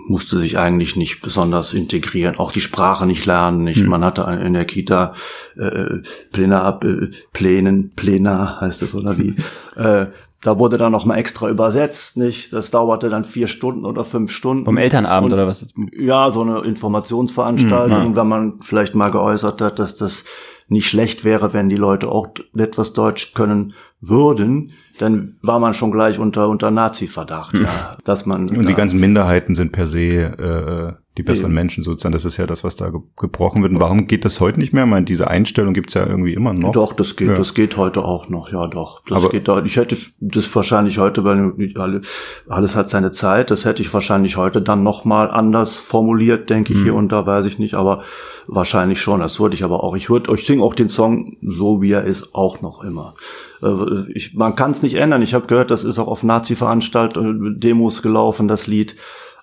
musste 0.09 0.39
sich 0.39 0.59
eigentlich 0.59 0.97
nicht 0.97 1.23
besonders 1.23 1.75
integrieren, 1.75 2.39
auch 2.39 2.53
die 2.53 2.61
Sprache 2.61 3.07
nicht 3.07 3.27
lernen. 3.27 3.65
Nicht? 3.65 3.83
Mhm. 3.83 3.89
Man 3.89 4.05
hatte 4.05 4.23
in 4.43 4.55
der 4.55 4.65
Kita 4.65 5.15
äh, 5.57 5.99
Plenar, 6.33 6.81
äh, 6.85 7.09
Plänen, 7.33 7.91
Plenar 7.97 8.61
heißt 8.61 8.83
es 8.83 8.95
oder 8.95 9.19
wie, 9.19 9.35
äh, 9.77 10.07
da 10.43 10.59
wurde 10.59 10.79
dann 10.79 10.93
noch 10.93 11.05
mal 11.05 11.17
extra 11.17 11.49
übersetzt, 11.51 12.17
nicht? 12.17 12.53
Das 12.53 12.71
dauerte 12.71 13.11
dann 13.11 13.25
vier 13.25 13.47
Stunden 13.47 13.85
oder 13.85 14.05
fünf 14.05 14.31
Stunden. 14.31 14.65
Vom 14.65 14.79
Elternabend 14.79 15.27
Und, 15.27 15.33
oder 15.35 15.47
was? 15.47 15.69
Ja, 15.93 16.31
so 16.31 16.43
eine 16.43 16.61
Informationsveranstaltung, 16.61 18.11
mhm, 18.11 18.17
wenn 18.17 18.29
man 18.29 18.61
vielleicht 18.61 18.95
mal 18.95 19.11
geäußert 19.11 19.61
hat, 19.61 19.79
dass 19.79 19.97
das 19.97 20.25
nicht 20.69 20.89
schlecht 20.89 21.25
wäre, 21.25 21.53
wenn 21.53 21.69
die 21.69 21.77
Leute 21.77 22.09
auch 22.09 22.29
etwas 22.57 22.93
Deutsch 22.93 23.35
können 23.35 23.75
würden, 24.01 24.73
dann 24.99 25.37
war 25.43 25.59
man 25.61 25.75
schon 25.75 25.91
gleich 25.91 26.19
unter 26.19 26.49
unter 26.49 26.71
Nazi-Verdacht, 26.71 27.55
mhm. 27.55 27.65
ja, 27.65 27.97
dass 28.05 28.27
man 28.27 28.49
und 28.49 28.69
die 28.69 28.75
ganzen 28.75 28.99
Minderheiten 29.01 29.55
sind 29.55 29.73
per 29.73 29.87
se 29.87 30.97
äh, 30.99 31.01
die 31.19 31.25
besseren 31.25 31.53
Menschen 31.53 31.83
sozusagen. 31.83 32.13
Das 32.13 32.25
ist 32.25 32.37
ja 32.37 32.47
das, 32.47 32.63
was 32.65 32.77
da 32.77 32.89
ge 32.89 33.01
gebrochen 33.17 33.63
wird. 33.63 33.73
Und 33.73 33.81
warum 33.81 34.07
geht 34.07 34.25
das 34.25 34.41
heute 34.41 34.59
nicht 34.59 34.73
mehr? 34.73 34.85
Ich 34.85 34.91
meine, 34.91 35.05
diese 35.05 35.29
Einstellung 35.29 35.75
gibt's 35.75 35.95
ja 35.95 36.07
irgendwie 36.07 36.35
immer 36.35 36.53
noch. 36.53 36.73
Doch, 36.73 36.93
das 36.93 37.17
geht, 37.17 37.29
ja. 37.29 37.37
das 37.37 37.53
geht 37.53 37.77
heute 37.77 38.05
auch 38.05 38.29
noch, 38.29 38.51
ja 38.53 38.67
doch. 38.69 39.03
Das 39.07 39.19
Aber 39.19 39.29
geht 39.29 39.49
da. 39.49 39.63
Ich 39.65 39.77
hätte 39.77 39.97
das 40.21 40.55
wahrscheinlich 40.55 40.99
heute, 40.99 41.25
weil 41.25 42.01
alles 42.49 42.77
hat 42.77 42.89
seine 42.91 43.11
Zeit, 43.11 43.51
das 43.51 43.65
hätte 43.65 43.83
ich 43.83 43.93
wahrscheinlich 43.93 44.37
heute 44.37 44.63
dann 44.63 44.83
nochmal 44.83 45.31
anders 45.31 45.81
formuliert, 45.81 46.49
denke 46.49 46.73
ich 46.73 46.79
mhm. 46.79 46.85
hier 46.85 46.95
und 46.95 47.11
da, 47.11 47.27
weiß 47.27 47.45
ich 47.47 47.59
nicht, 47.59 47.75
aber 47.75 48.03
wahrscheinlich 48.47 49.01
schon. 49.01 49.21
Das 49.21 49.41
würde 49.41 49.55
ich 49.55 49.65
aber 49.65 49.85
auch. 49.85 49.97
Ich 49.97 50.09
würde, 50.09 50.33
ich 50.35 50.47
singe 50.47 50.63
auch 50.63 50.75
den 50.75 50.89
Song 50.89 51.37
so, 51.43 51.83
wie 51.83 51.93
er 51.93 52.05
ist, 52.05 52.35
auch 52.35 52.63
noch 52.63 52.83
immer. 52.83 53.15
Äh, 53.63 54.11
ich, 54.13 54.35
man 54.35 54.55
kann 54.57 54.71
es 54.71 54.83
nicht 54.83 54.95
ändern. 54.95 55.23
Ich 55.23 55.35
habe 55.35 55.47
gehört, 55.47 55.71
das 55.71 55.85
ist 55.85 55.99
auch 55.99 56.09
auf 56.09 56.23
Nazi-Veranstaltungen, 56.23 57.61
Demos 57.61 58.03
gelaufen, 58.03 58.49
das 58.49 58.67
Lied. 58.67 58.97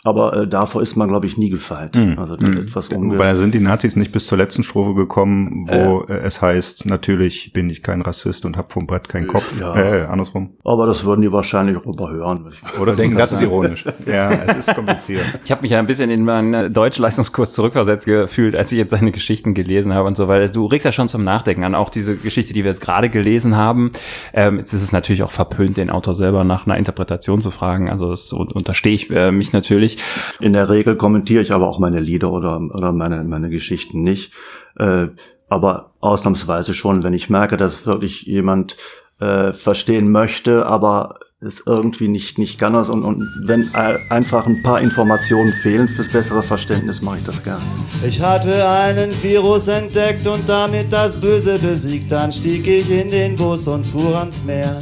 Aber 0.07 0.33
äh, 0.33 0.47
davor 0.47 0.81
ist 0.81 0.95
man, 0.95 1.09
glaube 1.09 1.27
ich, 1.27 1.37
nie 1.37 1.49
gefeit. 1.49 1.97
Mhm. 1.97 2.17
Also 2.17 2.37
das 2.37 2.49
mhm. 2.49 2.59
etwas 2.59 2.89
Wobei 2.91 3.25
da 3.25 3.35
sind 3.35 3.53
die 3.53 3.59
Nazis 3.59 3.97
nicht 3.97 4.13
bis 4.13 4.25
zur 4.25 4.37
letzten 4.37 4.63
Strophe 4.63 4.93
gekommen, 4.93 5.67
wo 5.69 6.05
äh. 6.07 6.19
es 6.19 6.41
heißt, 6.41 6.85
natürlich 6.85 7.51
bin 7.51 7.69
ich 7.69 7.83
kein 7.83 8.01
Rassist 8.01 8.45
und 8.45 8.55
hab 8.55 8.71
vom 8.71 8.87
Brett 8.87 9.09
keinen 9.09 9.27
Kopf. 9.27 9.59
Ja. 9.59 9.75
Äh, 9.75 10.05
andersrum. 10.05 10.51
Aber 10.63 10.85
das 10.85 11.03
würden 11.03 11.23
die 11.23 11.31
wahrscheinlich 11.33 11.75
auch 11.75 11.85
überhören. 11.85 12.53
Oder 12.79 12.95
denken, 12.95 13.17
das 13.17 13.33
ist 13.33 13.41
ironisch. 13.41 13.83
ja, 14.05 14.31
es 14.31 14.67
ist 14.67 14.75
kompliziert. 14.75 15.25
Ich 15.43 15.51
habe 15.51 15.61
mich 15.61 15.71
ja 15.71 15.79
ein 15.79 15.87
bisschen 15.87 16.09
in 16.09 16.23
meinen 16.23 16.71
Deutschleistungskurs 16.71 17.51
zurückversetzt 17.51 18.05
gefühlt, 18.05 18.55
als 18.55 18.71
ich 18.71 18.77
jetzt 18.77 18.91
seine 18.91 19.11
Geschichten 19.11 19.53
gelesen 19.53 19.93
habe 19.93 20.07
und 20.07 20.15
so, 20.15 20.29
weil 20.29 20.47
du 20.49 20.67
regst 20.67 20.85
ja 20.85 20.93
schon 20.93 21.09
zum 21.09 21.25
Nachdenken 21.25 21.65
an, 21.65 21.75
auch 21.75 21.89
diese 21.89 22.15
Geschichte, 22.15 22.53
die 22.53 22.63
wir 22.63 22.71
jetzt 22.71 22.81
gerade 22.81 23.09
gelesen 23.09 23.57
haben. 23.57 23.91
Ähm, 24.33 24.59
jetzt 24.59 24.71
ist 24.71 24.83
es 24.83 24.93
natürlich 24.93 25.23
auch 25.23 25.31
verpönt, 25.31 25.75
den 25.75 25.89
Autor 25.89 26.13
selber 26.13 26.45
nach 26.45 26.65
einer 26.65 26.77
Interpretation 26.77 27.41
zu 27.41 27.51
fragen. 27.51 27.89
Also 27.89 28.11
das 28.11 28.31
unterstehe 28.31 28.93
ich 28.93 29.11
äh, 29.11 29.33
mich 29.33 29.51
natürlich. 29.51 29.96
In 30.39 30.53
der 30.53 30.69
Regel 30.69 30.95
kommentiere 30.95 31.41
ich 31.41 31.53
aber 31.53 31.67
auch 31.67 31.79
meine 31.79 31.99
Lieder 31.99 32.31
oder, 32.31 32.59
oder 32.73 32.91
meine, 32.91 33.23
meine 33.23 33.49
Geschichten 33.49 34.03
nicht. 34.03 34.33
Äh, 34.77 35.07
aber 35.49 35.93
ausnahmsweise 35.99 36.73
schon, 36.73 37.03
wenn 37.03 37.13
ich 37.13 37.29
merke, 37.29 37.57
dass 37.57 37.85
wirklich 37.85 38.23
jemand 38.23 38.75
äh, 39.19 39.53
verstehen 39.53 40.11
möchte, 40.11 40.65
aber 40.65 41.19
es 41.39 41.61
irgendwie 41.67 42.07
nicht, 42.07 42.39
nicht 42.39 42.57
kann. 42.57 42.75
Und, 42.75 43.03
und 43.03 43.23
wenn 43.43 43.73
einfach 43.75 44.47
ein 44.47 44.63
paar 44.63 44.81
Informationen 44.81 45.53
fehlen 45.53 45.87
fürs 45.87 46.11
bessere 46.11 46.41
Verständnis, 46.41 47.01
mache 47.01 47.17
ich 47.17 47.23
das 47.23 47.43
gern. 47.43 47.61
Ich 48.05 48.21
hatte 48.21 48.67
einen 48.67 49.11
Virus 49.21 49.67
entdeckt 49.67 50.25
und 50.25 50.49
damit 50.49 50.91
das 50.91 51.19
Böse 51.19 51.59
besiegt. 51.59 52.11
Dann 52.11 52.31
stieg 52.31 52.67
ich 52.67 52.89
in 52.89 53.11
den 53.11 53.35
Bus 53.35 53.67
und 53.67 53.85
fuhr 53.85 54.17
ans 54.17 54.43
Meer. 54.43 54.81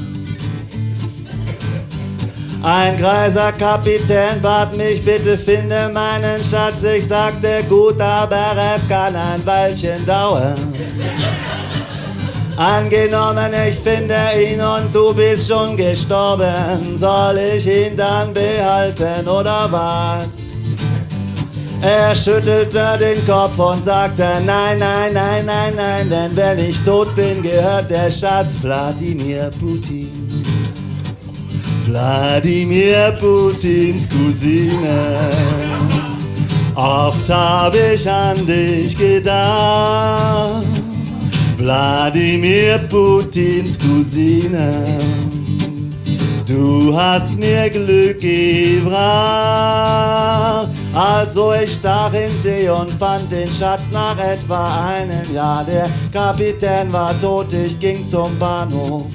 Ein 2.65 2.97
greiser 2.97 3.51
Kapitän 3.51 4.41
bat 4.41 4.75
mich, 4.75 5.05
bitte 5.05 5.37
finde 5.37 5.87
meinen 5.93 6.43
Schatz. 6.43 6.81
Ich 6.81 7.05
sagte 7.07 7.63
gut, 7.69 8.01
aber 8.01 8.55
es 8.75 8.87
kann 8.89 9.15
ein 9.15 9.45
Weilchen 9.45 10.03
dauern. 10.03 10.73
Angenommen, 12.57 13.51
ich 13.69 13.75
finde 13.75 14.15
ihn 14.41 14.59
und 14.59 14.95
du 14.95 15.13
bist 15.13 15.47
schon 15.47 15.77
gestorben, 15.77 16.97
soll 16.97 17.37
ich 17.37 17.67
ihn 17.67 17.95
dann 17.95 18.33
behalten 18.33 19.27
oder 19.27 19.67
was? 19.69 20.45
Er 21.83 22.15
schüttelte 22.15 22.97
den 22.99 23.23
Kopf 23.27 23.59
und 23.59 23.85
sagte, 23.85 24.41
nein, 24.43 24.79
nein, 24.79 25.13
nein, 25.13 25.45
nein, 25.45 25.73
nein, 25.75 26.09
denn 26.09 26.35
wenn 26.35 26.57
ich 26.57 26.79
tot 26.83 27.15
bin, 27.15 27.43
gehört 27.43 27.91
der 27.91 28.09
Schatz 28.09 28.57
Wladimir 28.63 29.51
Putin. 29.59 30.04
Wladimir 31.87 33.11
Putins 33.19 34.07
Cousine. 34.09 35.29
Oft 36.73 37.29
hab 37.29 37.75
ich 37.75 38.09
an 38.09 38.45
dich 38.45 38.97
gedacht, 38.97 40.65
Wladimir 41.57 42.79
Putins 42.89 43.77
Cousine. 43.77 44.73
Du 46.47 46.95
hast 46.95 47.37
mir 47.37 47.69
Glück 47.69 48.19
gebracht, 48.19 48.89
also 50.93 51.53
ich 51.53 51.71
stach 51.73 52.13
in 52.13 52.41
See 52.41 52.67
und 52.67 52.89
fand 52.91 53.31
den 53.31 53.51
Schatz 53.51 53.89
nach 53.91 54.17
etwa 54.19 54.87
einem 54.87 55.33
Jahr. 55.33 55.63
Der 55.63 55.89
Kapitän 56.11 56.91
war 56.91 57.19
tot, 57.19 57.53
ich 57.53 57.79
ging 57.79 58.05
zum 58.05 58.37
Bahnhof. 58.39 59.05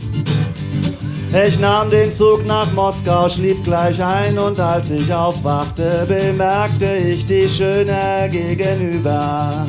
Ich 1.33 1.61
nahm 1.61 1.89
den 1.91 2.11
Zug 2.11 2.45
nach 2.45 2.73
Moskau, 2.73 3.29
schlief 3.29 3.63
gleich 3.63 4.03
ein 4.03 4.37
und 4.37 4.59
als 4.59 4.91
ich 4.91 5.15
aufwachte, 5.15 6.05
bemerkte 6.09 6.97
ich 6.97 7.25
die 7.25 7.49
Schöne 7.49 8.29
gegenüber. 8.33 9.65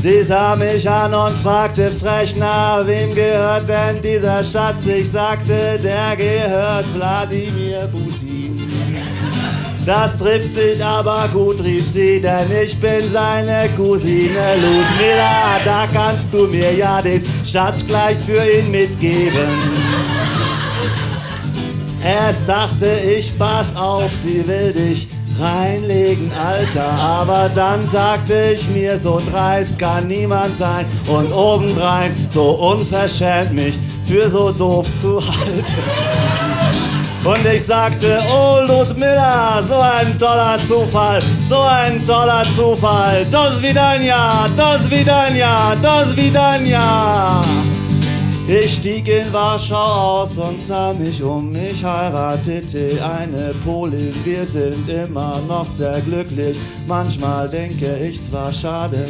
Sie 0.00 0.22
sah 0.24 0.56
mich 0.56 0.88
an 0.88 1.12
und 1.12 1.36
fragte 1.36 1.90
frech, 1.90 2.36
na, 2.38 2.82
wem 2.86 3.14
gehört 3.14 3.68
denn 3.68 4.00
dieser 4.02 4.42
Schatz? 4.42 4.86
Ich 4.86 5.10
sagte, 5.10 5.78
der 5.82 6.16
gehört 6.16 6.86
Wladimir 6.94 7.86
Putin. 7.92 8.58
Das 9.84 10.16
trifft 10.16 10.54
sich 10.54 10.82
aber 10.82 11.28
gut, 11.34 11.62
rief 11.62 11.86
sie, 11.86 12.18
denn 12.18 12.50
ich 12.64 12.80
bin 12.80 13.02
seine 13.10 13.68
Cousine 13.76 14.54
Ludmilla. 14.54 15.60
Da 15.66 15.86
kannst 15.92 16.32
du 16.32 16.46
mir 16.46 16.72
ja 16.72 17.02
den 17.02 17.22
Schatz 17.44 17.86
gleich 17.86 18.16
für 18.26 18.42
ihn 18.42 18.70
mitgeben. 18.70 20.09
Erst 22.02 22.48
dachte 22.48 22.86
ich, 22.86 23.36
pass 23.38 23.76
auf, 23.76 24.10
die 24.24 24.46
will 24.46 24.72
dich 24.72 25.08
reinlegen, 25.40 26.30
Alter. 26.32 26.88
Aber 26.90 27.50
dann 27.54 27.88
sagte 27.88 28.52
ich 28.54 28.68
mir, 28.70 28.96
so 28.98 29.20
dreist 29.30 29.78
kann 29.78 30.08
niemand 30.08 30.56
sein. 30.56 30.86
Und 31.08 31.32
obendrein 31.32 32.14
so 32.30 32.50
unverschämt 32.50 33.52
mich 33.52 33.78
für 34.04 34.28
so 34.28 34.50
doof 34.50 34.86
zu 35.00 35.20
halten. 35.26 35.74
Und 37.22 37.46
ich 37.46 37.66
sagte, 37.66 38.18
oh 38.32 38.60
Ludmilla, 38.66 39.62
so 39.62 39.78
ein 39.78 40.18
toller 40.18 40.56
Zufall, 40.56 41.18
so 41.46 41.60
ein 41.60 42.04
toller 42.06 42.42
Zufall. 42.56 43.26
Das 43.30 43.60
wieder 43.60 43.88
ein 43.88 44.04
Jahr, 44.04 44.48
das 44.56 44.90
wieder 44.90 45.18
Ich 48.52 48.74
stieg 48.74 49.06
in 49.06 49.32
Warschau 49.32 49.76
aus 49.76 50.36
und 50.36 50.60
sah 50.60 50.92
mich 50.92 51.22
um. 51.22 51.54
Ich 51.54 51.84
heiratete 51.84 52.98
eine 53.00 53.54
Polin. 53.64 54.12
Wir 54.24 54.44
sind 54.44 54.88
immer 54.88 55.40
noch 55.46 55.66
sehr 55.66 56.00
glücklich. 56.00 56.58
Manchmal 56.88 57.48
denke 57.48 57.96
ich 57.98 58.20
zwar 58.20 58.52
schade. 58.52 59.06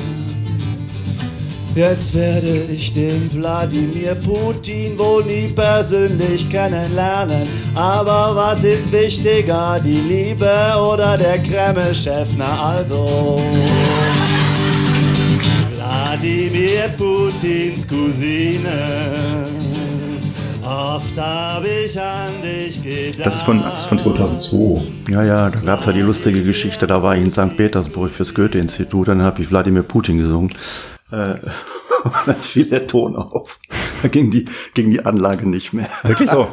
Jetzt 1.74 2.14
werde 2.14 2.64
ich 2.70 2.92
den 2.92 3.32
Wladimir 3.32 4.14
Putin 4.16 4.98
wohl 4.98 5.24
nie 5.24 5.48
persönlich 5.48 6.50
kennenlernen. 6.50 7.48
Aber 7.74 8.36
was 8.36 8.62
ist 8.62 8.92
wichtiger, 8.92 9.80
die 9.82 10.02
Liebe 10.02 10.52
oder 10.92 11.16
der 11.16 11.38
Kreml-Chef? 11.38 12.28
Na 12.36 12.74
also. 12.76 13.40
Wladimir 16.10 16.88
Putins 16.98 17.86
Cousine. 17.86 18.68
Oft 20.64 21.16
hab 21.16 21.64
ich 21.64 22.00
an 22.00 22.32
dich 22.42 22.82
gedacht. 22.82 23.26
Das 23.26 23.36
ist 23.36 23.42
von, 23.42 23.62
das 23.62 23.82
ist 23.82 23.86
von 23.86 23.98
2002. 23.98 25.12
Ja, 25.12 25.22
ja, 25.22 25.50
da 25.50 25.60
gab 25.60 25.80
es 25.80 25.86
ja 25.86 25.92
die 25.92 26.00
lustige 26.00 26.42
Geschichte, 26.42 26.88
da 26.88 27.04
war 27.04 27.14
ich 27.14 27.22
in 27.22 27.32
St. 27.32 27.56
Petersburg 27.56 28.10
fürs 28.10 28.34
Goethe-Institut, 28.34 29.06
dann 29.06 29.22
habe 29.22 29.40
ich 29.40 29.50
Wladimir 29.50 29.84
Putin 29.84 30.18
gesungen. 30.18 30.52
Äh, 31.12 31.34
und 32.02 32.12
dann 32.26 32.36
fiel 32.36 32.68
der 32.68 32.88
Ton 32.88 33.14
aus. 33.14 33.60
Da 34.02 34.08
ging 34.08 34.32
die, 34.32 34.46
ging 34.74 34.90
die 34.90 35.06
Anlage 35.06 35.48
nicht 35.48 35.72
mehr. 35.72 35.88
Wirklich 36.02 36.28
so? 36.28 36.48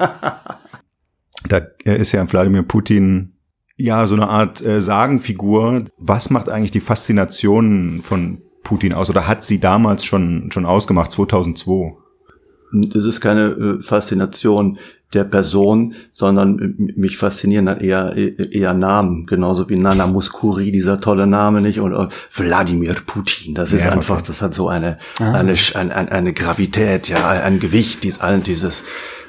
da 1.50 1.58
ist 1.84 2.12
ja 2.12 2.32
Wladimir 2.32 2.62
Putin 2.62 3.34
ja 3.76 4.06
so 4.06 4.14
eine 4.14 4.28
Art 4.28 4.62
äh, 4.62 4.84
Sagenfigur. 4.84 5.86
Was 5.98 6.30
macht 6.30 6.48
eigentlich 6.48 6.72
die 6.72 6.80
Faszination 6.80 8.02
von 8.04 8.44
Putin 8.68 8.94
aus? 8.94 9.10
Oder 9.10 9.28
hat 9.28 9.44
sie 9.44 9.60
damals 9.60 10.04
schon, 10.04 10.52
schon 10.52 10.66
ausgemacht, 10.66 11.12
2002? 11.12 11.96
Das 12.74 13.06
ist 13.06 13.22
keine 13.22 13.46
äh, 13.46 13.82
Faszination 13.82 14.78
der 15.14 15.24
Person, 15.24 15.96
sondern 16.12 16.60
äh, 16.60 17.00
mich 17.00 17.18
faszinieren 17.18 17.68
dann 17.68 17.80
eher, 17.80 18.14
eher 18.18 18.74
Namen, 18.74 19.26
genauso 19.26 19.70
wie 19.70 19.78
Nana 19.78 20.06
Muskuri, 20.06 20.74
dieser 20.74 21.00
tolle 21.00 21.28
Name, 21.28 21.62
nicht? 21.62 21.80
Und 21.80 21.94
äh, 21.94 22.10
Wladimir 22.34 22.96
Putin, 23.06 23.54
das 23.54 23.72
ist 23.72 23.86
Ja, 23.86 23.92
einfach, 23.92 24.18
okay. 24.18 24.26
das 24.28 24.42
hat 24.42 24.54
so 24.54 24.68
eine, 24.68 24.98
eine, 25.20 25.56
eine, 25.76 25.96
eine, 25.96 26.12
eine 26.12 26.34
Gravität, 26.34 27.08
ja, 27.08 27.26
ein 27.30 27.62
Gewicht, 27.62 28.04
dies, 28.04 28.20
allen 28.20 28.44
dieses, 28.44 28.84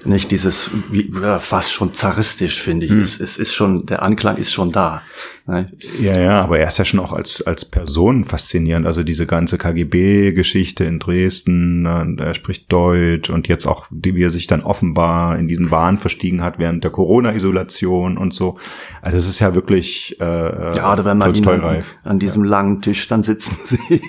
nicht 0.09 0.31
dieses, 0.31 0.71
wie, 0.91 1.11
ja, 1.21 1.39
fast 1.39 1.73
schon 1.73 1.95
zaristisch, 1.95 2.61
finde 2.61 2.87
ich. 2.87 2.93
Es, 2.93 3.21
es 3.21 3.37
ist 3.37 3.55
schon, 3.55 3.87
der 3.87 4.03
Anklang 4.03 4.37
ist 4.37 4.53
schon 4.53 4.73
da. 4.73 5.03
Ne? 5.49 5.71
Ja, 5.99 6.19
ja, 6.21 6.43
aber 6.43 6.59
er 6.59 6.69
ist 6.69 6.77
ja 6.79 6.85
schon 6.85 7.01
auch 7.01 7.15
als, 7.15 7.41
als 7.41 7.65
Person 7.65 8.25
faszinierend. 8.25 8.87
Also 8.87 9.03
diese 9.03 9.27
ganze 9.27 9.57
KGB-Geschichte 9.57 10.85
in 10.85 10.99
Dresden, 10.99 11.87
und 11.87 12.21
er 12.21 12.35
spricht 12.35 12.71
Deutsch 12.71 13.31
und 13.31 13.49
jetzt 13.49 13.67
auch, 13.67 13.87
wie 13.91 14.23
er 14.23 14.31
sich 14.31 14.47
dann 14.47 14.61
offenbar 14.61 15.39
in 15.39 15.49
diesen 15.49 15.71
Wahn 15.71 15.97
verstiegen 15.97 16.43
hat 16.43 16.59
während 16.59 16.85
der 16.85 16.91
Corona-Isolation 16.91 18.19
und 18.19 18.35
so. 18.35 18.59
Also 19.01 19.17
es 19.17 19.27
ist 19.27 19.39
ja 19.39 19.55
wirklich 19.55 20.21
äh, 20.21 20.25
Gerade 20.25 21.07
wenn 21.07 21.17
man 21.17 21.35
ihn 21.35 21.49
an, 21.49 21.83
an 22.05 22.19
diesem 22.19 22.45
langen 22.45 22.83
Tisch 22.83 23.09
dann 23.09 23.23
sitzen 23.23 23.57
sieht. 23.65 24.03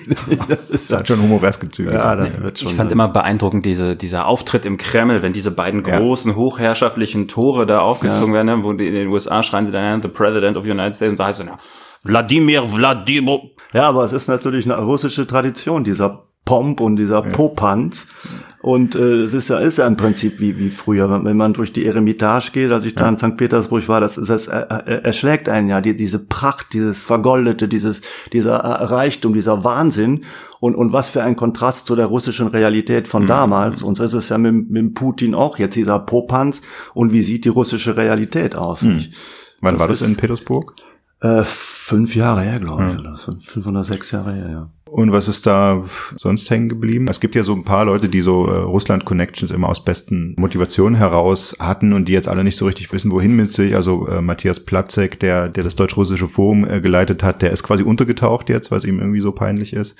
Das 0.70 0.92
hat 0.92 1.08
schon 1.08 1.20
humoreske 1.22 1.70
Züge. 1.70 1.92
ja, 1.92 2.16
das 2.16 2.40
wird 2.40 2.58
schon. 2.58 2.68
Ich 2.68 2.74
fand 2.74 2.92
immer 2.92 3.08
beeindruckend 3.08 3.64
diese, 3.64 3.96
dieser 3.96 4.26
Auftritt 4.26 4.64
im 4.64 4.76
Kreml, 4.76 5.22
wenn 5.22 5.32
diese 5.32 5.50
beiden 5.50 5.82
Ja. 5.90 5.98
großen, 5.98 6.36
hochherrschaftlichen 6.36 7.28
Tore 7.28 7.66
da 7.66 7.80
aufgezogen 7.80 8.32
werden, 8.32 8.46
ne, 8.46 8.64
wo 8.64 8.72
die 8.72 8.88
in 8.88 8.94
den 8.94 9.08
USA 9.08 9.42
schreien 9.42 9.66
sie 9.66 9.72
dann, 9.72 10.02
the 10.02 10.08
President 10.08 10.56
of 10.56 10.64
the 10.64 10.70
United 10.70 10.94
States, 10.94 11.10
und 11.10 11.18
da 11.18 11.26
heißt 11.26 11.40
es 11.40 11.46
ja, 11.46 11.56
Wladimir, 12.02 12.72
Wladimir. 12.72 13.40
Ja, 13.72 13.88
aber 13.88 14.04
es 14.04 14.12
ist 14.12 14.28
natürlich 14.28 14.64
eine 14.64 14.82
russische 14.82 15.26
Tradition, 15.26 15.84
dieser 15.84 16.29
Pomp 16.50 16.80
und 16.80 16.96
dieser 16.96 17.22
Popanz. 17.22 18.08
Und 18.60 18.96
äh, 18.96 19.22
es 19.22 19.34
ist 19.34 19.48
ja, 19.50 19.58
ist 19.58 19.78
ja 19.78 19.86
im 19.86 19.96
Prinzip 19.96 20.40
wie, 20.40 20.58
wie 20.58 20.68
früher, 20.68 21.08
wenn 21.24 21.36
man 21.36 21.52
durch 21.52 21.72
die 21.72 21.86
Eremitage 21.86 22.50
geht, 22.52 22.72
als 22.72 22.84
ich 22.84 22.96
da 22.96 23.08
in 23.08 23.16
St. 23.16 23.36
Petersburg 23.36 23.88
war, 23.88 24.00
das, 24.00 24.16
das 24.16 24.48
erschlägt 24.48 25.48
einen 25.48 25.68
ja, 25.68 25.80
die, 25.80 25.96
diese 25.96 26.18
Pracht, 26.18 26.72
dieses 26.72 27.00
Vergoldete, 27.00 27.68
dieses, 27.68 28.02
dieser 28.32 28.56
Reichtum, 28.56 29.32
dieser 29.32 29.62
Wahnsinn 29.62 30.24
und, 30.58 30.74
und 30.74 30.92
was 30.92 31.08
für 31.08 31.22
ein 31.22 31.36
Kontrast 31.36 31.86
zu 31.86 31.94
der 31.94 32.06
russischen 32.06 32.48
Realität 32.48 33.06
von 33.06 33.28
damals. 33.28 33.84
Und 33.84 33.96
so 33.96 34.02
ist 34.02 34.12
es 34.12 34.28
ja 34.28 34.38
mit, 34.38 34.68
mit 34.70 34.94
Putin 34.94 35.36
auch 35.36 35.56
jetzt, 35.56 35.76
dieser 35.76 36.00
Popanz. 36.00 36.62
Und 36.94 37.12
wie 37.12 37.22
sieht 37.22 37.44
die 37.44 37.48
russische 37.48 37.96
Realität 37.96 38.56
aus? 38.56 38.82
nicht? 38.82 39.14
Wann 39.60 39.74
Das 39.74 39.80
war 39.80 39.88
das 39.88 40.02
in 40.02 40.16
Petersburg? 40.16 40.74
Äh, 41.22 41.42
fünf 41.44 42.14
Jahre 42.14 42.42
her, 42.42 42.60
glaube 42.60 42.92
ich, 42.92 42.98
oder 42.98 43.16
so. 43.16 43.36
fünf 43.40 43.66
oder 43.66 43.84
sechs 43.84 44.10
Jahre 44.10 44.32
her, 44.32 44.50
ja. 44.50 44.70
Und 44.90 45.12
was 45.12 45.28
ist 45.28 45.46
da 45.46 45.84
sonst 46.16 46.50
hängen 46.50 46.68
geblieben? 46.68 47.06
Es 47.08 47.20
gibt 47.20 47.36
ja 47.36 47.44
so 47.44 47.54
ein 47.54 47.62
paar 47.62 47.84
Leute, 47.84 48.08
die 48.08 48.22
so 48.22 48.46
äh, 48.46 48.56
Russland-Connections 48.56 49.52
immer 49.52 49.68
aus 49.68 49.84
besten 49.84 50.34
Motivationen 50.36 50.96
heraus 50.96 51.54
hatten 51.60 51.92
und 51.92 52.06
die 52.06 52.12
jetzt 52.12 52.26
alle 52.26 52.42
nicht 52.42 52.56
so 52.56 52.66
richtig 52.66 52.92
wissen, 52.92 53.12
wohin 53.12 53.36
mit 53.36 53.52
sich. 53.52 53.76
Also 53.76 54.08
äh, 54.08 54.20
Matthias 54.20 54.60
Platzek, 54.60 55.20
der, 55.20 55.48
der 55.48 55.62
das 55.62 55.76
deutsch-russische 55.76 56.26
Forum 56.26 56.68
äh, 56.68 56.80
geleitet 56.80 57.22
hat, 57.22 57.42
der 57.42 57.52
ist 57.52 57.62
quasi 57.62 57.84
untergetaucht 57.84 58.48
jetzt, 58.48 58.70
weil 58.72 58.78
es 58.78 58.84
ihm 58.84 58.98
irgendwie 58.98 59.20
so 59.20 59.30
peinlich 59.30 59.74
ist. 59.74 59.94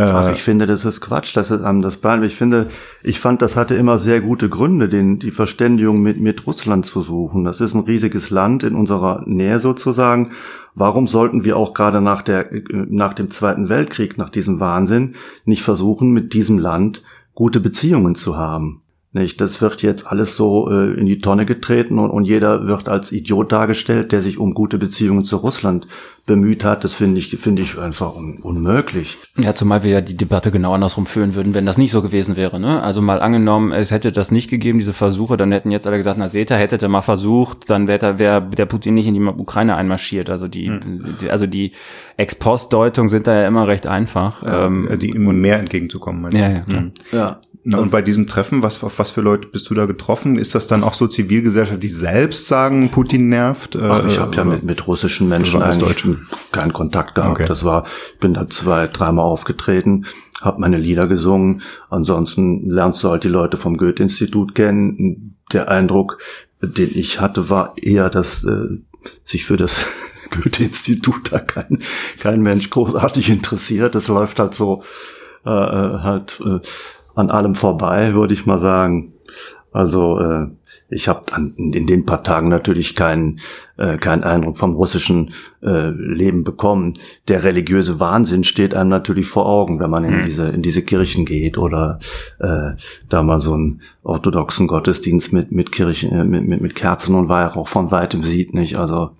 Ach, 0.00 0.32
ich 0.32 0.44
finde, 0.44 0.66
das 0.66 0.84
ist 0.84 1.00
Quatsch, 1.00 1.36
das 1.36 1.50
ist 1.50 1.62
einem 1.62 1.82
das 1.82 1.96
Bein. 1.96 2.22
Ich 2.22 2.36
finde, 2.36 2.68
ich 3.02 3.18
fand, 3.18 3.42
das 3.42 3.56
hatte 3.56 3.74
immer 3.74 3.98
sehr 3.98 4.20
gute 4.20 4.48
Gründe, 4.48 4.88
den, 4.88 5.18
die 5.18 5.32
Verständigung 5.32 6.00
mit, 6.00 6.20
mit 6.20 6.46
Russland 6.46 6.86
zu 6.86 7.02
suchen. 7.02 7.42
Das 7.42 7.60
ist 7.60 7.74
ein 7.74 7.80
riesiges 7.80 8.30
Land 8.30 8.62
in 8.62 8.76
unserer 8.76 9.24
Nähe 9.26 9.58
sozusagen. 9.58 10.30
Warum 10.76 11.08
sollten 11.08 11.44
wir 11.44 11.56
auch 11.56 11.74
gerade 11.74 12.00
nach 12.00 12.22
der, 12.22 12.52
äh, 12.52 12.62
nach 12.70 13.12
dem 13.12 13.28
Zweiten 13.30 13.68
Weltkrieg, 13.68 14.18
nach 14.18 14.30
diesem 14.30 14.60
Wahnsinn, 14.60 15.14
nicht 15.44 15.62
versuchen, 15.62 16.12
mit 16.12 16.32
diesem 16.32 16.58
Land 16.58 17.02
gute 17.34 17.58
Beziehungen 17.58 18.14
zu 18.14 18.36
haben? 18.36 18.82
Nicht, 19.18 19.40
das 19.40 19.60
wird 19.60 19.82
jetzt 19.82 20.06
alles 20.06 20.36
so 20.36 20.70
äh, 20.70 20.94
in 20.98 21.06
die 21.06 21.18
Tonne 21.20 21.44
getreten 21.46 21.98
und, 21.98 22.10
und 22.10 22.24
jeder 22.24 22.66
wird 22.66 22.88
als 22.88 23.12
Idiot 23.12 23.52
dargestellt, 23.52 24.12
der 24.12 24.20
sich 24.20 24.38
um 24.38 24.54
gute 24.54 24.78
Beziehungen 24.78 25.24
zu 25.24 25.36
Russland 25.36 25.86
bemüht 26.26 26.62
hat. 26.62 26.84
Das 26.84 26.94
finde 26.94 27.18
ich, 27.18 27.30
finde 27.38 27.62
ich 27.62 27.78
einfach 27.78 28.14
un 28.14 28.38
unmöglich. 28.42 29.18
Ja, 29.38 29.54
zumal 29.54 29.82
wir 29.82 29.90
ja 29.90 30.00
die 30.00 30.16
Debatte 30.16 30.50
genau 30.50 30.74
andersrum 30.74 31.06
führen 31.06 31.34
würden, 31.34 31.54
wenn 31.54 31.66
das 31.66 31.78
nicht 31.78 31.90
so 31.90 32.02
gewesen 32.02 32.36
wäre. 32.36 32.60
Ne? 32.60 32.82
Also 32.82 33.02
mal 33.02 33.20
angenommen, 33.20 33.72
es 33.72 33.90
hätte 33.90 34.12
das 34.12 34.30
nicht 34.30 34.48
gegeben, 34.50 34.78
diese 34.78 34.92
Versuche, 34.92 35.36
dann 35.36 35.50
hätten 35.52 35.70
jetzt 35.70 35.86
alle 35.86 35.96
gesagt, 35.96 36.18
na 36.18 36.28
Seta 36.28 36.54
hätte 36.54 36.86
mal 36.88 37.00
versucht, 37.02 37.70
dann 37.70 37.88
wäre 37.88 38.18
wär 38.18 38.40
der 38.40 38.66
Putin 38.66 38.94
nicht 38.94 39.06
in 39.06 39.14
die 39.14 39.22
Ukraine 39.22 39.74
einmarschiert. 39.76 40.30
Also 40.30 40.48
die, 40.48 40.70
die 41.20 41.30
also 41.30 41.46
die 41.46 41.72
Ex-Post-Deutungen 42.18 43.08
sind 43.08 43.26
da 43.26 43.40
ja 43.40 43.48
immer 43.48 43.66
recht 43.66 43.86
einfach. 43.86 44.42
ähm, 44.46 44.88
Äh, 44.90 44.98
die 44.98 45.12
mehr 45.14 45.58
entgegenzukommen. 45.58 46.22
meinst 46.22 46.36
du? 46.36 46.42
ja, 46.42 46.50
ja, 46.50 46.60
klar. 46.60 46.84
Ja. 47.12 47.40
Na, 47.70 47.80
und 47.80 47.90
bei 47.90 48.00
diesem 48.00 48.26
Treffen, 48.26 48.62
was, 48.62 48.82
auf 48.82 48.98
was 48.98 49.10
für 49.10 49.20
Leute 49.20 49.46
bist 49.46 49.68
du 49.68 49.74
da 49.74 49.84
getroffen? 49.84 50.38
Ist 50.38 50.54
das 50.54 50.68
dann 50.68 50.82
auch 50.82 50.94
so 50.94 51.06
Zivilgesellschaft, 51.06 51.82
die 51.82 51.90
selbst 51.90 52.48
sagen, 52.48 52.90
Putin 52.90 53.28
nervt? 53.28 53.74
Äh, 53.74 53.80
Ach, 53.82 54.06
ich 54.06 54.18
habe 54.18 54.34
ja 54.36 54.44
mit, 54.44 54.62
mit 54.62 54.86
russischen 54.86 55.28
Menschen 55.28 55.60
eigentlich 55.60 56.02
keinen 56.50 56.72
Kontakt 56.72 57.16
gehabt. 57.16 57.32
Okay. 57.32 57.44
Das 57.46 57.64
war, 57.64 57.84
ich 58.14 58.20
bin 58.20 58.32
da 58.32 58.48
zwei, 58.48 58.86
dreimal 58.86 59.26
aufgetreten, 59.26 60.06
habe 60.40 60.62
meine 60.62 60.78
Lieder 60.78 61.08
gesungen. 61.08 61.60
Ansonsten 61.90 62.70
lernst 62.70 63.04
du 63.04 63.10
halt 63.10 63.24
die 63.24 63.28
Leute 63.28 63.58
vom 63.58 63.76
Goethe-Institut 63.76 64.54
kennen. 64.54 65.36
Der 65.52 65.68
Eindruck, 65.68 66.16
den 66.62 66.92
ich 66.94 67.20
hatte, 67.20 67.50
war 67.50 67.74
eher, 67.76 68.08
dass 68.08 68.44
äh, 68.44 68.78
sich 69.24 69.44
für 69.44 69.58
das 69.58 69.76
Goethe-Institut 70.30 71.32
da 71.32 71.38
kein, 71.38 71.80
kein 72.18 72.40
Mensch 72.40 72.70
großartig 72.70 73.28
interessiert. 73.28 73.94
Das 73.94 74.08
läuft 74.08 74.40
halt 74.40 74.54
so 74.54 74.82
äh, 75.44 75.50
äh, 75.50 75.98
halt 76.00 76.40
äh, 76.44 76.60
an 77.18 77.30
allem 77.30 77.54
vorbei, 77.56 78.14
würde 78.14 78.32
ich 78.32 78.46
mal 78.46 78.58
sagen. 78.58 79.12
Also 79.72 80.18
äh, 80.18 80.46
ich 80.88 81.08
habe 81.08 81.24
in 81.56 81.86
den 81.86 82.06
paar 82.06 82.22
Tagen 82.22 82.48
natürlich 82.48 82.94
keinen 82.94 83.40
äh, 83.76 83.98
keinen 83.98 84.24
Eindruck 84.24 84.56
vom 84.56 84.74
russischen 84.74 85.34
äh, 85.62 85.90
Leben 85.90 86.42
bekommen. 86.42 86.94
Der 87.26 87.44
religiöse 87.44 88.00
Wahnsinn 88.00 88.44
steht 88.44 88.74
einem 88.74 88.88
natürlich 88.88 89.26
vor 89.26 89.46
Augen, 89.46 89.78
wenn 89.78 89.90
man 89.90 90.04
in 90.04 90.22
diese 90.22 90.48
in 90.48 90.62
diese 90.62 90.82
Kirchen 90.82 91.26
geht 91.26 91.58
oder 91.58 91.98
äh, 92.38 92.70
da 93.08 93.22
mal 93.22 93.40
so 93.40 93.52
einen 93.52 93.82
orthodoxen 94.04 94.68
Gottesdienst 94.68 95.32
mit 95.32 95.52
mit 95.52 95.70
Kirchen 95.70 96.12
äh, 96.12 96.24
mit, 96.24 96.46
mit 96.46 96.62
mit 96.62 96.74
Kerzen 96.74 97.14
und 97.14 97.28
Weihrauch 97.28 97.68
von 97.68 97.90
weitem 97.90 98.22
sieht, 98.22 98.54
nicht? 98.54 98.78
Also 98.78 99.10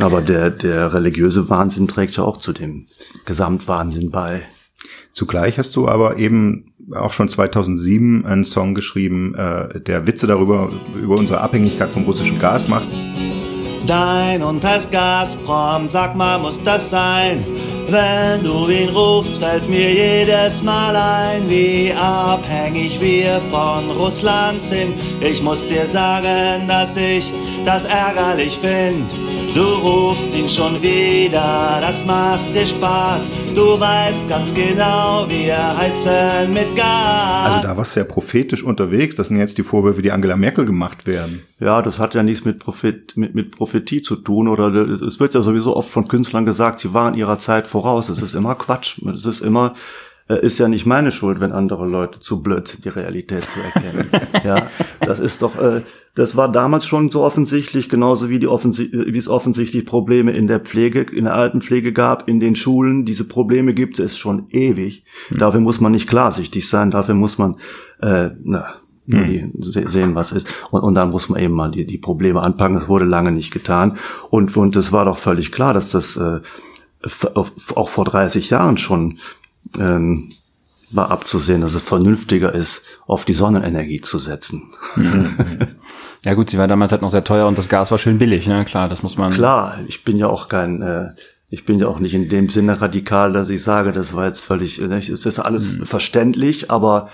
aber 0.00 0.22
der 0.22 0.50
der 0.50 0.94
religiöse 0.94 1.50
Wahnsinn 1.50 1.86
trägt 1.88 2.16
ja 2.16 2.24
auch 2.24 2.38
zu 2.38 2.52
dem 2.52 2.86
Gesamtwahnsinn 3.26 4.10
bei. 4.10 4.42
Zugleich 5.14 5.58
hast 5.58 5.76
du 5.76 5.86
aber 5.88 6.18
eben 6.18 6.74
auch 6.92 7.12
schon 7.12 7.28
2007 7.28 8.26
einen 8.26 8.44
Song 8.44 8.74
geschrieben, 8.74 9.34
äh, 9.36 9.80
der 9.80 10.08
Witze 10.08 10.26
darüber, 10.26 10.70
über 11.00 11.16
unsere 11.16 11.40
Abhängigkeit 11.40 11.88
vom 11.88 12.02
russischen 12.02 12.40
Gas 12.40 12.68
macht. 12.68 12.88
Dein 13.86 14.42
und 14.42 14.64
das 14.64 14.90
Gazprom, 14.90 15.88
sag 15.88 16.16
mal, 16.16 16.38
muss 16.38 16.62
das 16.62 16.88
sein? 16.90 17.44
Wenn 17.88 18.42
du 18.42 18.68
ihn 18.70 18.88
rufst, 18.88 19.38
fällt 19.38 19.68
mir 19.68 19.92
jedes 19.92 20.62
Mal 20.62 20.96
ein, 20.96 21.48
wie 21.50 21.92
abhängig 21.92 22.98
wir 23.00 23.40
von 23.50 23.90
Russland 23.90 24.62
sind. 24.62 24.94
Ich 25.20 25.42
muss 25.42 25.66
dir 25.68 25.86
sagen, 25.86 26.66
dass 26.66 26.96
ich 26.96 27.30
das 27.66 27.84
ärgerlich 27.84 28.58
find. 28.58 29.10
Du 29.54 29.62
rufst 29.62 30.34
ihn 30.34 30.48
schon 30.48 30.82
wieder, 30.82 31.78
das 31.80 32.04
macht 32.06 32.54
dir 32.54 32.66
Spaß. 32.66 33.28
Du 33.54 33.78
weißt 33.78 34.28
ganz 34.28 34.52
genau, 34.52 35.26
wir 35.28 35.56
heizen 35.76 36.52
mit 36.52 36.74
Gas. 36.74 37.54
Also 37.54 37.68
da 37.68 37.76
warst 37.76 37.94
du 37.94 38.00
ja 38.00 38.04
prophetisch 38.04 38.64
unterwegs. 38.64 39.14
Das 39.14 39.28
sind 39.28 39.36
jetzt 39.36 39.58
die 39.58 39.62
Vorwürfe, 39.62 40.02
die 40.02 40.10
Angela 40.10 40.36
Merkel 40.36 40.64
gemacht 40.64 41.06
werden. 41.06 41.42
Ja, 41.60 41.82
das 41.82 42.00
hat 42.00 42.16
ja 42.16 42.24
nichts 42.24 42.44
mit, 42.44 42.58
Prophet, 42.58 43.16
mit, 43.16 43.36
mit 43.36 43.52
Prophetie 43.74 44.02
zu 44.02 44.16
tun. 44.16 44.48
Oder 44.48 44.72
es 44.74 45.20
wird 45.20 45.34
ja 45.34 45.42
sowieso 45.42 45.76
oft 45.76 45.90
von 45.90 46.08
Künstlern 46.08 46.46
gesagt, 46.46 46.80
sie 46.80 46.94
waren 46.94 47.14
ihrer 47.14 47.38
Zeit 47.38 47.66
voraus. 47.66 48.06
Das 48.06 48.22
ist 48.22 48.34
immer 48.34 48.54
Quatsch. 48.54 49.00
Das 49.02 49.26
ist 49.26 49.40
immer 49.40 49.74
äh, 50.28 50.40
ist 50.40 50.58
ja 50.58 50.68
nicht 50.68 50.86
meine 50.86 51.12
Schuld, 51.12 51.40
wenn 51.40 51.52
andere 51.52 51.86
Leute 51.86 52.20
zu 52.20 52.42
blöd 52.42 52.66
sind, 52.68 52.84
die 52.84 52.88
Realität 52.88 53.44
zu 53.44 53.60
erkennen. 53.60 54.08
ja, 54.44 54.68
das 55.00 55.20
ist 55.20 55.42
doch, 55.42 55.60
äh, 55.60 55.82
das 56.14 56.34
war 56.36 56.50
damals 56.50 56.86
schon 56.86 57.10
so 57.10 57.22
offensichtlich, 57.22 57.90
genauso 57.90 58.30
wie 58.30 58.38
die 58.38 58.46
offensi 58.46 58.90
wie 58.90 59.18
es 59.18 59.28
offensichtlich 59.28 59.84
Probleme 59.84 60.30
in 60.30 60.46
der 60.46 60.60
Pflege, 60.60 61.02
in 61.02 61.24
der 61.24 61.34
Altenpflege 61.34 61.92
gab, 61.92 62.26
in 62.26 62.40
den 62.40 62.54
Schulen. 62.54 63.04
Diese 63.04 63.24
Probleme 63.24 63.74
gibt 63.74 63.98
es 63.98 64.16
schon 64.16 64.48
ewig. 64.50 65.04
Hm. 65.28 65.38
Dafür 65.38 65.60
muss 65.60 65.80
man 65.80 65.92
nicht 65.92 66.08
klarsichtig 66.08 66.68
sein, 66.68 66.90
dafür 66.90 67.14
muss 67.14 67.36
man, 67.36 67.56
äh, 68.00 68.30
na, 68.42 68.76
hm. 69.08 69.52
sehen, 69.60 70.14
was 70.14 70.32
ist. 70.32 70.46
Und, 70.70 70.82
und 70.82 70.94
dann 70.94 71.10
muss 71.10 71.28
man 71.28 71.40
eben 71.40 71.54
mal 71.54 71.70
die, 71.70 71.86
die 71.86 71.98
Probleme 71.98 72.40
anpacken. 72.40 72.76
Das 72.76 72.88
wurde 72.88 73.04
lange 73.04 73.32
nicht 73.32 73.52
getan. 73.52 73.98
Und, 74.30 74.56
und 74.56 74.76
es 74.76 74.92
war 74.92 75.04
doch 75.04 75.18
völlig 75.18 75.52
klar, 75.52 75.74
dass 75.74 75.90
das 75.90 76.16
äh, 76.16 76.40
auch 77.34 77.88
vor 77.88 78.04
30 78.04 78.50
Jahren 78.50 78.78
schon 78.78 79.18
ähm, 79.78 80.30
war 80.90 81.10
abzusehen, 81.10 81.60
dass 81.60 81.74
es 81.74 81.82
vernünftiger 81.82 82.54
ist, 82.54 82.82
auf 83.06 83.24
die 83.24 83.32
Sonnenenergie 83.32 84.00
zu 84.00 84.18
setzen. 84.18 84.62
Ja 86.24 86.32
gut, 86.32 86.48
sie 86.48 86.56
war 86.56 86.66
damals 86.66 86.90
halt 86.90 87.02
noch 87.02 87.10
sehr 87.10 87.24
teuer 87.24 87.46
und 87.46 87.58
das 87.58 87.68
Gas 87.68 87.90
war 87.90 87.98
schön 87.98 88.18
billig, 88.18 88.46
ne? 88.46 88.64
Klar, 88.64 88.88
das 88.88 89.02
muss 89.02 89.18
man. 89.18 89.32
Klar, 89.32 89.78
ich 89.86 90.04
bin 90.04 90.16
ja 90.16 90.26
auch 90.26 90.48
kein, 90.48 90.80
äh, 90.80 91.10
ich 91.50 91.66
bin 91.66 91.78
ja 91.78 91.86
auch 91.86 91.98
nicht 91.98 92.14
in 92.14 92.30
dem 92.30 92.48
Sinne 92.48 92.80
radikal, 92.80 93.34
dass 93.34 93.50
ich 93.50 93.62
sage, 93.62 93.92
das 93.92 94.14
war 94.14 94.26
jetzt 94.26 94.40
völlig, 94.40 94.80
äh, 94.80 94.86
es 94.86 95.08
ist 95.10 95.38
alles 95.38 95.78
mhm. 95.78 95.84
verständlich, 95.84 96.70
aber 96.70 97.10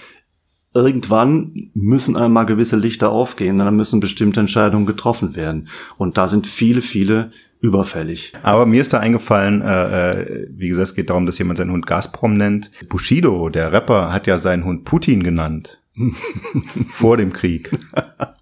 irgendwann 0.75 1.71
müssen 1.75 2.17
einmal 2.17 2.47
gewisse 2.47 2.77
Lichter 2.77 3.11
aufgehen, 3.11 3.59
dann 3.59 3.77
müssen 3.77 4.01
bestimmte 4.01 4.41
Entscheidungen 4.41 4.87
getroffen 4.87 5.35
werden. 5.37 5.69
Und 5.97 6.17
da 6.17 6.29
sind 6.29 6.47
viele, 6.47 6.81
viele 6.81 7.31
überfällig. 7.61 8.33
Aber 8.43 8.67
mir 8.67 8.81
ist 8.81 8.93
da 8.93 9.01
eingefallen, 9.01 9.63
äh, 9.63 10.13
äh, 10.13 10.49
wie 10.51 10.69
gesagt, 10.69 10.89
es 10.89 10.95
geht 10.95 11.11
darum, 11.11 11.27
dass 11.27 11.39
jemand 11.39 11.59
seinen 11.59 11.73
Hund 11.73 11.87
Gazprom 11.87 12.37
nennt. 12.37 12.71
Bushido, 12.89 13.49
der 13.51 13.73
Rapper, 13.73 14.13
hat 14.13 14.27
ja 14.27 14.39
seinen 14.39 14.65
Hund 14.65 14.85
Putin 14.85 15.23
genannt. 15.23 15.80
vor 16.91 17.17
dem 17.17 17.33
Krieg. 17.33 17.71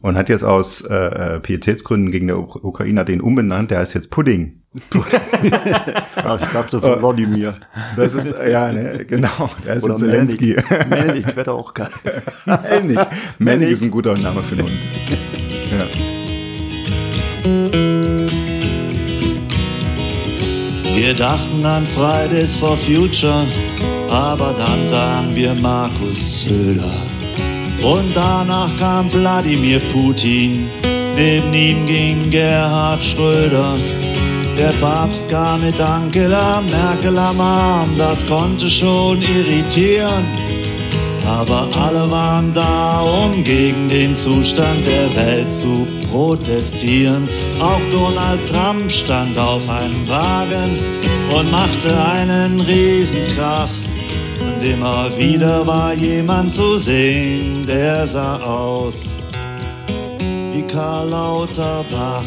Und 0.01 0.17
hat 0.17 0.29
jetzt 0.29 0.45
aus 0.45 0.83
äh, 0.83 0.95
äh 0.95 1.41
Pietätsgründen 1.41 2.11
gegen 2.11 2.29
der 2.29 2.39
Ukraine 2.39 3.05
den 3.05 3.21
umbenannt, 3.21 3.71
der 3.71 3.79
heißt 3.79 3.95
jetzt 3.95 4.11
Pudding. 4.11 4.63
Ach, 6.17 6.41
ich 6.41 6.49
dachte 6.49 6.81
von 6.81 7.03
Wladimir. 7.03 7.55
Das 7.97 8.15
ist, 8.15 8.35
ja, 8.49 8.71
ne, 8.71 9.05
genau, 9.07 9.51
der 9.65 9.77
ist 9.77 9.87
jetzt 9.87 10.01
Zelensky. 10.01 10.57
Melnik 10.89 11.35
wäre 11.37 11.53
auch 11.53 11.73
geil. 11.75 11.89
Melnik. 12.45 12.99
Melnik 13.39 13.71
ist 13.71 13.83
ein 13.83 13.91
guter 13.91 14.15
Name 14.15 14.43
für 14.43 14.55
einen 14.55 14.65
Hund. 14.65 14.79
Ja. 15.73 15.85
Wir 20.95 21.15
dachten 21.15 21.65
an 21.65 21.85
Fridays 21.87 22.57
for 22.57 22.77
Future, 22.77 23.45
aber 24.11 24.55
dann 24.59 24.89
sahen 24.89 25.35
wir 25.35 25.55
Markus 25.55 26.43
Söder. 26.49 27.18
Und 27.83 28.11
danach 28.15 28.77
kam 28.79 29.13
Wladimir 29.13 29.81
Putin, 29.93 30.69
neben 31.15 31.55
ihm 31.55 31.87
ging 31.87 32.31
Gerhard 32.31 33.03
Schröder. 33.03 33.75
Der 34.59 34.73
Papst 34.81 35.29
kam 35.29 35.61
mit 35.61 35.81
Angela 35.81 36.61
Merkel 36.69 37.17
am 37.17 37.41
Arm, 37.41 37.91
das 37.97 38.27
konnte 38.27 38.69
schon 38.69 39.23
irritieren. 39.23 40.25
Aber 41.25 41.69
alle 41.77 42.11
waren 42.11 42.53
da, 42.55 43.01
um 43.01 43.45
gegen 43.45 43.89
den 43.89 44.17
Zustand 44.17 44.81
der 44.85 45.15
Welt 45.15 45.55
zu 45.55 45.87
protestieren. 46.11 47.29
Auch 47.61 47.81
Donald 47.93 48.41
Trump 48.49 48.91
stand 48.91 49.39
auf 49.39 49.63
einem 49.69 50.09
Wagen 50.09 50.79
und 51.37 51.51
machte 51.53 51.95
einen 52.11 52.61
Riesenkrach. 52.61 53.69
Und 54.59 54.65
immer 54.65 55.17
wieder 55.17 55.65
war 55.69 55.95
jemand 55.95 56.53
zu 56.53 56.79
sehen, 56.79 57.65
der 57.65 58.09
sah 58.09 58.39
aus 58.43 59.05
wie 60.53 60.63
Karl 60.63 61.11
Lauterbach. 61.11 62.25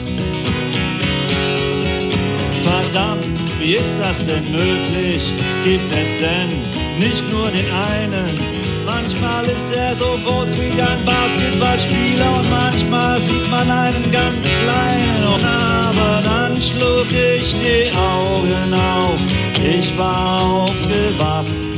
Verdammt, 2.64 3.26
wie 3.60 3.74
ist 3.74 3.94
das 4.00 4.16
denn 4.26 4.50
möglich? 4.50 5.22
Gibt 5.66 5.92
es 5.92 6.10
denn 6.22 7.06
nicht 7.06 7.30
nur 7.34 7.50
den 7.50 7.70
einen? 7.70 8.40
Manchmal 8.86 9.44
ist 9.44 9.76
er 9.76 9.94
so 9.98 10.18
groß 10.24 10.52
wie 10.58 10.82
ein 10.82 11.04
Basketballspieler 11.06 12.32
und 12.38 12.50
manchmal 12.50 13.20
sieht 13.24 13.52
man 13.52 13.70
einen 13.70 14.10
ganz 14.10 14.40
kleinen. 14.64 15.44
Aber 15.44 16.22
dann 16.24 16.62
schlug 16.62 17.08
ich 17.12 17.56
die 17.60 17.92
Augen 17.94 18.74
auf, 18.74 19.20
ich 19.62 19.98
war 19.98 20.64
aufgewacht. 20.64 21.71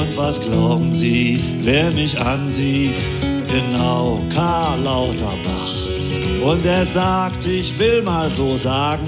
Und 0.00 0.16
was 0.16 0.40
glauben 0.40 0.94
Sie, 0.94 1.38
wer 1.62 1.90
mich 1.90 2.18
ansieht? 2.18 2.94
Genau, 3.48 4.22
Karl 4.34 4.80
Lauterbach. 4.82 5.74
Und 6.42 6.64
er 6.64 6.86
sagt, 6.86 7.44
ich 7.44 7.78
will 7.78 8.00
mal 8.00 8.30
so 8.30 8.56
sagen, 8.56 9.06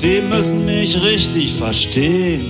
Sie 0.00 0.20
müssen 0.20 0.64
mich 0.64 1.02
richtig 1.02 1.54
verstehen. 1.54 2.40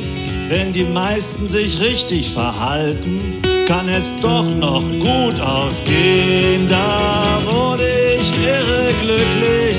Wenn 0.50 0.70
die 0.70 0.84
meisten 0.84 1.48
sich 1.48 1.80
richtig 1.80 2.28
verhalten, 2.28 3.40
kann 3.66 3.88
es 3.88 4.10
doch 4.20 4.44
noch 4.44 4.82
gut 5.00 5.40
ausgehen. 5.40 6.68
Da 6.68 7.40
wurde 7.46 7.88
ich 8.18 8.30
irre 8.44 8.92
glücklich, 9.00 9.76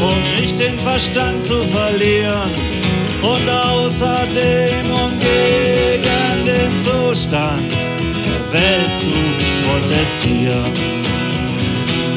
um 0.00 0.42
nicht 0.42 0.60
den 0.60 0.78
Verstand 0.80 1.46
zu 1.46 1.62
verlieren. 1.62 2.85
Und 3.26 3.48
außerdem, 3.48 4.86
um 4.92 5.10
gegen 5.18 6.44
den 6.44 6.70
Zustand 6.84 7.72
der 8.24 8.52
Welt 8.52 8.92
zu 9.00 9.66
protestieren. 9.66 10.96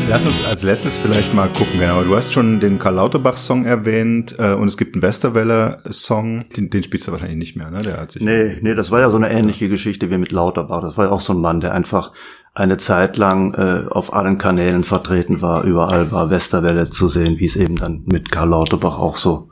Lass 0.08 0.28
uns 0.28 0.46
als 0.46 0.62
letztes 0.62 0.98
vielleicht 0.98 1.34
mal 1.34 1.48
gucken, 1.48 1.80
genau. 1.80 2.04
Du 2.04 2.16
hast 2.16 2.32
schon 2.32 2.60
den 2.60 2.78
Karl 2.78 2.96
Lauterbach-Song 2.96 3.66
erwähnt 3.66 4.36
äh, 4.38 4.54
und 4.54 4.68
es 4.68 4.78
gibt 4.78 4.94
einen 4.94 5.02
Westerwelle-Song, 5.02 6.46
den, 6.56 6.70
den 6.70 6.84
spielst 6.84 7.08
du 7.08 7.12
wahrscheinlich 7.12 7.38
nicht 7.38 7.56
mehr, 7.56 7.72
ne? 7.72 7.80
Der 7.80 7.98
hat 7.98 8.12
sich 8.12 8.22
nee, 8.22 8.60
nee, 8.62 8.76
das 8.76 8.92
war 8.92 9.00
ja 9.00 9.10
so 9.10 9.18
eine 9.18 9.32
ähnliche 9.32 9.68
Geschichte 9.68 10.12
wie 10.12 10.18
mit 10.20 10.32
Lauterbach. 10.32 10.82
Das 10.82 10.96
war 10.96 11.06
ja 11.06 11.12
auch 11.12 11.22
so 11.22 11.34
ein 11.34 11.42
Mann, 11.42 11.60
der 11.60 11.74
einfach 11.74 12.12
eine 12.54 12.78
Zeit 12.78 13.18
lang 13.18 13.56
äh, 13.56 13.90
auf 13.90 14.14
allen 14.14 14.38
Kanälen 14.38 14.84
vertreten 14.84 15.42
war. 15.42 15.64
Überall 15.64 16.12
war 16.12 16.30
Westerwelle 16.30 16.92
zu 16.92 17.08
sehen, 17.08 17.40
wie 17.40 17.48
es 17.48 17.56
eben 17.56 17.78
dann 17.78 18.04
mit 18.06 18.32
Karl 18.32 18.50
Lauterbach 18.50 19.00
auch 19.00 19.18
so 19.18 19.50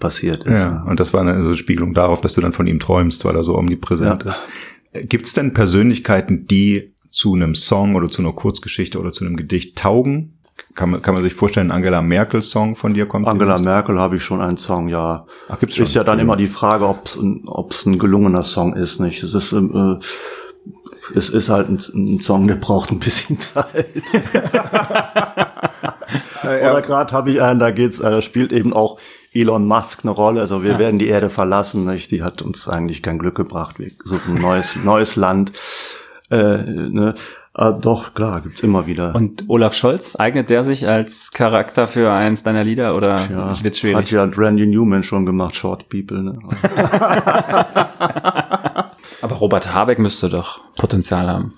passiert 0.00 0.44
ist. 0.44 0.52
Ja, 0.52 0.82
und 0.88 0.98
das 0.98 1.12
war 1.12 1.20
eine 1.20 1.42
so 1.42 1.54
Spiegelung 1.54 1.94
darauf, 1.94 2.20
dass 2.20 2.32
du 2.32 2.40
dann 2.40 2.52
von 2.52 2.66
ihm 2.66 2.80
träumst, 2.80 3.24
weil 3.24 3.36
er 3.36 3.44
so 3.44 3.56
omnipräsent 3.56 4.24
ja. 4.24 4.36
ist. 4.92 5.08
Gibt 5.08 5.26
es 5.26 5.34
denn 5.34 5.52
Persönlichkeiten, 5.52 6.46
die 6.46 6.94
zu 7.10 7.34
einem 7.34 7.54
Song 7.54 7.94
oder 7.94 8.08
zu 8.08 8.22
einer 8.22 8.32
Kurzgeschichte 8.32 8.98
oder 8.98 9.12
zu 9.12 9.24
einem 9.24 9.36
Gedicht 9.36 9.78
taugen? 9.78 10.38
Kann 10.74 10.90
man, 10.90 11.02
kann 11.02 11.14
man 11.14 11.22
sich 11.22 11.34
vorstellen, 11.34 11.70
Angela 11.70 12.02
Merkel 12.02 12.42
Song 12.42 12.76
von 12.76 12.94
dir 12.94 13.06
kommt? 13.06 13.26
Angela 13.26 13.58
Merkel 13.58 13.98
habe 13.98 14.16
ich 14.16 14.22
schon 14.22 14.40
einen 14.40 14.56
Song, 14.56 14.88
ja. 14.88 15.26
Ach, 15.48 15.58
gibt's 15.58 15.76
schon? 15.76 15.86
Ist 15.86 15.94
ja 15.94 16.04
dann 16.04 16.18
immer 16.18 16.36
die 16.36 16.46
Frage, 16.46 16.88
ob 16.88 17.06
es 17.06 17.16
ein, 17.16 17.44
ob's 17.46 17.86
ein 17.86 17.98
gelungener 17.98 18.42
Song 18.42 18.74
ist, 18.74 19.00
nicht? 19.00 19.22
Es 19.22 19.34
ist, 19.34 19.52
äh, 19.52 19.98
es 21.14 21.28
ist 21.28 21.48
halt 21.48 21.68
ein, 21.68 21.80
ein 21.94 22.20
Song, 22.20 22.46
der 22.46 22.56
braucht 22.56 22.90
ein 22.90 22.98
bisschen 22.98 23.38
Zeit. 23.38 23.86
ja. 24.52 25.52
Oder 26.72 26.82
gerade 26.82 27.12
habe 27.12 27.30
ich 27.30 27.42
einen, 27.42 27.60
da 27.60 27.70
geht's, 27.70 28.00
äh, 28.00 28.10
da 28.10 28.22
spielt 28.22 28.52
eben 28.52 28.72
auch 28.72 28.98
Elon 29.32 29.66
Musk 29.66 30.00
eine 30.04 30.10
Rolle. 30.10 30.40
Also 30.40 30.62
wir 30.62 30.72
ja. 30.72 30.78
werden 30.78 30.98
die 30.98 31.08
Erde 31.08 31.30
verlassen, 31.30 31.86
nicht? 31.86 32.10
Die 32.10 32.22
hat 32.22 32.42
uns 32.42 32.68
eigentlich 32.68 33.02
kein 33.02 33.18
Glück 33.18 33.36
gebracht. 33.36 33.78
Wir 33.78 33.90
suchen 34.04 34.36
ein 34.36 34.42
neues, 34.42 34.76
neues 34.84 35.16
Land. 35.16 35.52
Äh, 36.30 36.58
ne? 36.58 37.14
Ah, 37.52 37.72
doch, 37.72 38.14
klar, 38.14 38.40
gibt's 38.42 38.60
immer 38.60 38.86
wieder. 38.86 39.14
Und 39.14 39.44
Olaf 39.48 39.74
Scholz, 39.74 40.14
eignet 40.14 40.50
der 40.50 40.62
sich 40.62 40.86
als 40.86 41.32
Charakter 41.32 41.88
für 41.88 42.12
eins 42.12 42.44
deiner 42.44 42.62
Lieder 42.62 42.94
oder 42.94 43.16
ja, 43.28 43.64
wird's 43.64 43.80
schwierig? 43.80 43.96
Hat 43.96 44.10
ja 44.10 44.22
Randy 44.24 44.66
Newman 44.66 45.02
schon 45.02 45.26
gemacht, 45.26 45.56
Short 45.56 45.88
People. 45.88 46.22
Ne? 46.22 46.38
Aber 49.22 49.34
Robert 49.36 49.74
Habeck 49.74 49.98
müsste 49.98 50.28
doch 50.28 50.60
Potenzial 50.76 51.28
haben. 51.28 51.54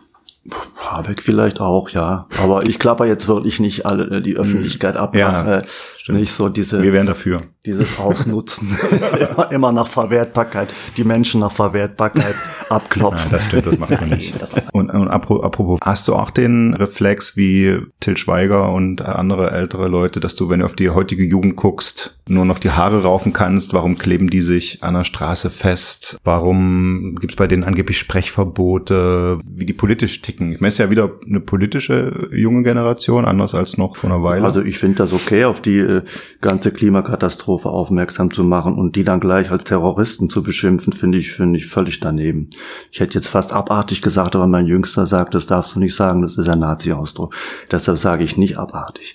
Habeck 0.77 1.23
vielleicht 1.23 1.61
auch, 1.61 1.91
ja. 1.91 2.27
Aber 2.43 2.65
ich 2.67 2.79
klapper 2.79 3.05
jetzt 3.07 3.29
wirklich 3.29 3.61
nicht 3.61 3.87
alle 3.87 4.17
äh, 4.17 4.23
die 4.23 4.37
Öffentlichkeit 4.37 4.97
ab. 4.97 5.15
Ja, 5.15 5.31
nach, 5.45 5.63
äh, 6.09 6.13
nicht 6.13 6.33
so 6.33 6.49
diese, 6.49 6.83
Wir 6.83 6.93
wären 6.93 7.07
dafür. 7.07 7.41
dieses 7.67 7.99
Ausnutzen. 7.99 8.77
immer, 9.31 9.53
immer 9.53 9.73
nach 9.73 9.89
Verwertbarkeit. 9.89 10.69
Die 10.97 11.05
Menschen 11.05 11.41
nach 11.41 11.53
Verwertbarkeit 11.53 12.35
abklopfen. 12.69 13.31
Nein, 13.31 13.33
das 13.33 13.45
stimmt, 13.47 13.67
das 13.67 13.79
macht 13.79 13.91
man 14.01 14.09
nicht. 14.11 14.35
Und, 14.73 14.91
und 14.91 15.09
apro- 15.09 15.43
apropos, 15.43 15.79
hast 15.83 16.09
du 16.09 16.15
auch 16.15 16.31
den 16.31 16.75
Reflex 16.75 17.37
wie 17.37 17.79
Till 18.01 18.17
Schweiger 18.17 18.73
und 18.73 19.03
andere 19.03 19.51
ältere 19.51 19.89
Leute, 19.89 20.21
dass 20.21 20.35
du, 20.37 20.49
wenn 20.49 20.61
du 20.61 20.67
auf 20.67 20.75
die 20.77 20.91
heutige 20.91 21.25
Jugend 21.25 21.57
guckst, 21.57 22.19
nur 22.29 22.45
noch 22.45 22.59
die 22.59 22.71
Haare 22.71 23.03
raufen 23.03 23.33
kannst? 23.33 23.73
Warum 23.75 23.99
kleben 23.99 24.31
die 24.31 24.41
sich 24.43 24.83
an 24.83 24.95
der 24.95 25.05
Straße 25.05 25.51
fest? 25.51 26.19
Warum 26.25 27.17
gibt's 27.21 27.37
bei 27.37 27.47
denen 27.47 27.65
angeblich 27.65 27.99
Sprechverbote? 27.99 29.39
Wie 29.45 29.67
die 29.67 29.73
politisch 29.73 30.23
ticken? 30.23 30.53
Ich 30.53 30.61
meine, 30.61 30.69
es 30.69 30.75
ist 30.75 30.79
ja 30.79 30.91
wieder 30.91 31.11
eine 31.27 31.41
politische 31.41 32.29
junge 32.33 32.63
Generation, 32.63 33.25
anders 33.25 33.55
als 33.55 33.77
noch 33.79 33.97
vor 33.97 34.11
einer 34.11 34.23
Weile. 34.23 34.45
Also 34.45 34.63
ich 34.63 34.79
finde 34.79 34.97
das 34.99 35.13
okay, 35.13 35.45
auf 35.45 35.61
die 35.61 35.79
äh, 35.99 36.03
ganze 36.41 36.73
Klimakatastrophe 36.73 37.69
aufmerksam 37.69 38.31
zu 38.31 38.45
machen 38.45 38.75
und 38.75 38.97
die 38.97 39.05
dann 39.05 39.21
gleich 39.21 39.51
als 39.51 39.65
Terroristen 39.65 40.31
zu 40.31 40.43
beschimpfen, 40.43 40.93
finde 40.93 41.19
ich, 41.19 41.33
finde 41.33 41.59
ich 41.59 41.67
völlig 41.67 42.01
daneben. 42.01 42.51
Ich 42.91 43.01
hätte 43.01 43.15
jetzt 43.15 43.29
fast 43.29 43.53
abartig 43.53 44.03
gesagt, 44.03 44.35
aber 44.35 44.47
mein 44.47 44.67
Jüngster 44.67 45.07
sagt, 45.07 45.35
das 45.35 45.47
darfst 45.47 45.75
du 45.75 45.81
nicht 45.81 45.95
sagen, 45.95 46.23
das 46.23 46.37
ist 46.37 46.49
ein 46.49 46.59
Nazi-Ausdruck. 46.59 47.35
Deshalb 47.71 47.99
sage 47.99 48.25
ich 48.25 48.37
nicht 48.37 48.59
abartig. 48.59 49.15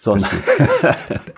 Sondern 0.00 0.30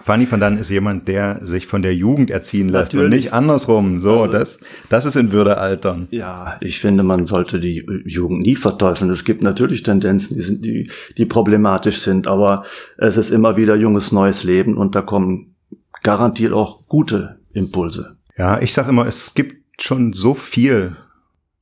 Fanny 0.02 0.30
van 0.30 0.40
Dann 0.40 0.58
ist 0.58 0.68
jemand, 0.68 1.08
der 1.08 1.40
sich 1.42 1.66
von 1.66 1.80
der 1.80 1.94
Jugend 1.94 2.30
erziehen 2.30 2.68
lässt 2.68 2.92
und 2.92 3.00
Natürlich. 3.00 3.24
nicht 3.24 3.32
andersrum. 3.32 4.00
So, 4.00 4.26
das, 4.26 4.60
das 4.90 5.06
ist 5.06 5.16
in 5.16 5.32
Würde 5.32 5.56
altern. 5.56 6.08
Ja, 6.10 6.58
ich 6.60 6.78
finde, 6.78 7.02
man 7.02 7.24
sollte 7.24 7.58
die 7.58 7.86
Jugend 8.04 8.40
nie 8.40 8.56
verteufeln. 8.56 9.10
Es 9.10 9.24
gibt 9.24 9.42
natürlich 9.42 9.82
Tendenzen, 9.82 10.36
die, 10.36 10.42
sind, 10.42 10.64
die, 10.64 10.90
die 11.16 11.24
problematisch 11.24 12.00
sind, 12.00 12.26
aber 12.26 12.64
es 12.98 13.16
ist 13.16 13.30
immer 13.30 13.56
wieder 13.56 13.76
junges, 13.76 14.12
neues 14.12 14.44
Leben 14.44 14.76
und 14.76 14.94
da 14.94 15.00
kommen 15.00 15.54
garantiert 16.02 16.52
auch 16.52 16.86
gute 16.86 17.40
Impulse. 17.52 18.16
Ja, 18.36 18.60
ich 18.60 18.72
sag 18.72 18.88
immer, 18.88 19.06
es 19.06 19.34
gibt 19.34 19.82
schon 19.82 20.12
so 20.12 20.34
viel 20.34 20.96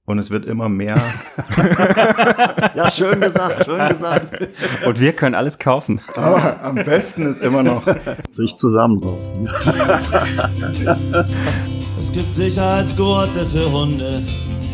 und 0.08 0.18
es 0.18 0.30
wird 0.30 0.46
immer 0.46 0.68
mehr. 0.68 0.96
Ja, 2.74 2.90
schön 2.90 3.20
gesagt, 3.20 3.64
schön 3.64 3.88
gesagt. 3.88 4.48
Und 4.86 5.00
wir 5.00 5.12
können 5.12 5.34
alles 5.34 5.58
kaufen. 5.58 6.00
Aber 6.14 6.60
am 6.62 6.76
besten 6.76 7.26
ist 7.26 7.42
immer 7.42 7.62
noch. 7.62 7.82
Sich 8.30 8.54
zusammenraufen. 8.56 9.48
Es 12.00 12.12
gibt 12.12 12.32
Sicherheitsgurte 12.32 13.44
für 13.44 13.70
Hunde. 13.70 14.22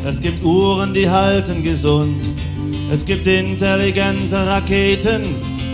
Es 0.07 0.21
gibt 0.21 0.45
Uhren, 0.45 0.95
die 0.95 1.09
halten 1.11 1.63
gesund. 1.63 2.17
Es 2.93 3.05
gibt 3.05 3.27
intelligente 3.27 4.37
Raketen. 4.47 5.23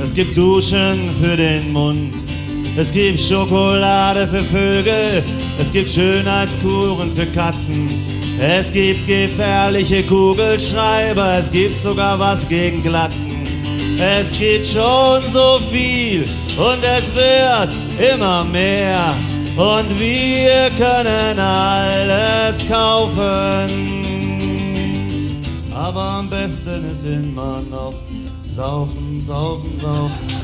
Es 0.03 0.15
gibt 0.15 0.37
Duschen 0.39 1.11
für 1.21 1.37
den 1.37 1.73
Mund. 1.73 2.15
Es 2.77 2.93
gibt 2.93 3.18
Schokolade 3.18 4.27
für 4.27 4.41
Vögel. 4.41 5.23
Es 5.59 5.71
gibt 5.73 5.91
Schönheitskuren 5.91 7.14
für 7.14 7.27
Katzen. 7.27 7.89
Es 8.41 8.73
gibt 8.73 9.07
gefährliche 9.07 10.03
Kugelschreiber. 10.05 11.39
Es 11.39 11.51
gibt 11.51 11.83
sogar 11.83 12.18
was 12.18 12.49
gegen 12.49 12.83
Glatzen. 12.83 13.41
Es 13.99 14.39
gibt 14.39 14.66
schon 14.66 15.21
so 15.31 15.61
viel 15.71 16.23
und 16.57 16.83
es 16.83 17.14
wird 17.14 17.75
immer 18.14 18.45
mehr. 18.45 19.12
Und 19.57 20.01
wir 20.01 20.71
können 20.79 21.39
alles 21.39 22.66
kaufen. 22.66 24.01
Aber 25.75 26.01
am 26.01 26.31
besten 26.31 26.91
ist 26.91 27.05
immer 27.05 27.61
noch 27.71 27.95
saufen, 28.47 29.23
saufen, 29.27 29.79
saufen. 29.81 30.39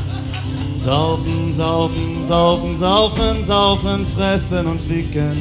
Saufen, 0.87 1.53
saufen, 1.53 2.25
saufen, 2.25 2.77
saufen, 2.77 3.45
saufen, 3.45 4.05
fressen 4.05 4.67
und 4.67 4.81
ficken. 4.81 5.33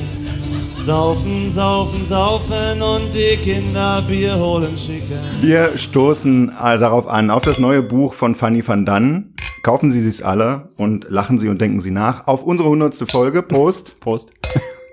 Saufen, 0.83 1.51
saufen, 1.51 2.03
saufen 2.03 2.81
und 2.81 3.13
die 3.13 3.37
Kinder 3.37 4.01
Bier 4.07 4.39
holen 4.39 4.75
schicken. 4.75 5.19
Wir 5.41 5.77
stoßen 5.77 6.51
darauf 6.57 7.07
an, 7.07 7.29
auf 7.29 7.43
das 7.43 7.59
neue 7.59 7.83
Buch 7.83 8.15
von 8.15 8.33
Fanny 8.33 8.67
van 8.67 8.87
Dann. 8.87 9.35
Kaufen 9.61 9.91
Sie 9.91 10.01
sich's 10.01 10.23
alle 10.23 10.69
und 10.77 11.05
lachen 11.11 11.37
Sie 11.37 11.47
und 11.47 11.61
denken 11.61 11.79
Sie 11.79 11.91
nach. 11.91 12.25
Auf 12.25 12.43
unsere 12.43 12.69
hundertste 12.69 13.05
Folge. 13.05 13.43
Prost. 13.43 13.99
Prost. 13.99 14.31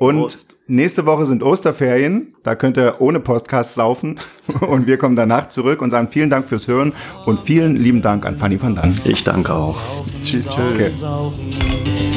Und 0.03 0.19
Prost. 0.19 0.57
nächste 0.67 1.07
Woche 1.07 1.27
sind 1.27 1.45
Osterferien. 1.45 2.35
Da 2.43 2.57
könnt 2.57 2.77
ihr 2.77 2.97
ohne 2.99 3.21
Podcast 3.21 3.77
saufen. 3.77 4.19
Und 4.61 4.89
wir 4.89 4.99
kommen 4.99 5.15
danach 5.15 5.49
zurück 5.49 5.81
und 5.81 5.91
sagen 5.91 6.09
vielen 6.09 6.29
Dank 6.29 6.45
fürs 6.45 6.67
Hören 6.67 6.93
und 7.25 7.39
vielen 7.39 7.77
lieben 7.77 8.03
Dank 8.03 8.27
an 8.27 8.37
Fanny 8.37 8.61
van 8.61 8.75
Dann. 8.75 8.95
Ich 9.05 9.23
danke 9.23 9.55
auch. 9.55 9.79
Tschüss. 10.25 10.51
Okay. 10.51 10.91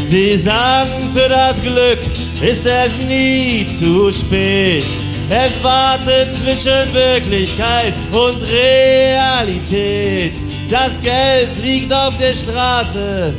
Sie 0.08 0.36
sagen, 0.38 0.90
für 1.14 1.30
das 1.30 1.62
Glück 1.62 2.00
ist 2.42 2.66
es 2.66 3.06
nie 3.06 3.68
zu 3.78 4.12
spät. 4.12 4.84
Es 5.30 5.64
wartet 5.64 6.34
zwischen 6.36 6.92
Wirklichkeit 6.92 7.94
und 8.12 8.42
Realität. 8.52 10.34
Das 10.72 10.90
Geld 11.04 11.50
liegt 11.64 11.94
auf 11.94 12.18
der 12.18 12.34
Straße, 12.34 13.34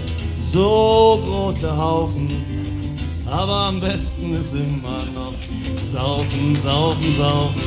so 0.52 1.20
große 1.24 1.76
Haufen. 1.76 2.45
Aber 3.30 3.52
am 3.52 3.80
besten 3.80 4.34
ist 4.34 4.54
immer 4.54 5.04
noch 5.14 5.32
saufen, 5.92 6.56
saufen, 6.62 7.16
saufen. 7.16 7.62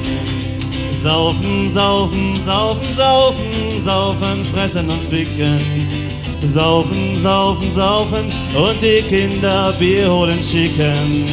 Saufen, 1.03 1.73
saufen, 1.73 2.35
saufen, 2.45 2.95
saufen, 2.95 3.81
saufen, 3.81 4.45
fressen 4.45 4.89
und 4.89 5.01
ficken. 5.09 5.59
Saufen, 6.45 7.15
saufen, 7.21 7.73
saufen 7.73 8.25
und 8.55 8.81
die 8.81 9.01
Kinder 9.03 9.73
Bier 9.79 10.09
holen 10.11 10.41
schicken. 10.41 11.25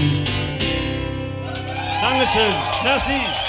Dankeschön. 2.01 2.53
Merci. 2.83 3.46